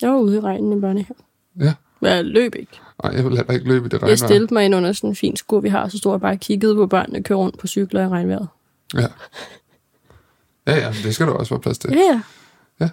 jeg 0.00 0.10
var 0.10 0.18
ude 0.18 0.36
i 0.36 0.40
regnen 0.40 0.78
i 0.78 0.80
børnehave. 0.80 1.14
Ja. 1.60 1.74
Jeg 2.02 2.24
løb 2.24 2.54
ikke. 2.54 2.72
Nej, 3.04 3.12
jeg 3.12 3.24
vil 3.24 3.36
heller 3.36 3.52
ikke 3.52 3.68
løbe 3.68 3.86
i 3.86 3.88
det 3.88 3.92
Jeg 3.92 4.02
regnvejr. 4.02 4.16
stillede 4.28 4.54
mig 4.54 4.64
ind 4.64 4.74
under 4.74 4.92
sådan 4.92 5.10
en 5.10 5.16
fin 5.16 5.36
skur, 5.36 5.60
vi 5.60 5.68
har, 5.68 5.88
så 5.88 5.98
stod 5.98 6.12
jeg 6.12 6.20
bare 6.20 6.32
og 6.32 6.40
kiggede 6.40 6.74
på 6.74 6.86
børnene 6.86 7.22
køre 7.22 7.38
rundt 7.38 7.58
på 7.58 7.66
cykler 7.66 8.02
i 8.02 8.08
regnvejret. 8.08 8.48
Ja. 8.94 9.06
Ja, 10.66 10.76
ja, 10.76 10.92
det 11.04 11.14
skal 11.14 11.26
der 11.26 11.32
også 11.32 11.54
være 11.54 11.60
plads 11.60 11.78
til. 11.78 11.90
Ja, 11.92 12.22
ja. 12.80 12.88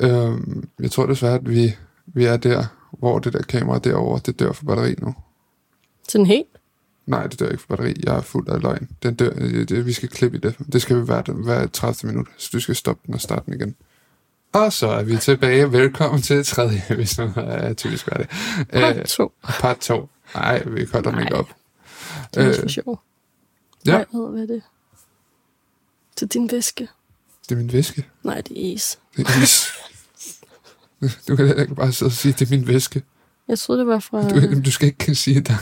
Øhm, 0.00 0.68
jeg 0.80 0.90
tror 0.90 1.06
desværre, 1.06 1.34
at 1.34 1.48
vi, 1.50 1.76
vi 2.06 2.24
er 2.24 2.36
der, 2.36 2.64
hvor 2.98 3.18
det 3.18 3.32
der 3.32 3.42
kamera 3.42 3.78
derovre, 3.78 4.20
det 4.26 4.40
dør 4.40 4.52
for 4.52 4.64
batteri 4.64 4.94
nu. 4.98 5.14
Sådan 6.08 6.26
helt. 6.26 6.46
Nej, 7.06 7.26
det 7.26 7.40
dør 7.40 7.48
ikke 7.48 7.60
for 7.60 7.68
batteri. 7.68 7.94
Jeg 8.04 8.16
er 8.16 8.20
fuld 8.20 8.48
af 8.48 8.60
løgn. 8.62 8.88
Den 9.02 9.14
dør, 9.14 9.30
det, 9.34 9.68
det, 9.68 9.86
vi 9.86 9.92
skal 9.92 10.08
klippe 10.08 10.36
i 10.36 10.40
det. 10.40 10.54
Det 10.72 10.82
skal 10.82 10.96
vi 10.96 11.02
hver, 11.02 11.22
hver 11.32 11.66
30 11.66 12.08
minut, 12.12 12.26
så 12.36 12.50
du 12.52 12.60
skal 12.60 12.74
stoppe 12.76 13.02
den 13.06 13.14
og 13.14 13.20
starte 13.20 13.42
den 13.46 13.54
igen. 13.54 13.74
Og 14.52 14.72
så 14.72 14.86
er 14.88 15.02
vi 15.02 15.16
tilbage. 15.16 15.72
Velkommen 15.72 16.22
til 16.22 16.44
tredje 16.44 16.82
episode 16.90 17.34
af 17.36 17.76
Typisk 17.76 18.04
Hverdag. 18.08 18.26
Part 18.72 19.06
to. 19.06 19.32
part 19.42 19.78
2. 19.78 20.08
Nej, 20.34 20.62
vi 20.66 20.86
den 21.00 21.18
ikke 21.20 21.34
op. 21.36 21.48
Det 22.34 22.42
er 22.42 22.48
Øh, 22.48 22.54
så 22.54 22.68
sjovt. 22.68 23.00
ja. 23.86 23.92
Nej, 23.92 24.04
hvad 24.10 24.30
hvad 24.30 24.42
er 24.42 24.46
det? 24.46 24.62
Til 26.16 26.28
din 26.28 26.50
væske. 26.52 26.88
Det 27.48 27.52
er 27.54 27.56
min 27.56 27.72
væske. 27.72 28.06
Nej, 28.22 28.40
det 28.40 28.68
er 28.70 28.72
is. 28.74 28.98
Det 29.16 29.26
er 29.26 29.42
is. 29.42 29.66
Du 31.28 31.36
kan 31.36 31.46
heller 31.46 31.62
ikke 31.62 31.74
bare 31.74 31.92
sidde 31.92 32.08
og 32.08 32.12
sige, 32.12 32.32
det 32.38 32.46
er 32.52 32.56
min 32.58 32.66
væske. 32.66 33.02
Jeg 33.50 33.58
troede, 33.58 33.80
det 33.80 33.86
var 33.88 33.98
fra... 33.98 34.28
Du, 34.28 34.60
du 34.64 34.70
skal 34.70 34.86
ikke 34.88 35.14
sige, 35.14 35.36
at 35.36 35.46
der, 35.48 35.54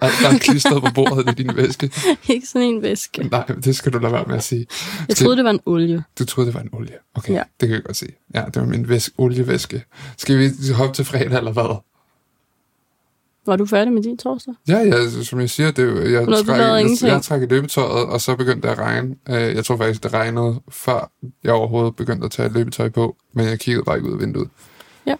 der 0.00 0.28
er 0.34 0.38
klistret 0.38 0.82
på 0.82 0.88
bordet 0.94 1.30
i 1.30 1.42
din 1.42 1.56
væske. 1.56 1.90
ikke 2.34 2.46
sådan 2.46 2.68
en 2.68 2.82
væske. 2.82 3.22
Nej, 3.22 3.46
det 3.46 3.76
skal 3.76 3.92
du 3.92 3.98
lade 3.98 4.12
være 4.12 4.24
med 4.26 4.36
at 4.36 4.44
sige. 4.44 4.66
Jeg 5.08 5.16
troede, 5.16 5.36
det 5.36 5.44
var 5.44 5.50
en 5.50 5.60
olie. 5.66 6.04
Du 6.18 6.24
troede, 6.24 6.46
det 6.46 6.54
var 6.54 6.60
en 6.60 6.68
olie. 6.72 6.94
Okay, 7.14 7.32
ja. 7.32 7.36
Ja. 7.38 7.42
det 7.60 7.68
kan 7.68 7.74
jeg 7.76 7.84
godt 7.84 7.96
se. 7.96 8.06
Ja, 8.34 8.44
det 8.54 8.56
var 8.56 8.64
min 8.68 8.88
væske, 8.88 9.14
olievæske. 9.18 9.84
Skal 10.16 10.38
vi 10.38 10.50
hoppe 10.74 10.94
til 10.94 11.04
fredag, 11.04 11.38
eller 11.38 11.52
hvad? 11.52 11.76
Var 13.46 13.56
du 13.56 13.66
færdig 13.66 13.92
med 13.92 14.02
din 14.02 14.18
torsdag? 14.18 14.54
Ja, 14.68 14.78
ja, 14.78 15.10
som 15.22 15.40
jeg 15.40 15.50
siger, 15.50 15.70
det, 15.70 16.12
jeg, 16.12 16.24
Nå, 16.24 16.36
træk, 16.36 16.58
jeg, 16.58 16.96
jeg 17.02 17.22
trak 17.22 17.42
i 17.42 17.46
løbetøjet, 17.46 18.06
og 18.06 18.20
så 18.20 18.36
begyndte 18.36 18.68
det 18.68 18.72
at 18.74 18.78
regne. 18.78 19.14
Øh, 19.28 19.34
Jeg 19.54 19.64
tror 19.64 19.76
faktisk, 19.76 20.02
det 20.02 20.12
regnede, 20.12 20.60
før 20.70 21.10
jeg 21.44 21.52
overhovedet 21.52 21.96
begyndte 21.96 22.24
at 22.24 22.30
tage 22.30 22.48
løbetøj 22.48 22.88
på, 22.88 23.16
men 23.32 23.46
jeg 23.46 23.60
kiggede 23.60 23.84
bare 23.84 23.96
ikke 23.96 24.08
ud 24.08 24.14
af 24.14 24.20
vinduet. 24.20 24.48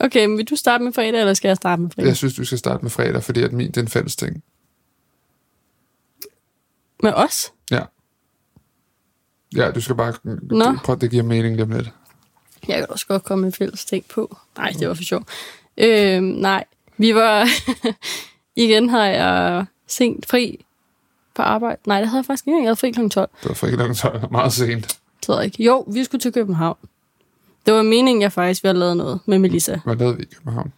Okay, 0.00 0.26
men 0.26 0.38
vil 0.38 0.44
du 0.44 0.56
starte 0.56 0.84
med 0.84 0.92
fredag, 0.92 1.20
eller 1.20 1.34
skal 1.34 1.48
jeg 1.48 1.56
starte 1.56 1.82
med 1.82 1.90
fredag? 1.90 2.08
Jeg 2.08 2.16
synes, 2.16 2.34
du 2.34 2.44
skal 2.44 2.58
starte 2.58 2.82
med 2.82 2.90
fredag, 2.90 3.22
fordi 3.22 3.42
at 3.42 3.52
min, 3.52 3.66
det 3.66 3.76
er 3.76 3.80
en 3.80 3.88
fælles 3.88 4.16
ting. 4.16 4.42
Med 7.02 7.12
os? 7.12 7.52
Ja. 7.70 7.82
Ja, 9.56 9.70
du 9.70 9.80
skal 9.80 9.96
bare 9.96 10.14
Nå. 10.50 10.76
prøve, 10.84 10.98
det 10.98 11.10
giver 11.10 11.22
mening 11.22 11.54
lige 11.54 11.62
om 11.64 11.70
lidt. 11.70 11.90
Jeg 12.68 12.76
kan 12.76 12.86
også 12.90 13.06
godt 13.06 13.24
komme 13.24 13.44
med 13.44 13.52
fælles 13.52 13.84
ting 13.84 14.04
på. 14.14 14.36
Nej, 14.56 14.72
det 14.78 14.88
var 14.88 14.94
for 14.94 15.02
sjov. 15.02 15.24
Øh, 15.76 16.22
nej, 16.22 16.64
vi 16.96 17.14
var... 17.14 17.48
Igen 18.56 18.88
har 18.88 19.04
jeg 19.04 19.66
sent 19.86 20.26
fri 20.26 20.64
på 21.34 21.42
arbejde. 21.42 21.80
Nej, 21.86 22.00
det 22.00 22.08
havde 22.08 22.18
jeg 22.18 22.26
faktisk 22.26 22.46
ikke. 22.46 22.56
Jeg 22.56 22.66
havde 22.66 22.76
fri 22.76 22.90
kl. 22.90 23.08
12. 23.08 23.30
Det 23.42 23.48
var 23.48 23.54
for 23.54 23.66
ikke 23.66 23.94
tøj 23.94 24.20
meget 24.30 24.52
sent. 24.52 24.98
Det 25.20 25.28
ved 25.28 25.36
jeg 25.36 25.44
ikke. 25.44 25.62
Jo, 25.62 25.84
vi 25.88 26.04
skulle 26.04 26.20
til 26.20 26.32
København. 26.32 26.76
Det 27.68 27.76
var 27.76 27.82
meningen, 27.82 28.22
jeg 28.22 28.32
faktisk 28.32 28.62
ville 28.62 28.74
have 28.74 28.78
lavet 28.78 28.96
noget 28.96 29.20
med 29.26 29.38
Melissa. 29.38 29.78
Hvad 29.84 29.96
lavede 29.96 30.16
vi 30.16 30.22
i 30.22 30.26
København? 30.34 30.72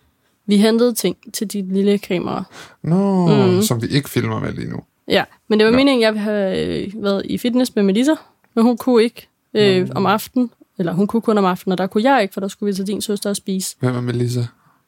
Vi 0.47 0.57
hentede 0.57 0.95
ting 0.95 1.17
til 1.33 1.47
dit 1.47 1.73
lille 1.73 1.99
kamera. 1.99 2.45
Nå, 2.83 3.27
mm. 3.27 3.63
som 3.63 3.83
vi 3.83 3.87
ikke 3.87 4.11
filmer 4.11 4.41
med 4.41 4.53
lige 4.53 4.71
nu. 4.71 4.81
Ja, 5.09 5.25
men 5.49 5.59
det 5.59 5.67
var 5.67 5.71
Nå. 5.71 5.77
meningen, 5.77 6.03
jeg 6.03 6.13
ville 6.13 6.23
have 6.23 6.67
øh, 6.67 7.03
været 7.03 7.23
i 7.25 7.39
fitness 7.39 7.75
med 7.75 7.83
Melissa, 7.83 8.15
men 8.55 8.65
hun 8.65 8.77
kunne 8.77 9.03
ikke 9.03 9.29
øh, 9.55 9.89
Nå. 9.89 9.95
om 9.95 10.07
aftenen. 10.07 10.51
Eller 10.79 10.93
hun 10.93 11.07
kunne 11.07 11.23
kun 11.23 11.39
om 11.39 11.45
aftenen, 11.45 11.73
og 11.73 11.79
der 11.79 11.87
kunne 11.87 12.11
jeg 12.11 12.23
ikke, 12.23 12.35
for 12.35 12.41
der 12.41 12.49
skulle 12.49 12.73
vi 12.73 12.77
til 12.77 12.87
din 12.87 13.03
søster 13.03 13.31
og 13.31 13.37
spise. 13.37 13.77
Hvem 13.81 13.97
er 13.97 14.01
Melissa? 14.01 14.45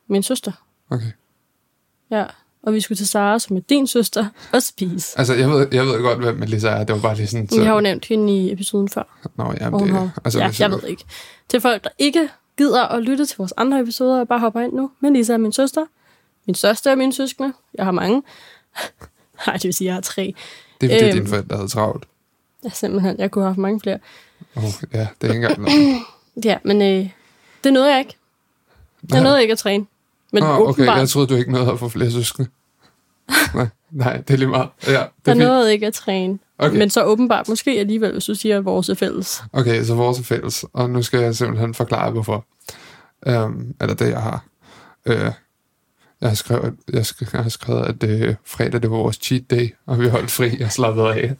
Min 0.08 0.22
søster. 0.22 0.52
Okay. 0.90 1.12
Ja, 2.10 2.24
og 2.62 2.74
vi 2.74 2.80
skulle 2.80 2.96
til 2.96 3.08
Sara, 3.08 3.38
som 3.38 3.56
er 3.56 3.60
din 3.60 3.86
søster, 3.86 4.26
og 4.52 4.62
spise. 4.62 5.18
Altså, 5.18 5.34
jeg 5.34 5.50
ved, 5.50 5.68
jeg 5.72 5.86
ved 5.86 6.02
godt, 6.02 6.18
hvem 6.18 6.36
Melissa 6.36 6.68
er. 6.68 6.84
Det 6.84 6.94
var 6.94 7.00
bare 7.00 7.16
lige 7.16 7.26
sådan... 7.26 7.48
Vi 7.52 7.64
har 7.64 7.74
jo 7.74 7.80
nævnt 7.80 8.04
hende 8.04 8.36
i 8.36 8.52
episoden 8.52 8.88
før. 8.88 9.02
Nå, 9.36 9.54
jamen, 9.60 9.80
hun 9.80 9.88
det, 9.88 9.96
har... 9.96 10.10
altså, 10.24 10.38
ja, 10.38 10.50
jeg 10.58 10.70
ved 10.70 10.82
ikke. 10.86 11.04
Til 11.48 11.60
folk, 11.60 11.84
der 11.84 11.90
ikke 11.98 12.28
gider 12.58 12.82
at 12.82 13.02
lytte 13.02 13.26
til 13.26 13.36
vores 13.38 13.54
andre 13.56 13.80
episoder, 13.80 14.20
og 14.20 14.28
bare 14.28 14.38
hopper 14.38 14.60
ind 14.60 14.72
nu. 14.72 14.90
Melissa 15.00 15.32
er 15.32 15.36
min 15.36 15.52
søster. 15.52 15.84
Min 16.46 16.54
største 16.54 16.90
er 16.90 16.94
min 16.94 17.12
søskende. 17.12 17.52
Jeg 17.74 17.84
har 17.84 17.92
mange. 17.92 18.22
Nej, 19.46 19.56
det 19.56 19.64
vil 19.64 19.74
sige, 19.74 19.86
jeg 19.86 19.94
har 19.94 20.00
tre. 20.00 20.34
Det 20.80 20.92
er 20.92 20.98
fordi, 20.98 21.08
øhm. 21.08 21.18
dine 21.18 21.28
forældre 21.28 21.56
havde 21.56 21.68
travlt. 21.68 22.04
Ja, 22.64 22.70
simpelthen. 22.70 23.18
Jeg 23.18 23.30
kunne 23.30 23.42
have 23.42 23.50
haft 23.50 23.58
mange 23.58 23.80
flere. 23.80 23.98
Oh, 24.56 24.62
ja, 24.92 25.06
det 25.20 25.28
er 25.28 25.32
ikke 25.32 25.34
engang 25.34 25.60
noget. 25.60 25.98
Ja, 26.44 26.58
men 26.64 26.82
øh, 26.82 27.10
det 27.64 27.72
nåede 27.72 27.90
jeg 27.90 27.98
ikke. 27.98 28.16
Jeg 29.10 29.22
nåede 29.22 29.42
ikke 29.42 29.52
at 29.52 29.58
træne. 29.58 29.86
Men 30.32 30.42
Nå, 30.42 30.48
okay, 30.48 30.62
åbenbart, 30.62 30.98
jeg 30.98 31.08
troede, 31.08 31.28
du 31.28 31.34
ikke 31.34 31.52
nåede 31.52 31.72
at 31.72 31.78
få 31.78 31.88
flere 31.88 32.10
søskende. 32.10 32.48
nej, 33.54 33.68
nej, 33.90 34.16
det 34.16 34.34
er 34.34 34.38
lige 34.38 34.48
meget. 34.48 34.68
Ja, 34.86 34.90
det 34.90 34.98
der 35.26 35.32
er 35.32 35.34
fint. 35.34 35.38
nåede 35.38 35.72
ikke 35.72 35.86
at 35.86 35.94
træne. 35.94 36.38
Okay. 36.58 36.78
Men 36.78 36.90
så 36.90 37.04
åbenbart, 37.04 37.48
måske 37.48 37.70
alligevel, 37.70 38.12
hvis 38.12 38.24
du 38.24 38.34
siger, 38.34 38.58
at 38.58 38.64
vores 38.64 38.88
er 38.88 38.94
fælles. 38.94 39.42
Okay, 39.52 39.84
så 39.84 39.94
vores 39.94 40.18
er 40.18 40.22
fælles, 40.22 40.64
og 40.72 40.90
nu 40.90 41.02
skal 41.02 41.20
jeg 41.20 41.34
simpelthen 41.34 41.74
forklare, 41.74 42.10
hvorfor. 42.10 42.44
Um, 43.26 43.74
eller 43.80 43.94
det, 43.94 44.10
jeg 44.10 44.22
har. 44.22 44.44
Uh, 45.06 45.14
jeg, 46.20 46.28
har 46.28 46.34
skrevet, 46.34 46.74
jeg, 46.92 47.04
jeg 47.32 47.42
har 47.42 47.48
skrevet, 47.48 48.02
at 48.02 48.28
uh, 48.28 48.34
fredag 48.44 48.82
det 48.82 48.90
var 48.90 48.96
vores 48.96 49.16
cheat 49.22 49.50
day, 49.50 49.68
og 49.86 50.00
vi 50.00 50.08
holdt 50.08 50.30
fri 50.30 50.60
og 50.60 50.72
slappede 50.72 51.14
af. 51.14 51.34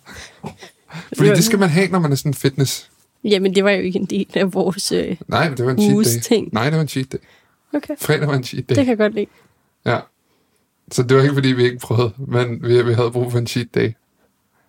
Fordi 1.17 1.31
det 1.31 1.45
skal 1.45 1.59
man 1.59 1.69
have, 1.69 1.89
når 1.89 1.99
man 1.99 2.13
er 2.13 2.17
sådan 2.17 2.35
fitness. 2.35 2.91
Jamen, 3.25 3.55
det 3.55 3.65
var 3.65 3.71
jo 3.71 3.83
ikke 3.83 3.99
en 3.99 4.05
del 4.05 4.27
af 4.35 4.55
vores... 4.55 4.93
Øh... 4.93 5.17
Nej, 5.29 5.49
det 5.49 5.65
var 5.65 5.71
en 5.71 5.79
cheat 5.79 6.07
day. 6.07 6.21
ting. 6.23 6.49
Nej, 6.53 6.65
det 6.65 6.75
var 6.75 6.81
en 6.81 6.89
cheat 6.89 7.13
day. 7.13 7.19
Okay, 7.75 7.95
Fredag 7.99 8.29
var 8.29 8.35
en 8.35 8.45
cheat 8.45 8.69
day. 8.69 8.75
det 8.77 8.85
kan 8.85 8.91
jeg 8.91 8.99
godt 8.99 9.15
lide. 9.15 9.27
Ja. 9.85 10.01
Så 10.93 11.03
det 11.03 11.17
var 11.17 11.23
ikke, 11.23 11.35
fordi 11.35 11.49
vi 11.49 11.65
ikke 11.65 11.79
prøvede, 11.79 12.13
men 12.19 12.63
vi, 12.63 12.83
vi 12.83 12.93
havde 12.93 13.11
brug 13.11 13.33
for 13.33 13.39
en 13.39 13.47
cheat 13.47 13.75
day. 13.75 13.93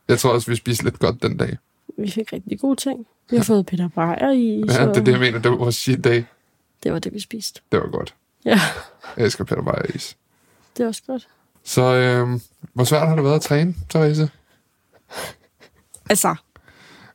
Jeg 0.08 0.20
tror 0.20 0.32
også, 0.34 0.52
vi 0.52 0.56
spiste 0.56 0.84
lidt 0.84 1.00
godt 1.00 1.24
den 1.24 1.38
dag. 1.38 1.58
Vi 1.98 2.12
fik 2.12 2.34
rigtig 2.34 2.60
gode 2.60 2.76
ting. 2.76 3.06
Vi 3.30 3.38
har 3.38 3.44
fået 3.44 3.66
Peter 3.66 3.90
Breyer 3.90 4.32
i, 4.32 4.64
Ja, 4.68 4.74
så 4.74 4.82
det 4.86 4.98
er 4.98 5.04
det, 5.04 5.12
jeg 5.12 5.20
mener. 5.20 5.40
Det 5.40 5.52
var 5.52 5.58
vores 5.58 5.76
cheat 5.76 6.04
day. 6.04 6.24
det 6.84 6.94
var 6.94 7.00
det, 7.00 7.14
vi 7.14 7.20
spiste. 7.20 7.62
Det 7.72 7.80
var 7.80 7.88
godt. 7.92 8.16
Ja, 8.46 8.60
Jeg 9.18 9.26
elsker 9.26 9.44
Peter 9.44 9.62
Beyer 9.62 9.96
is. 9.96 10.18
det 10.78 10.84
er 10.84 10.88
også 10.88 11.02
godt. 11.08 11.28
Så 11.64 11.82
øh, 11.82 12.40
hvor 12.74 12.84
svært 12.84 13.08
har 13.08 13.16
det 13.16 13.24
været 13.24 13.36
at 13.36 13.42
træne, 13.42 13.76
Therese? 13.90 14.30
Altså, 16.10 16.36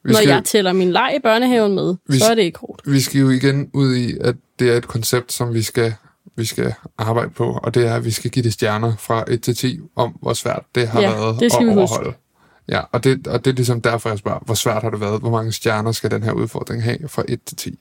Vi 0.02 0.12
når 0.12 0.18
skal, 0.18 0.28
jeg 0.28 0.44
tæller 0.44 0.72
min 0.72 0.90
leg 0.92 1.12
i 1.16 1.22
børnehaven 1.22 1.74
med, 1.74 1.96
Vi- 2.06 2.18
så 2.18 2.30
er 2.30 2.34
det 2.34 2.42
ikke 2.42 2.58
hårdt. 2.58 2.92
vi 2.92 3.00
skal 3.00 3.20
jo 3.20 3.30
igen 3.30 3.70
ud 3.74 3.94
i, 3.96 4.18
at 4.20 4.36
det 4.58 4.70
er 4.72 4.76
et 4.76 4.88
koncept, 4.88 5.32
som 5.32 5.54
vi 5.54 5.62
skal, 5.62 5.94
vi 6.36 6.44
skal 6.44 6.74
arbejde 6.98 7.30
på, 7.30 7.60
og 7.62 7.74
det 7.74 7.86
er, 7.86 7.94
at 7.94 8.04
vi 8.04 8.10
skal 8.10 8.30
give 8.30 8.42
det 8.42 8.52
stjerner 8.52 8.96
fra 8.96 9.24
1 9.28 9.42
til 9.42 9.56
10 9.56 9.80
om, 9.96 10.10
hvor 10.22 10.32
svært 10.32 10.62
det 10.74 10.88
har 10.88 11.00
Ja, 11.00 11.10
været 11.10 11.40
det 11.40 11.52
skal 11.52 11.62
at 11.68 11.74
vi 11.74 11.80
huske. 11.80 11.94
overholde. 11.94 12.16
Ja, 12.68 12.80
og 12.92 13.04
det, 13.04 13.26
og 13.26 13.44
det 13.44 13.50
er 13.50 13.54
ligesom 13.54 13.80
derfor, 13.80 14.08
jeg 14.08 14.18
spørger, 14.18 14.38
hvor 14.44 14.54
svært 14.54 14.82
har 14.82 14.90
det 14.90 15.00
været? 15.00 15.20
Hvor 15.20 15.30
mange 15.30 15.52
stjerner 15.52 15.92
skal 15.92 16.10
den 16.10 16.22
her 16.22 16.32
udfordring 16.32 16.82
have 16.82 17.08
fra 17.08 17.22
1 17.28 17.42
til 17.42 17.56
10? 17.56 17.78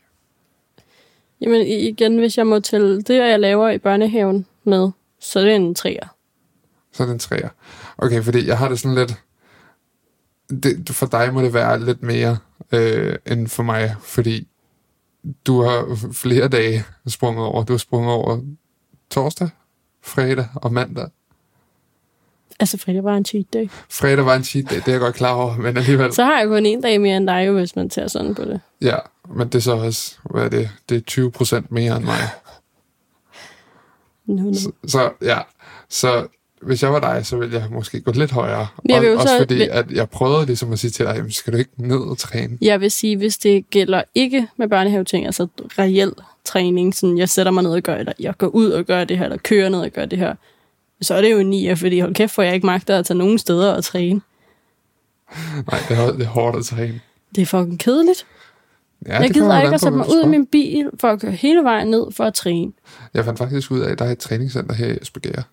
Jamen 1.42 1.68
igen, 1.68 2.18
hvis 2.18 2.38
jeg 2.38 2.48
må 2.48 2.60
tælle 2.60 3.02
det, 3.02 3.18
jeg 3.18 3.40
laver 3.40 3.70
i 3.70 3.78
børnehaven 3.78 4.46
med, 4.64 4.90
så 5.20 5.40
er 5.40 5.44
det 5.44 5.56
en 5.56 5.76
træer. 5.76 6.08
Så 6.94 7.04
er 7.04 7.08
det 7.08 7.14
en 7.14 7.20
træer. 7.20 7.50
Okay, 7.98 8.24
fordi 8.24 8.48
jeg 8.48 8.58
har 8.58 8.70
det 8.70 8.80
sådan 8.80 8.96
lidt... 8.96 9.16
Det, 10.64 10.90
for 10.90 11.06
dig 11.06 11.34
må 11.34 11.42
det 11.42 11.54
være 11.54 11.86
lidt 11.86 12.04
mere 12.04 12.38
øh, 12.72 13.16
end 13.32 13.48
for 13.48 13.64
mig, 13.64 13.96
fordi 14.02 14.48
du 15.48 15.62
har 15.62 15.98
flere 16.14 16.48
dage 16.48 16.84
sprunget 17.08 17.46
over. 17.46 17.64
Du 17.64 17.74
har 17.74 17.78
sprunget 17.78 18.14
over 18.14 18.42
torsdag, 19.10 19.50
fredag 20.04 20.48
og 20.56 20.74
mandag. 20.74 21.08
Altså, 22.60 22.78
fredag 22.78 23.04
var 23.04 23.18
en 23.18 23.26
cheat 23.26 23.54
day. 23.54 23.70
Fredag 23.90 24.26
var 24.26 24.36
en 24.36 24.44
cheat 24.44 24.70
day, 24.70 24.76
det 24.76 24.88
er 24.88 24.92
jeg 24.92 25.00
godt 25.00 25.16
klar 25.16 25.34
over, 25.34 25.58
men 25.58 25.78
alligevel... 25.78 26.14
Så 26.14 26.24
har 26.24 26.40
jeg 26.40 26.48
kun 26.48 26.66
en 26.66 26.82
dag 26.82 27.02
mere 27.02 27.18
end 27.18 27.28
dig, 27.28 27.52
hvis 27.52 27.76
man 27.76 27.90
tager 27.90 28.08
sådan 28.08 28.36
på 28.36 28.46
det. 28.46 28.62
Ja, 28.82 28.98
men 29.36 29.48
det 29.48 29.56
er 29.56 29.60
så 29.60 29.72
også, 29.72 30.18
hvad 30.32 30.44
er 30.44 30.50
det? 30.50 30.70
Det 30.90 30.98
er 30.98 31.02
20 31.02 31.32
procent 31.32 31.72
mere 31.72 31.98
end 31.98 32.06
mig. 32.06 32.20
No, 34.26 34.44
no. 34.44 34.54
Så, 34.54 34.72
så 34.88 35.12
ja, 35.22 35.40
så 35.90 36.28
hvis 36.62 36.84
jeg 36.84 36.94
var 36.94 37.00
dig, 37.00 37.26
så 37.26 37.38
ville 37.38 37.60
jeg 37.60 37.68
måske 37.72 38.02
gå 38.02 38.12
lidt 38.12 38.32
højere. 38.32 38.68
Jeg 38.90 39.02
vil 39.02 39.10
og, 39.10 39.16
også 39.16 39.28
så- 39.28 39.38
fordi, 39.38 39.54
vil- 39.56 39.70
at 39.72 39.92
jeg 39.92 40.10
prøvede 40.10 40.46
ligesom 40.46 40.74
at 40.74 40.80
sige 40.80 40.92
til 40.92 41.06
dig, 41.06 41.14
jamen, 41.16 41.32
skal 41.32 41.54
du 41.54 41.58
ikke 41.58 41.72
ned 41.78 41.98
og 42.00 42.18
træne? 42.18 42.58
Jeg 42.62 42.82
vil 42.82 42.92
sige, 42.92 43.18
hvis 43.18 43.38
det 43.38 43.70
gælder 43.70 44.02
ikke 44.16 44.48
med 44.58 44.68
børnehaveting, 44.70 45.26
altså 45.26 45.48
reel 45.80 46.12
træning, 46.46 46.96
sådan 46.96 47.18
jeg 47.18 47.30
sætter 47.30 47.52
mig 47.52 47.64
ned 47.64 47.72
og 47.72 47.82
gør, 47.82 47.96
eller 47.96 48.14
jeg 48.20 48.38
går 48.38 48.48
ud 48.48 48.72
og 48.72 48.86
gør 48.86 49.04
det 49.04 49.18
her, 49.18 49.26
eller 49.26 49.38
kører 49.38 49.70
ned 49.70 49.80
og 49.80 49.90
gør 49.90 50.06
det 50.06 50.20
her, 50.20 50.36
så 51.02 51.14
er 51.16 51.22
det 51.22 51.32
jo 51.32 51.38
en 51.40 51.50
9, 51.50 51.76
fordi 51.76 52.00
hold 52.00 52.16
kæft, 52.16 52.32
for 52.34 52.42
jeg 52.42 52.54
ikke 52.54 52.66
magter 52.66 53.00
at 53.00 53.06
tage 53.06 53.18
nogen 53.18 53.38
steder 53.40 53.74
og 53.74 53.84
træne. 53.84 54.22
Nej, 55.72 55.80
det 55.90 55.98
er, 55.98 56.12
det 56.12 56.22
er 56.22 56.28
hårdt 56.28 56.58
at 56.58 56.66
træne. 56.66 57.00
Det 57.36 57.42
er 57.42 57.46
fucking 57.46 57.80
kedeligt. 57.80 58.26
Ja, 59.08 59.20
jeg 59.22 59.30
gider 59.32 59.62
ikke 59.62 59.74
at 59.74 59.82
sætte 59.82 59.98
mig 59.98 60.08
ud 60.10 60.16
i 60.18 60.22
skal. 60.22 60.30
min 60.30 60.46
bil 60.46 60.90
for 61.00 61.08
at 61.08 61.22
køre 61.22 61.32
hele 61.32 61.64
vejen 61.64 61.88
ned 61.88 62.06
for 62.12 62.24
at 62.24 62.34
træne. 62.34 62.72
Jeg 63.14 63.26
fandt 63.26 63.40
faktisk 63.40 63.72
ud 63.72 63.80
af, 63.80 63.92
at 63.92 64.00
der 64.00 64.06
er 64.06 64.12
et 64.12 64.18
træningscenter 64.20 64.74
her 64.76 64.88
i 64.88 64.98
Esbjerg. 65.02 65.44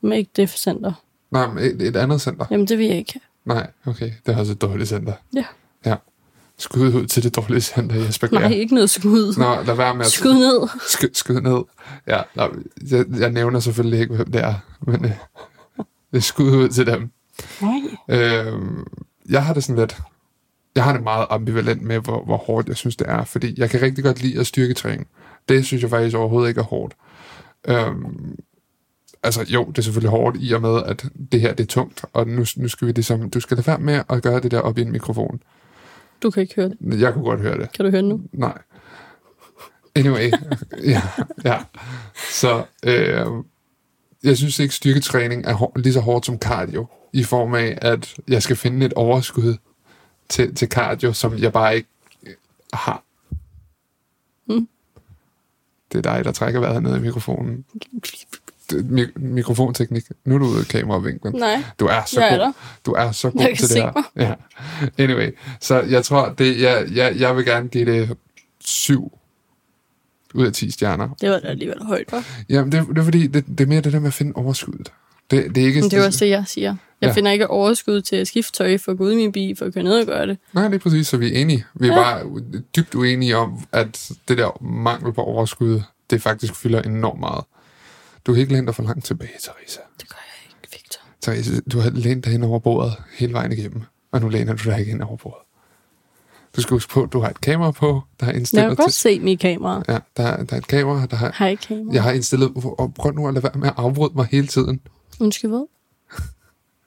Men 0.00 0.12
ikke 0.12 0.30
det 0.36 0.50
center. 0.50 0.92
Nej, 1.30 1.46
men 1.48 1.64
et, 1.64 1.82
et 1.82 1.96
andet 1.96 2.20
center. 2.20 2.44
Jamen, 2.50 2.66
det 2.68 2.78
vil 2.78 2.86
jeg 2.86 2.96
ikke. 2.96 3.20
Nej, 3.44 3.70
okay. 3.86 4.10
Det 4.26 4.34
er 4.34 4.38
også 4.38 4.52
et 4.52 4.62
dårligt 4.62 4.88
center. 4.88 5.12
Ja. 5.34 5.44
Ja. 5.86 5.96
Skud 6.58 6.94
ud 6.94 7.06
til 7.06 7.22
det 7.22 7.36
dårlige 7.36 7.60
center 7.60 7.96
i 7.96 8.08
Esbjerg. 8.08 8.32
Nej, 8.32 8.52
ikke 8.52 8.74
noget 8.74 8.90
skud. 8.90 9.34
Nå, 9.38 9.62
lad 9.62 9.74
være 9.74 9.94
med 9.94 10.04
at 10.04 10.10
Skud 10.10 10.34
ned. 10.34 10.68
skud, 10.88 11.08
skud 11.12 11.40
ned. 11.40 11.62
Ja, 12.06 12.22
nå, 12.34 12.48
jeg, 12.90 13.04
jeg 13.20 13.30
nævner 13.30 13.60
selvfølgelig 13.60 14.00
ikke, 14.00 14.14
hvem 14.14 14.32
det 14.32 14.40
er, 14.44 14.54
men 14.80 15.04
øh, 15.04 15.10
det 16.10 16.16
er 16.16 16.20
skud 16.20 16.50
ud 16.56 16.68
til 16.68 16.86
dem. 16.86 17.10
Nej. 17.60 17.80
Øh, 18.08 18.52
jeg 19.30 19.44
har 19.44 19.54
det 19.54 19.64
sådan 19.64 19.80
lidt... 19.80 19.96
Jeg 20.74 20.84
har 20.84 20.92
det 20.92 21.02
meget 21.02 21.26
ambivalent 21.30 21.82
med, 21.82 21.98
hvor, 21.98 22.24
hvor 22.24 22.36
hårdt 22.36 22.68
jeg 22.68 22.76
synes, 22.76 22.96
det 22.96 23.08
er. 23.08 23.24
Fordi 23.24 23.54
jeg 23.60 23.70
kan 23.70 23.82
rigtig 23.82 24.04
godt 24.04 24.22
lide 24.22 24.40
at 24.40 24.46
styrketræne. 24.46 25.04
Det 25.48 25.66
synes 25.66 25.82
jeg 25.82 25.90
faktisk 25.90 26.16
overhovedet 26.16 26.48
ikke 26.48 26.58
er 26.60 26.64
hårdt. 26.64 26.94
Øhm, 27.68 28.36
altså 29.22 29.44
jo, 29.48 29.64
det 29.64 29.78
er 29.78 29.82
selvfølgelig 29.82 30.10
hårdt 30.10 30.36
i 30.40 30.52
og 30.52 30.60
med, 30.60 30.82
at 30.86 31.06
det 31.32 31.40
her 31.40 31.54
det 31.54 31.64
er 31.64 31.68
tungt. 31.68 32.04
Og 32.12 32.28
nu, 32.28 32.44
nu 32.56 32.68
skal 32.68 32.86
vi 32.88 32.92
ligesom... 32.92 33.30
Du 33.30 33.40
skal 33.40 33.56
lade 33.56 33.66
være 33.66 33.78
med 33.78 34.02
at 34.08 34.22
gøre 34.22 34.40
det 34.40 34.50
der 34.50 34.60
op 34.60 34.78
i 34.78 34.82
en 34.82 34.92
mikrofon. 34.92 35.42
Du 36.22 36.30
kan 36.30 36.42
ikke 36.42 36.54
høre 36.54 36.68
det. 36.68 37.00
Jeg 37.00 37.12
kunne 37.12 37.24
godt 37.24 37.40
høre 37.40 37.58
det. 37.58 37.72
Kan 37.72 37.84
du 37.84 37.90
høre 37.90 38.02
det 38.02 38.08
nu? 38.08 38.20
Nej. 38.32 38.58
Anyway, 39.94 40.30
ja, 40.92 41.02
ja. 41.44 41.58
Så 42.30 42.64
øh, 42.84 43.26
jeg 44.24 44.36
synes 44.36 44.58
ikke, 44.58 44.74
styrketræning 44.74 45.46
er 45.46 45.52
hår, 45.52 45.72
lige 45.76 45.92
så 45.92 46.00
hårdt 46.00 46.26
som 46.26 46.38
cardio, 46.38 46.86
i 47.12 47.24
form 47.24 47.54
af, 47.54 47.78
at 47.82 48.14
jeg 48.28 48.42
skal 48.42 48.56
finde 48.56 48.86
et 48.86 48.92
overskud 48.92 49.56
til, 50.28 50.54
til 50.54 50.68
cardio, 50.68 51.12
som 51.12 51.38
jeg 51.38 51.52
bare 51.52 51.76
ikke 51.76 51.88
øh, 52.26 52.34
har. 52.72 53.02
Mm. 54.46 54.68
Det 55.92 55.98
er 56.06 56.14
dig, 56.14 56.24
der 56.24 56.32
trækker 56.32 56.60
vejret 56.60 56.82
ned 56.82 56.96
i 56.96 57.00
mikrofonen. 57.00 57.64
Det- 58.70 58.84
Mi- 58.90 59.12
mikrofonteknik. 59.20 60.04
Nu 60.24 60.34
er 60.34 60.38
du 60.38 60.44
ude 60.46 60.58
af 60.60 60.66
kameravinklen. 60.66 61.34
Nej. 61.36 61.62
Du 61.80 61.86
er 61.86 62.02
så 62.06 62.20
Jeg 62.20 62.28
er 62.34 62.36
god. 62.38 62.44
der. 62.46 62.52
Du 62.86 62.92
er 62.92 63.12
så 63.12 63.30
god 63.30 63.40
Jeg 63.40 63.48
kan 63.48 63.56
til 63.56 63.68
det 63.76 63.82
her. 63.82 64.02
Ja. 64.16 64.34
Anyway, 65.04 65.30
så 65.60 65.80
jeg 65.80 66.04
tror, 66.04 66.28
det, 66.38 66.60
jeg, 66.60 66.86
jeg, 66.94 67.16
jeg 67.18 67.36
vil 67.36 67.44
gerne 67.44 67.68
give 67.68 67.84
det 67.92 68.16
7 68.60 69.18
ud 70.34 70.46
af 70.46 70.52
10 70.52 70.70
stjerner. 70.70 71.08
Det 71.20 71.30
var 71.30 71.38
da 71.38 71.48
alligevel 71.48 71.82
højt, 71.82 72.12
hva'? 72.12 72.24
Jamen, 72.48 72.72
det, 72.72 72.86
det 72.88 72.98
er 72.98 73.02
fordi, 73.04 73.26
det, 73.26 73.44
det 73.46 73.60
er 73.60 73.66
mere 73.66 73.80
det 73.80 73.92
der 73.92 74.00
med 74.00 74.08
at 74.08 74.14
finde 74.14 74.32
overskuddet. 74.34 74.92
Det, 75.30 75.54
det 75.54 75.62
er 75.62 75.66
ikke... 75.66 75.80
Men 75.80 75.90
det 75.90 75.98
er 75.98 76.06
også 76.06 76.24
det, 76.24 76.30
jeg 76.30 76.44
siger. 76.46 76.76
Jeg 77.00 77.08
ja. 77.08 77.12
finder 77.12 77.30
ikke 77.30 77.46
overskud 77.50 78.00
til 78.00 78.16
at 78.16 78.26
skifte 78.28 78.52
tøj 78.52 78.78
for 78.78 78.92
at 78.92 78.98
gå 78.98 79.04
ud 79.04 79.12
i 79.12 79.16
min 79.16 79.32
bil, 79.32 79.56
for 79.56 79.64
at 79.64 79.74
køre 79.74 79.84
ned 79.84 80.00
og 80.00 80.06
gøre 80.06 80.26
det. 80.26 80.38
Nej, 80.52 80.68
det 80.68 80.74
er 80.74 80.78
præcis, 80.78 81.06
så 81.06 81.16
vi 81.16 81.34
er 81.34 81.40
enige. 81.40 81.64
Vi 81.74 81.88
er 81.88 81.92
Ja. 81.92 82.02
bare 82.02 82.40
dybt 82.76 82.94
uenige 82.94 83.36
om, 83.36 83.58
at 83.72 84.10
det 84.28 84.38
der 84.38 84.62
mangel 84.64 85.12
på 85.12 85.22
overskud, 85.22 85.80
det 86.10 86.22
faktisk 86.22 86.54
fylder 86.54 86.82
enormt 86.82 87.20
meget. 87.20 87.44
Du 88.28 88.32
kan 88.34 88.40
ikke 88.40 88.52
læne 88.52 88.66
dig 88.66 88.74
for 88.74 88.82
langt 88.82 89.04
tilbage, 89.04 89.30
Theresa. 89.42 89.80
Det 90.00 90.08
gør 90.08 90.16
jeg 90.16 90.50
ikke, 90.62 90.68
Victor. 90.72 91.00
Therese, 91.22 91.60
du 91.60 91.78
har 91.80 91.90
lænet 91.90 92.24
dig 92.24 92.34
ind 92.34 92.44
over 92.44 92.58
bordet 92.58 92.92
hele 93.18 93.32
vejen 93.32 93.52
igennem, 93.52 93.82
og 94.12 94.20
nu 94.20 94.28
læner 94.28 94.54
du 94.54 94.70
dig 94.70 94.78
ikke 94.80 94.92
ind 94.92 95.02
over 95.02 95.16
bordet. 95.16 95.42
Du 96.56 96.60
skal 96.62 96.74
huske 96.74 96.92
på, 96.92 97.02
at 97.02 97.12
du 97.12 97.20
har 97.20 97.28
et 97.30 97.40
kamera 97.40 97.70
på, 97.70 98.02
der 98.20 98.26
er 98.26 98.30
Jeg 98.30 98.36
indstillet 98.38 98.68
kan 98.68 98.76
godt 98.76 98.92
til... 98.92 99.00
se 99.00 99.20
mit 99.20 99.40
kamera. 99.40 99.82
Ja, 99.88 99.98
der, 100.16 100.22
er- 100.22 100.44
der 100.44 100.56
er 100.56 100.58
et 100.60 100.66
kamera, 100.66 101.06
der 101.06 101.16
har... 101.16 101.36
Jeg 101.40 101.50
ikke 101.50 101.62
kamera? 101.62 101.94
Jeg 101.94 102.02
har 102.02 102.12
indstillet... 102.12 102.50
Og 102.78 102.94
prøv 102.94 103.12
nu 103.12 103.28
at 103.28 103.34
lade 103.34 103.42
være 103.42 103.52
med 103.58 103.68
at 103.68 103.74
afbryde 103.76 104.12
mig 104.14 104.26
hele 104.30 104.46
tiden. 104.46 104.80
Undskyld 105.20 105.50
hvad? 105.50 105.66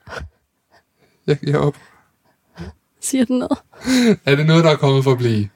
Jeg 1.27 1.37
giver 1.37 1.57
op. 1.57 1.77
Siger 3.01 3.25
den 3.25 3.39
noget? 3.39 3.59
Er 4.25 4.35
det 4.35 4.45
noget, 4.45 4.63
der 4.63 4.71
er 4.71 4.75
kommet 4.75 5.03
for 5.03 5.11
at 5.11 5.17
blive? 5.17 5.49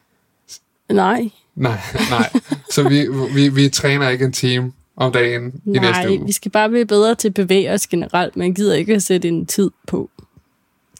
Nej. 0.90 1.30
Nej, 1.56 1.80
nej. 2.10 2.30
Så 2.72 2.90
vi, 2.90 3.08
vi, 3.34 3.50
vi 3.50 3.70
træner 3.70 4.10
ikke 4.10 4.26
en 4.26 4.32
time 4.34 4.72
om 4.98 5.12
dagen 5.12 5.62
i 5.66 5.70
næste 5.70 5.92
Nej, 5.92 6.08
uge. 6.10 6.26
vi 6.26 6.32
skal 6.32 6.52
bare 6.52 6.70
blive 6.70 6.86
bedre 6.86 7.16
til 7.16 7.28
at 7.28 7.34
bevæge 7.34 7.72
os 7.72 7.88
generelt, 7.88 8.36
men 8.36 8.48
jeg 8.48 8.56
gider 8.56 8.76
ikke 8.76 8.96
at 8.96 9.04
sætte 9.04 9.28
en 9.28 9.46
tid 9.46 9.72
på. 9.88 10.10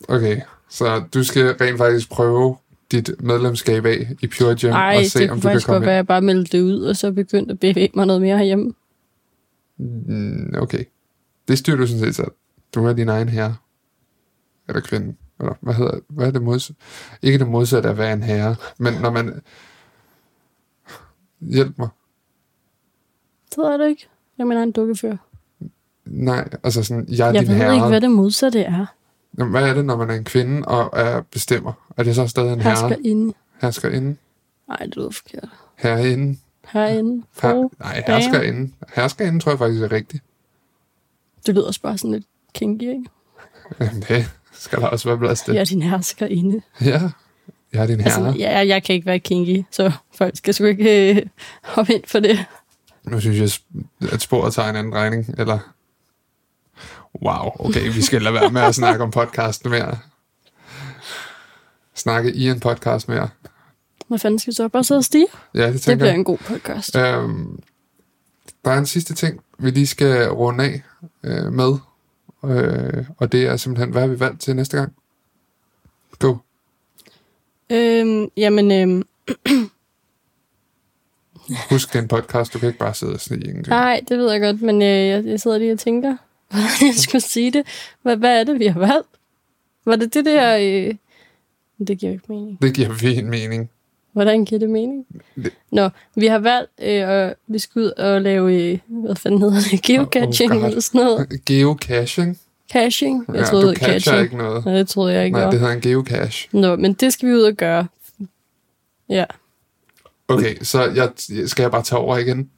Okay, 0.08 0.42
så 0.70 1.04
du 1.14 1.24
skal 1.24 1.56
rent 1.62 1.78
faktisk 1.78 2.10
prøve 2.10 2.56
dit 2.92 3.10
medlemskab 3.20 3.86
af 3.86 4.08
i 4.22 4.28
Pure 4.28 4.56
Gym 4.56 4.70
Nej, 4.70 4.98
og 5.00 5.06
se, 5.06 5.20
det 5.20 5.30
om 5.30 5.38
du 5.38 5.42
kan 5.42 5.52
faktisk 5.52 5.68
godt 5.68 5.76
komme 5.76 5.86
være, 5.86 5.96
at 5.96 5.98
jeg 5.98 6.08
bare 6.08 6.22
meldte 6.22 6.58
det 6.58 6.64
ud, 6.64 6.82
og 6.82 6.96
så 6.96 7.12
begyndte 7.12 7.52
at 7.52 7.60
bevæge 7.60 7.92
mig 7.94 8.06
noget 8.06 8.22
mere 8.22 8.38
herhjemme. 8.38 8.74
Mm, 9.78 10.54
okay. 10.58 10.84
Det 11.48 11.58
styrer 11.58 11.78
du 11.78 11.88
sådan 11.88 12.00
set 12.00 12.16
selv. 12.16 12.32
Du 12.76 12.86
er 12.86 12.94
din 12.94 13.10
egen 13.10 13.30
herre. 13.30 13.56
Eller 14.68 14.82
kvinde. 14.82 15.16
Eller 15.40 15.54
hvad 15.62 15.74
hedder 15.74 16.00
hvad 16.10 16.28
er 16.28 16.32
det 16.32 16.42
modsatte? 16.42 16.82
Ikke 17.22 17.40
det 17.40 17.48
modsatte 17.48 17.90
af 17.90 17.92
at 17.92 17.98
være 17.98 18.14
en 18.14 18.24
herre, 18.24 18.56
men 18.78 18.94
når 18.94 19.12
man... 19.12 19.42
Hjælp 21.42 21.78
mig. 21.78 21.90
Ved 23.58 23.70
jeg 23.70 23.80
det 23.80 23.90
ikke. 23.90 24.08
Jeg 24.38 24.48
mener 24.48 24.64
en 24.64 24.72
dukkefører. 24.72 25.18
Nej, 26.06 26.48
altså 26.64 26.84
sådan, 26.84 27.06
jeg 27.10 27.30
er 27.30 27.34
Jeg 27.34 27.42
din 27.42 27.50
ved 27.50 27.56
herre. 27.56 27.74
ikke, 27.76 27.88
hvad 27.88 28.02
det 28.02 28.12
modsatte 28.12 28.62
er. 28.62 28.86
Jamen, 29.38 29.52
Hvad 29.52 29.70
er 29.70 29.74
det, 29.74 29.86
når 29.86 29.98
man 29.98 30.10
er 30.10 30.14
en 30.14 30.24
kvinde 30.24 30.68
og 30.68 31.00
er 31.00 31.22
bestemmer? 31.22 31.74
Er 31.98 32.04
det 32.04 32.16
så 32.16 32.28
stadig 32.28 32.54
en 32.54 32.62
Hersker 32.62 32.88
herre? 32.88 33.02
inde. 33.02 33.34
Hersker 33.62 33.90
inden? 33.90 34.18
Nej, 34.68 34.78
det 34.78 34.96
lyder 34.96 35.12
forkert. 35.12 35.50
Herreinde? 35.76 36.38
Herinde. 36.68 37.24
Her, 37.42 37.70
nej, 37.80 38.04
dame. 38.08 38.22
herskerinde. 38.24 38.72
Herskerinde 38.96 39.40
tror 39.40 39.52
jeg 39.52 39.60
faktisk 39.60 39.82
er 39.84 39.92
rigtigt. 39.92 40.24
Det 41.46 41.56
lyder 41.56 41.68
også 41.68 41.82
bare 41.82 41.98
sådan 41.98 42.12
lidt 42.12 42.26
kinky, 42.54 42.84
ikke? 42.84 43.06
Jamen, 43.80 44.02
det 44.08 44.32
skal 44.54 44.80
der 44.80 44.88
også 44.88 45.10
være 45.10 45.18
plads 45.18 45.42
til. 45.42 45.54
Jeg 45.54 45.62
er 45.62 45.66
din 45.66 45.82
herskerinde. 45.82 46.62
Ja, 46.82 47.02
jeg 47.74 47.84
er 47.84 47.88
din 47.88 48.00
herre. 48.02 48.28
Altså, 48.28 48.40
ja, 48.40 48.68
jeg 48.68 48.84
kan 48.84 48.96
ikke 48.96 49.06
være 49.06 49.20
kinky, 49.20 49.64
så 49.72 49.92
folk 50.14 50.38
skal 50.38 50.54
sgu 50.54 50.64
ikke 50.66 51.16
øh, 51.16 51.22
hoppe 51.64 51.94
ind 51.94 52.04
for 52.08 52.20
det. 52.20 52.46
Nu 53.08 53.20
synes 53.20 53.40
jeg, 53.40 53.50
at 54.12 54.22
sporet 54.22 54.54
tager 54.54 54.70
en 54.70 54.76
anden 54.76 54.94
regning, 54.94 55.36
eller... 55.38 55.60
Wow, 57.22 57.52
okay, 57.60 57.94
vi 57.94 58.02
skal 58.02 58.22
lade 58.22 58.34
være 58.34 58.50
med 58.52 58.62
at 58.62 58.76
snakke 58.76 59.04
om 59.04 59.12
podcasten 59.12 59.70
mere. 59.72 59.98
Snakke 61.94 62.34
i 62.34 62.50
en 62.50 62.60
podcast 62.60 63.08
mere. 63.10 63.30
Hvad 64.08 64.20
fanden 64.20 64.40
skal 64.40 64.52
vi 64.52 64.56
så 64.56 64.68
bare 64.68 64.84
sidde 64.84 65.00
og 65.00 65.04
stige? 65.06 65.28
Ja, 65.54 65.66
det 65.66 65.74
Det 65.74 65.82
tænker 65.82 65.96
bliver 65.98 66.10
jeg. 66.10 66.18
en 66.18 66.24
god 66.24 66.38
podcast. 66.38 66.96
Øhm, 66.96 67.60
der 68.66 68.72
er 68.72 68.78
en 68.78 68.86
sidste 68.86 69.14
ting, 69.14 69.42
vi 69.58 69.70
lige 69.70 69.88
skal 69.88 70.30
runde 70.30 70.64
af 70.64 70.82
øh, 71.24 71.54
med, 71.54 71.74
øh, 72.46 73.06
og 73.18 73.32
det 73.32 73.44
er 73.46 73.58
simpelthen, 73.58 73.92
hvad 73.92 74.02
har 74.02 74.08
vi 74.08 74.20
valgt 74.20 74.42
til 74.42 74.56
næste 74.56 74.78
gang? 74.78 74.94
Go. 76.20 76.36
Øhm, 77.70 78.28
jamen, 78.38 78.72
øhm, 78.72 79.04
Husk, 81.70 81.94
det 81.94 82.00
er 82.00 82.02
en 82.02 82.08
podcast, 82.08 82.54
du 82.54 82.60
kan 82.60 82.68
ikke 82.68 82.80
bare 82.80 82.94
sidde 82.94 83.14
og 83.14 83.20
snige 83.20 83.42
ingenting. 83.42 83.68
nej, 83.70 84.02
det 84.10 84.18
ved 84.18 84.32
jeg 84.32 84.42
godt, 84.42 84.62
men 84.62 84.82
øh, 84.82 84.88
jeg, 84.88 85.26
jeg 85.26 85.40
sidder 85.40 85.58
lige 85.58 85.72
og 85.72 85.80
tænker, 85.80 86.18
hvordan 86.50 86.88
jeg 86.88 86.96
skulle 86.96 87.22
sige 87.22 87.52
det. 87.52 87.66
Hvad, 88.02 88.18
hvad 88.18 88.40
er 88.40 88.44
det, 88.44 88.60
vi 88.60 88.68
har 88.68 88.80
valgt? 88.80 89.08
Var 89.86 89.96
det 89.96 90.14
det 90.14 90.26
der... 90.26 90.58
Øh... 90.58 90.96
Det 91.88 91.98
giver 91.98 92.12
ikke 92.12 92.26
mening. 92.30 92.62
Det 92.62 92.74
giver 92.74 92.94
fin 92.94 93.30
mening. 93.30 93.70
Hvordan 94.14 94.46
giver 94.46 94.60
det 94.60 94.70
mening? 94.70 95.06
Det- 95.36 95.54
Nå, 95.72 95.90
vi 96.16 96.28
har 96.28 96.40
valgt, 96.40 96.72
øh, 96.82 97.10
at 97.10 97.34
vi 97.48 97.60
skal 97.60 97.80
ud 97.82 97.92
og 97.98 98.22
lave, 98.22 98.54
øh, 98.72 98.80
hvad 98.88 99.16
fanden 99.16 99.42
hedder 99.42 99.60
det, 99.72 99.82
geocaching 99.82 100.52
Oh, 100.52 100.60
God. 100.60 100.68
eller 100.68 100.82
sådan 100.82 101.02
noget. 101.02 101.28
Geocaching? 101.46 102.40
Caching? 102.72 103.26
Jeg 103.28 103.36
ja, 103.36 103.44
troede, 103.44 103.68
du 103.68 103.74
catcher 103.74 103.92
catching. 103.94 104.22
ikke 104.24 104.38
noget. 104.38 104.66
Nej, 104.66 104.74
det 104.76 104.88
troede 104.88 105.14
jeg 105.14 105.26
ikke. 105.26 105.36
Nej, 105.38 105.44
var. 105.44 105.52
det 105.52 105.60
hedder 105.60 105.74
en 105.74 105.82
geocache. 105.82 106.50
Nå, 106.52 106.76
men 106.76 106.94
det 106.94 107.14
skal 107.14 107.30
vi 107.30 107.34
ud 107.34 107.42
og 107.42 107.54
gøre. 107.54 107.88
Ja, 109.10 109.26
Okay, 110.28 110.56
så 110.62 110.84
jeg, 110.84 111.12
skal 111.46 111.64
jeg 111.64 111.72
bare 111.72 111.84
tage 111.84 112.00
over 112.00 112.18
igen? 112.18 112.50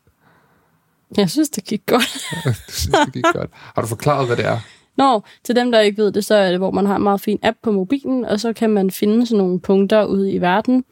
jeg 1.17 1.29
synes, 1.29 1.49
det 1.49 1.63
gik 1.63 1.81
godt. 1.85 2.17
Jeg 2.45 2.55
synes, 2.67 2.97
det 3.05 3.13
gik 3.13 3.23
godt. 3.33 3.49
Har 3.53 3.81
du 3.81 3.87
forklaret, 3.87 4.27
hvad 4.27 4.37
det 4.37 4.45
er? 4.45 4.59
Nå, 4.97 5.23
til 5.43 5.55
dem, 5.55 5.71
der 5.71 5.79
ikke 5.79 5.97
ved 6.03 6.11
det, 6.11 6.25
så 6.25 6.35
er 6.35 6.49
det, 6.49 6.59
hvor 6.59 6.71
man 6.71 6.85
har 6.85 6.95
en 6.95 7.03
meget 7.03 7.21
fin 7.21 7.39
app 7.43 7.57
på 7.63 7.71
mobilen, 7.71 8.25
og 8.25 8.39
så 8.39 8.53
kan 8.53 8.69
man 8.69 8.91
finde 8.91 9.27
sådan 9.27 9.37
nogle 9.37 9.59
punkter 9.59 10.05
ude 10.05 10.31
i 10.31 10.41
verden, 10.41 10.83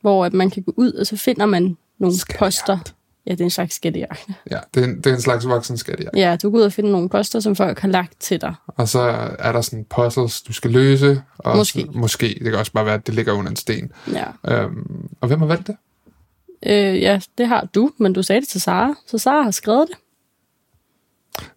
hvor 0.00 0.24
at 0.24 0.32
man 0.32 0.50
kan 0.50 0.62
gå 0.62 0.72
ud, 0.76 0.92
og 0.92 1.06
så 1.06 1.16
finder 1.16 1.46
man 1.46 1.76
nogle 1.98 2.16
Skattejagt. 2.16 2.38
poster. 2.38 2.78
Ja, 3.26 3.30
det 3.32 3.40
er 3.40 3.44
en 3.44 3.50
slags 3.50 3.74
skattejagt. 3.74 4.28
Ja, 4.50 4.58
det 4.74 4.80
er 4.80 4.84
en, 4.88 4.96
det 4.96 5.06
er 5.06 5.14
en 5.14 5.20
slags 5.20 5.46
voksenskat, 5.48 6.00
ja. 6.00 6.30
Ja, 6.30 6.36
du 6.36 6.50
går 6.50 6.58
ud 6.58 6.62
og 6.62 6.72
finder 6.72 6.90
nogle 6.90 7.08
poster, 7.08 7.40
som 7.40 7.56
folk 7.56 7.78
har 7.78 7.88
lagt 7.88 8.20
til 8.20 8.40
dig. 8.40 8.54
Og 8.66 8.88
så 8.88 9.00
er 9.38 9.52
der 9.52 9.60
sådan 9.60 9.84
puzzles, 9.84 10.42
du 10.42 10.52
skal 10.52 10.70
løse. 10.70 11.22
Og 11.38 11.56
Måske. 11.56 11.86
Måske. 11.94 12.26
Det 12.28 12.50
kan 12.50 12.54
også 12.54 12.72
bare 12.72 12.86
være, 12.86 12.94
at 12.94 13.06
det 13.06 13.14
ligger 13.14 13.32
under 13.32 13.50
en 13.50 13.56
sten. 13.56 13.92
Ja. 14.12 14.24
Øhm, 14.48 15.08
og 15.20 15.28
hvem 15.28 15.38
har 15.38 15.46
valgt 15.46 15.66
det? 15.66 15.76
Øh, 16.66 17.00
ja, 17.02 17.20
det 17.38 17.48
har 17.48 17.68
du, 17.74 17.90
men 17.98 18.12
du 18.12 18.22
sagde 18.22 18.40
det 18.40 18.48
til 18.48 18.60
Sara, 18.60 18.94
så 19.06 19.18
Sara 19.18 19.42
har 19.42 19.50
skrevet 19.50 19.88
det. 19.88 19.96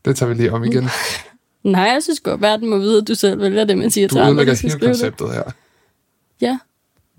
Det 0.05 0.15
tager 0.17 0.27
vi 0.33 0.35
lige 0.41 0.51
om 0.51 0.63
igen. 0.63 0.83
Nej, 1.63 1.81
jeg 1.81 2.03
synes 2.03 2.19
godt, 2.19 2.41
verden 2.41 2.69
må 2.69 2.77
vide, 2.77 3.01
at 3.01 3.07
du 3.07 3.15
selv 3.15 3.41
vælger 3.41 3.63
det, 3.63 3.77
man 3.77 3.91
siger 3.91 4.07
Du 4.07 4.13
til 4.13 4.19
andre, 4.19 4.29
ødelægger 4.29 4.53
de 4.53 4.57
skal 4.57 4.69
hele 4.71 4.79
det. 4.79 4.87
konceptet 4.87 5.33
her. 5.33 5.43
Ja, 6.41 6.59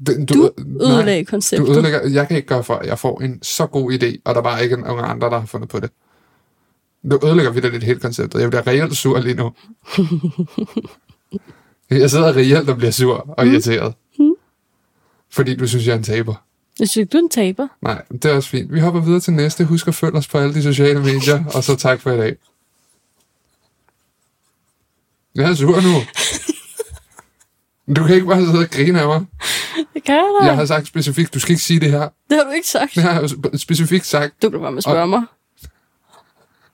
Du, 0.06 0.12
du 0.34 0.50
nej, 0.58 0.86
ødelagde 0.92 1.24
du 1.24 1.30
konceptet. 1.30 1.68
ødelægger, 1.70 2.08
jeg 2.08 2.28
kan 2.28 2.36
ikke 2.36 2.48
gøre 2.48 2.64
for, 2.64 2.74
at 2.74 2.86
jeg 2.86 2.98
får 2.98 3.20
en 3.20 3.42
så 3.42 3.66
god 3.66 3.92
idé, 3.92 4.16
og 4.24 4.34
der 4.34 4.42
bare 4.42 4.62
ikke 4.62 4.72
er 4.72 4.76
nogen 4.78 5.04
andre, 5.04 5.30
der 5.30 5.38
har 5.38 5.46
fundet 5.46 5.68
på 5.70 5.80
det. 5.80 5.90
Du 7.10 7.20
ødelægger 7.26 7.52
videre 7.52 7.72
lidt 7.72 7.84
hele 7.84 8.00
konceptet. 8.00 8.40
Jeg 8.40 8.50
bliver 8.50 8.66
reelt 8.66 8.96
sur 8.96 9.18
lige 9.20 9.34
nu. 9.34 9.52
jeg 11.90 12.10
sidder 12.10 12.36
reelt 12.36 12.68
og 12.70 12.76
bliver 12.76 12.90
sur 12.90 13.22
Mm. 13.26 13.30
og 13.36 13.46
irriteret. 13.46 13.94
Fordi 15.30 15.56
du 15.56 15.66
synes, 15.66 15.86
jeg 15.86 15.92
er 15.92 15.96
en 15.96 16.02
taber. 16.02 16.34
Jeg 16.80 16.88
synes, 16.88 17.08
du 17.08 17.16
er 17.18 17.22
en 17.22 17.28
taber. 17.28 17.68
Nej, 17.82 18.02
det 18.12 18.24
er 18.24 18.34
også 18.36 18.48
fint. 18.48 18.72
Vi 18.72 18.80
hopper 18.80 19.00
videre 19.00 19.20
til 19.20 19.32
næste. 19.32 19.64
Husk 19.64 19.88
at 19.88 19.94
følge 19.94 20.18
os 20.18 20.28
på 20.28 20.38
alle 20.38 20.54
de 20.54 20.62
sociale 20.62 21.00
medier, 21.00 21.44
og 21.54 21.64
så 21.64 21.76
tak 21.76 22.00
for 22.00 22.10
i 22.10 22.16
dag. 22.16 22.36
Jeg 25.34 25.50
er 25.50 25.54
sur 25.54 25.80
nu. 25.80 25.94
Du 27.96 28.04
kan 28.04 28.14
ikke 28.14 28.26
bare 28.26 28.40
sidde 28.46 28.58
og 28.58 28.70
grine 28.70 29.00
af 29.00 29.06
mig. 29.06 29.26
Det 29.94 30.04
kan 30.04 30.14
jeg 30.14 30.34
da. 30.40 30.46
Jeg 30.46 30.56
har 30.56 30.64
sagt 30.64 30.86
specifikt, 30.86 31.34
du 31.34 31.40
skal 31.40 31.52
ikke 31.52 31.62
sige 31.62 31.80
det 31.80 31.90
her. 31.90 32.08
Det 32.30 32.36
har 32.36 32.44
du 32.44 32.50
ikke 32.50 32.68
sagt. 32.68 32.94
Det 32.94 33.02
har 33.02 33.20
jeg 33.20 33.30
specifikt 33.60 34.06
sagt. 34.06 34.42
Du 34.42 34.50
kan 34.50 34.60
bare 34.60 34.72
med 34.72 34.82
spørge 34.82 35.06
mig. 35.06 35.22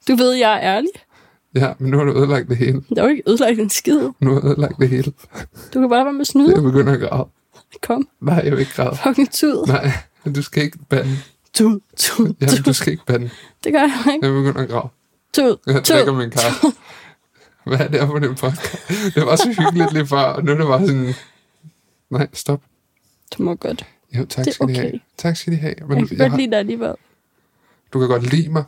Du 0.09 0.15
ved, 0.15 0.33
jeg 0.33 0.53
er 0.57 0.61
ærlig. 0.77 0.91
Ja, 1.55 1.73
men 1.79 1.91
nu 1.91 1.97
har 1.99 2.05
du 2.05 2.13
ødelagt 2.19 2.49
det 2.49 2.57
hele. 2.57 2.83
Jeg 2.91 3.03
har 3.03 3.09
jo 3.09 3.11
ikke 3.11 3.23
ødelagt 3.31 3.59
en 3.61 3.71
skid. 3.71 4.01
Nu 4.21 4.33
har 4.35 4.41
du 4.41 4.47
ødelagt 4.47 4.79
det 4.79 4.89
hele. 4.89 5.13
Du 5.75 5.81
kan 5.81 5.89
bare 5.89 6.05
være 6.05 6.13
med 6.13 6.25
snyde. 6.25 6.55
Jeg 6.55 6.63
begynder 6.63 6.93
at 6.93 7.01
græde. 7.01 7.29
Kom, 7.81 8.09
Nej, 8.21 8.35
jeg 8.45 8.53
vil 8.53 8.61
ikke 8.61 8.73
græde. 8.75 8.97
fucking 9.05 9.33
tud. 9.33 9.67
Nej, 9.67 9.93
du 10.35 10.43
skal 10.43 10.63
ikke 10.63 10.79
bande. 10.89 11.17
Tud, 11.55 11.81
tud, 11.97 12.35
Ja, 12.41 12.47
du 12.47 12.63
tud. 12.63 12.73
skal 12.73 12.93
ikke 12.93 13.07
bande. 13.07 13.31
Det 13.65 13.73
gør 13.73 13.81
jeg 13.81 14.15
ikke. 14.15 14.27
Jeg 14.27 14.35
begynder 14.35 14.61
at 14.63 14.69
græde. 14.69 14.89
Tud, 15.33 15.57
Jeg 15.67 15.85
tud. 15.85 15.95
drikker 15.95 16.13
min 16.13 16.31
kaffe. 16.31 16.67
Hvad 17.67 17.79
er 17.81 17.89
det 17.89 18.01
her 18.01 18.07
på 18.07 18.19
den 18.19 18.35
podcast? 18.35 18.89
Det 19.15 19.27
var 19.27 19.37
så 19.37 19.49
hyggeligt 19.59 19.93
lige 19.93 20.07
før, 20.07 20.19
og 20.23 20.45
nu 20.45 20.53
er 20.53 20.57
det 20.57 20.67
bare 20.67 20.87
sådan... 20.87 21.15
Nej, 22.11 22.29
stop. 22.33 22.61
Du 23.39 23.43
må 23.43 23.55
godt. 23.55 23.87
Jo, 24.19 24.25
tak 24.25 24.45
Det 24.45 24.55
skal 24.55 24.69
de 24.69 24.75
have. 24.75 24.87
okay. 24.89 24.99
Tak 25.19 25.37
skal 25.37 25.53
de 25.53 25.59
have. 25.59 25.75
Men 25.89 25.99
Jeg 25.99 26.09
kan 26.09 26.19
jeg 26.19 26.19
godt 26.19 26.31
har, 26.31 26.39
lide 26.39 26.51
dig 26.51 26.59
alligevel. 26.59 26.95
du 27.93 27.99
kan 27.99 28.09
godt 28.09 28.23
lide 28.23 28.49
mig. 28.49 28.65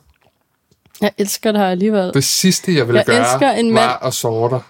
Jeg 1.01 1.13
elsker 1.19 1.53
dig 1.53 1.71
alligevel. 1.71 2.11
Det 2.15 2.25
sidste, 2.25 2.75
jeg 2.75 2.87
ville 2.87 2.99
Jeg 2.99 3.07
gøre, 3.07 3.19
elsker 3.19 3.51
en 3.51 3.75
var 3.75 3.97
at 3.99 4.15
såre 4.15 4.51
dig. 4.51 4.61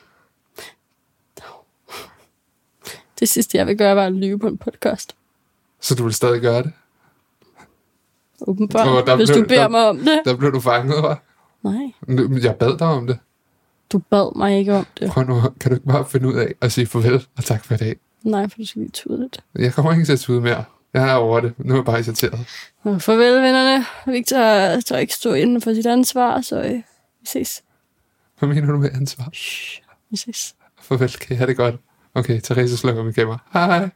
Det 3.20 3.28
sidste, 3.28 3.58
jeg 3.58 3.66
vil 3.66 3.78
gøre, 3.78 3.96
var 3.96 4.06
at 4.06 4.12
lyve 4.12 4.38
på 4.38 4.46
en 4.46 4.58
podcast. 4.58 5.16
Så 5.80 5.94
du 5.94 6.04
vil 6.04 6.14
stadig 6.14 6.40
gøre 6.40 6.62
det. 6.62 6.72
Åbenbart. 8.40 9.06
Der 9.06 9.16
Hvis 9.16 9.30
blev- 9.30 9.42
du 9.44 9.48
beder 9.48 9.60
der- 9.60 9.68
mig 9.68 9.88
om 9.88 9.98
det. 9.98 10.22
Der 10.24 10.36
blev 10.36 10.52
du 10.52 10.60
fanget, 10.60 11.02
var. 11.02 11.22
Nej, 11.62 11.92
Jeg 12.42 12.56
bad 12.56 12.78
dig 12.78 12.86
om 12.86 13.06
det. 13.06 13.18
du 13.92 13.98
bad 13.98 14.36
mig 14.36 14.58
ikke 14.58 14.74
om 14.74 14.86
det. 15.00 15.10
Prøv 15.10 15.24
nu, 15.24 15.40
kan 15.60 15.70
du 15.70 15.74
ikke 15.74 15.86
bare 15.86 16.06
finde 16.06 16.28
ud 16.28 16.34
af 16.34 16.54
at 16.60 16.72
sige 16.72 16.86
farvel 16.86 17.26
og 17.36 17.44
tak 17.44 17.64
for 17.64 17.74
i 17.74 17.76
dag? 17.76 17.96
Nej, 18.22 18.48
for 18.48 18.56
du 18.58 18.66
skal 18.66 18.80
lige 18.80 18.90
tude 18.90 19.20
lidt. 19.20 19.40
Jeg 19.54 19.72
kommer 19.72 19.92
ikke 19.92 20.04
til 20.04 20.12
at 20.12 20.20
tude 20.20 20.40
mere. 20.40 20.64
Jeg 20.94 21.10
er 21.10 21.14
over 21.14 21.40
det. 21.40 21.54
Nu 21.58 21.72
er 21.74 21.78
jeg 21.78 21.84
bare 21.84 21.98
irriteret. 22.00 22.46
Nå, 22.84 22.98
farvel, 22.98 23.42
vennerne. 23.42 23.84
Victor 24.06 24.80
tør 24.80 24.96
ikke 24.96 25.14
stå 25.14 25.32
inden 25.32 25.60
for 25.60 25.74
sit 25.74 25.86
ansvar, 25.86 26.40
så 26.40 26.62
øh, 26.62 26.70
vi 27.20 27.26
ses. 27.26 27.62
Hvad 28.38 28.48
mener 28.48 28.72
du 28.72 28.78
med 28.78 28.90
ansvar? 28.94 29.30
Shh, 29.32 29.82
vi 30.10 30.16
ses. 30.16 30.54
Farvel, 30.82 31.10
kan 31.12 31.34
I 31.34 31.36
have 31.36 31.46
det 31.48 31.56
godt? 31.56 31.74
Okay, 32.14 32.40
Therese 32.40 32.76
slukker 32.76 33.02
min 33.02 33.12
kamera. 33.12 33.38
Hej. 33.52 33.90